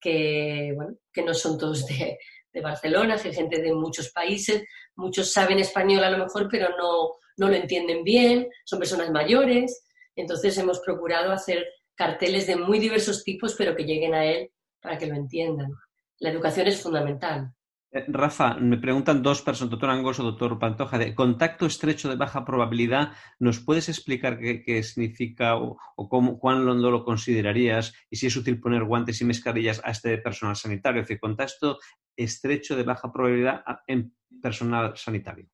[0.00, 2.18] que, bueno, que no son todos de,
[2.52, 4.64] de Barcelona, hay gente de muchos países,
[4.96, 9.84] muchos saben español a lo mejor, pero no, no lo entienden bien, son personas mayores,
[10.16, 11.64] entonces hemos procurado hacer
[11.94, 14.50] carteles de muy diversos tipos, pero que lleguen a él
[14.80, 15.72] para que lo entiendan.
[16.18, 17.52] La educación es fundamental.
[17.94, 22.16] Eh, Rafa, me preguntan dos personas, doctor Angos o doctor Pantoja, de contacto estrecho de
[22.16, 28.36] baja probabilidad, ¿nos puedes explicar qué, significa o, cómo, cuándo lo considerarías y si es
[28.36, 31.02] útil poner guantes y mascarillas a este personal sanitario?
[31.02, 31.78] Es decir, contacto
[32.16, 34.12] estrecho de baja probabilidad en
[34.42, 35.48] personal sanitario.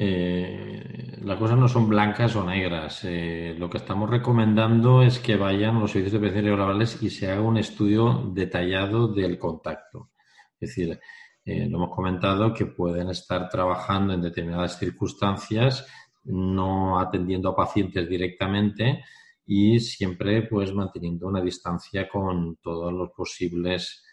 [0.00, 3.00] Eh, las cosas no son blancas o negras.
[3.02, 7.28] Eh, lo que estamos recomendando es que vayan los servicios de prevención laborales y se
[7.28, 10.12] haga un estudio detallado del contacto.
[10.60, 11.00] Es decir,
[11.44, 15.84] eh, lo hemos comentado que pueden estar trabajando en determinadas circunstancias,
[16.22, 19.02] no atendiendo a pacientes directamente
[19.44, 24.04] y siempre pues manteniendo una distancia con todos los posibles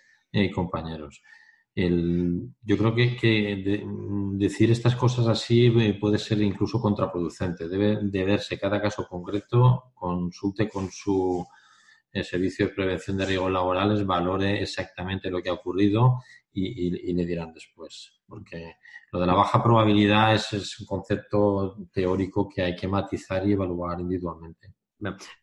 [0.53, 1.22] compañeros
[1.76, 3.84] yo creo que,
[4.38, 7.68] decir estas cosas así eh, puede ser incluso contraproducente.
[7.68, 11.45] Debe de verse cada caso concreto, consulte con su
[12.14, 16.23] eh, servicio de prevención de riesgos laborales, valore exactamente lo que ha ocurrido
[16.53, 18.22] y, le dirán después.
[18.26, 18.76] Porque
[19.11, 23.99] lo de la baja probabilidad es un concepto teórico que hay que matizar y evaluar
[23.99, 24.73] individualmente.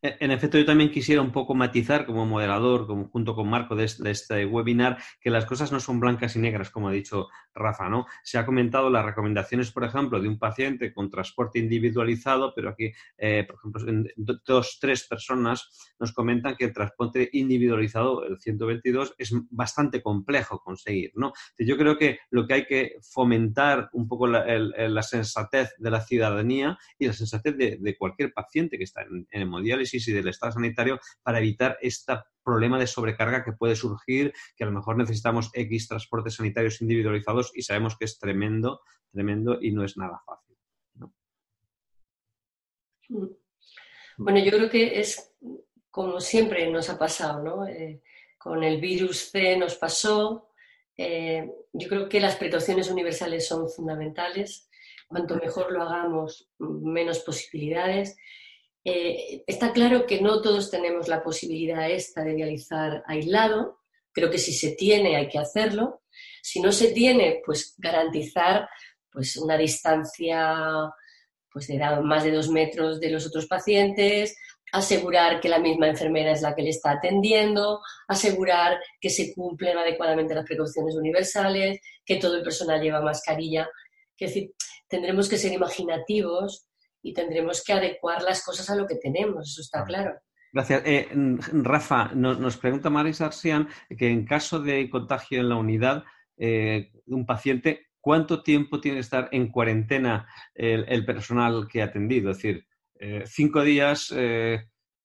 [0.03, 3.85] En efecto, yo también quisiera un poco matizar como moderador, como junto con Marco de
[3.85, 8.07] este, webinar, que las cosas no son blancas y negras, como ha dicho Rafa, ¿no?
[8.23, 12.93] Se ha comentado las recomendaciones, por ejemplo, de un paciente con transporte individualizado, pero aquí,
[13.19, 14.11] eh, por ejemplo,
[14.45, 21.13] dos, tres personas nos comentan que el transporte individualizado, el 122, es bastante complejo conseguir,
[21.15, 21.33] ¿no?
[21.59, 26.79] Yo creo que lo que hay que fomentar un poco la, sensatez de la ciudadanía
[26.99, 31.39] y la sensatez de, cualquier paciente que está en hemodiálisis y del estado sanitario para
[31.39, 36.35] evitar este problema de sobrecarga que puede surgir, que a lo mejor necesitamos X transportes
[36.35, 38.81] sanitarios individualizados y sabemos que es tremendo,
[39.13, 40.57] tremendo y no es nada fácil.
[43.09, 43.27] Mm.
[44.19, 45.35] Bueno, yo creo que es
[45.91, 47.67] como siempre nos ha pasado, ¿no?
[47.67, 48.03] Eh,
[48.39, 50.49] con el virus C nos pasó.
[50.97, 54.69] Eh, yo creo que las precauciones universales son fundamentales.
[55.07, 58.17] Cuanto mejor lo hagamos, menos posibilidades.
[58.85, 63.81] Eh, está claro que no todos tenemos la posibilidad esta de dializar aislado.
[64.13, 66.03] Creo que si se tiene hay que hacerlo.
[66.43, 68.69] Si no se tiene, pues garantizar
[69.11, 70.57] pues, una distancia
[71.51, 74.37] pues, de más de dos metros de los otros pacientes,
[74.73, 79.77] asegurar que la misma enfermera es la que le está atendiendo, asegurar que se cumplen
[79.77, 83.69] adecuadamente las precauciones universales, que todo el personal lleva mascarilla.
[84.19, 84.55] Es decir,
[84.89, 86.67] tendremos que ser imaginativos
[87.03, 90.15] y tendremos que adecuar las cosas a lo que tenemos, eso está claro.
[90.53, 90.83] Gracias.
[90.85, 91.09] Eh,
[91.53, 96.05] Rafa, nos, pregunta Maris Arsian que en caso de contagio en la unidad
[96.37, 101.87] eh, de un paciente, ¿cuánto tiempo tiene que estar en cuarentena el, personal que ha
[101.87, 102.31] atendido?
[102.31, 102.67] Es decir,
[103.01, 104.15] eh, cinco días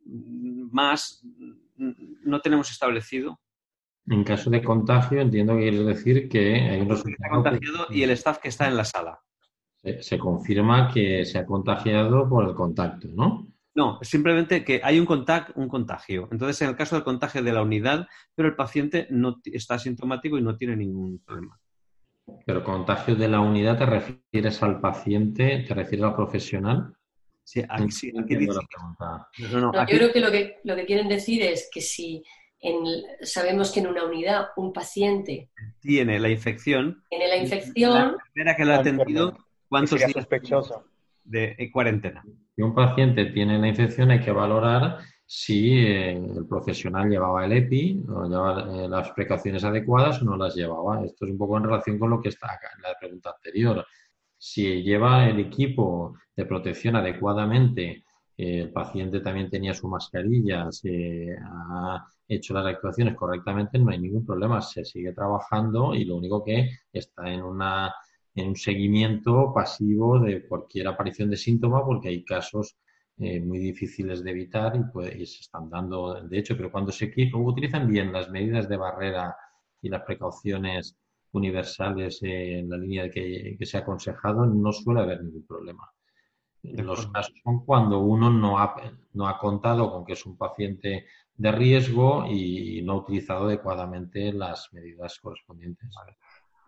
[0.05, 1.23] más
[1.65, 3.39] no tenemos establecido.
[4.09, 6.87] En caso de contagio, entiendo que quiere decir que hay un
[7.29, 9.21] contagiado y el staff que está en la sala
[10.01, 13.47] se, confirma que se ha contagiado por el contacto, ¿no?
[13.75, 15.07] No, simplemente que hay un,
[15.55, 16.27] un contagio.
[16.31, 20.37] Entonces, en el caso del contagio de la unidad, pero el paciente no está asintomático
[20.37, 21.59] y no tiene ningún problema.
[22.45, 25.63] Pero contagio de la unidad, ¿te refieres al paciente?
[25.67, 26.93] ¿Te refieres al profesional?
[27.43, 28.59] Sí, aquí, dice...
[29.37, 32.23] yo creo que lo, que lo que quieren decir es que si
[33.21, 35.49] sabemos que en una unidad un paciente
[35.79, 39.37] tiene la infección, tiene la infección, la que lo ha atendido
[39.69, 40.85] ¿Cuántos días sospechoso.
[41.23, 42.23] de cuarentena?
[42.55, 44.99] Si un paciente tiene la infección hay que valorar
[45.29, 50.37] si eh, el profesional llevaba el EPI, o llevaba eh, las precauciones adecuadas o no
[50.37, 51.03] las llevaba.
[51.03, 53.85] Esto es un poco en relación con lo que está acá en la pregunta anterior.
[54.37, 58.05] Si lleva el equipo de protección adecuadamente,
[58.37, 63.99] eh, el paciente también tenía su mascarilla, se ha hecho las actuaciones correctamente, no hay
[63.99, 64.61] ningún problema.
[64.61, 67.93] Se sigue trabajando y lo único que está en una
[68.37, 72.77] en un seguimiento pasivo de cualquier aparición de síntoma, porque hay casos
[73.17, 77.87] eh, muy difíciles de evitar y, se están dando, de hecho, pero cuando se utilizan
[77.87, 79.35] bien las medidas de barrera
[79.81, 80.95] y las precauciones
[81.31, 85.91] universales en la línea que, que se ha aconsejado, no suele haber ningún problema.
[86.61, 88.75] Los casos son cuando uno no ha,
[89.13, 94.31] no ha contado con que es un paciente de riesgo y no ha utilizado adecuadamente
[94.31, 95.89] las medidas correspondientes.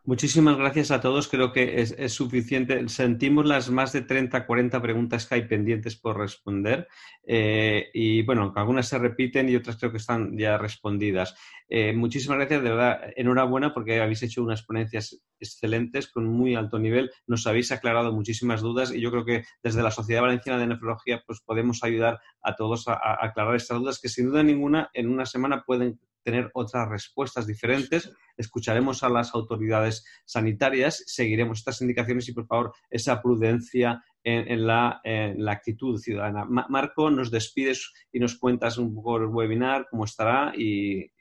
[0.06, 1.28] Muchísimas gracias a todos.
[1.28, 2.88] Creo que es, suficiente.
[2.90, 6.88] Sentimos las más de 30, 40 preguntas que hay pendientes por responder.
[7.28, 11.36] Eh, y bueno, algunas se repiten y otras creo que están ya respondidas.
[11.68, 16.80] Eh, muchísimas gracias, de verdad, enhorabuena porque habéis hecho unas ponencias excelentes con muy alto
[16.80, 17.12] nivel.
[17.28, 21.22] Nos habéis aclarado muchísimas dudas y yo creo que desde la Sociedad Valenciana de Nefrología
[21.28, 25.10] pues podemos ayudar a todos a, a aclarar estas dudas que sin duda ninguna en
[25.10, 28.12] una semana pueden tener otras respuestas diferentes.
[28.38, 35.02] Escucharemos a las autoridades sanitarias, seguiremos estas indicaciones y, por favor, esa prudencia en, la,
[35.48, 36.46] actitud ciudadana.
[36.46, 41.12] Marco, nos despides y nos cuentas un poco el webinar, cómo estará y,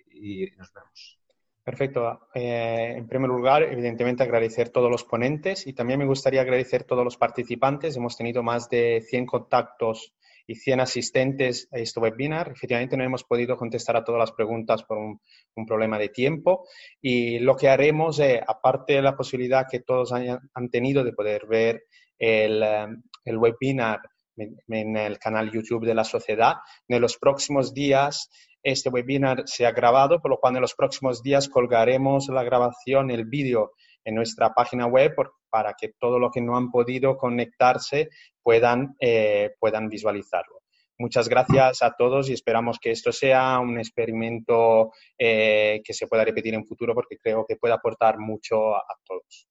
[0.57, 1.19] nos vemos.
[1.63, 2.29] Perfecto.
[2.35, 6.83] Eh, en primer lugar, evidentemente agradecer a todos los ponentes y también me gustaría agradecer
[6.83, 7.95] a todos los participantes.
[7.95, 10.15] Hemos tenido más de 100 contactos
[10.49, 12.51] y 100 asistentes a este webinar.
[12.51, 15.21] Efectivamente, no hemos podido contestar a todas las preguntas por un,
[15.67, 16.67] problema de tiempo
[17.03, 21.13] y lo que haremos, eh, aparte de la posibilidad que todos hayan, han tenido de
[21.13, 21.83] poder ver
[22.17, 22.87] el, eh,
[23.25, 24.01] el webinar
[24.37, 26.55] en, el canal YouTube de la sociedad,
[26.87, 28.31] en los próximos días
[28.63, 33.11] este webinar se ha grabado, por lo cual en los próximos días colgaremos la grabación,
[33.11, 33.73] el vídeo
[34.09, 35.15] en nuestra página web
[35.51, 38.09] para que todo lo que no han podido conectarse
[38.43, 40.63] puedan, eh, puedan visualizarlo.
[40.99, 46.25] Muchas gracias a todos y esperamos que esto sea un experimento eh, que se pueda
[46.25, 49.47] repetir en futuro porque creo que puede aportar mucho a, todos.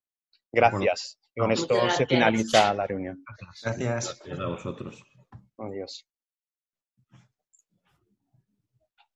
[0.52, 1.20] Gracias.
[1.36, 3.24] y con esto se finaliza la reunión.
[3.64, 4.20] Gracias.
[4.26, 5.04] Gracias a vosotros.
[5.60, 6.06] Adiós.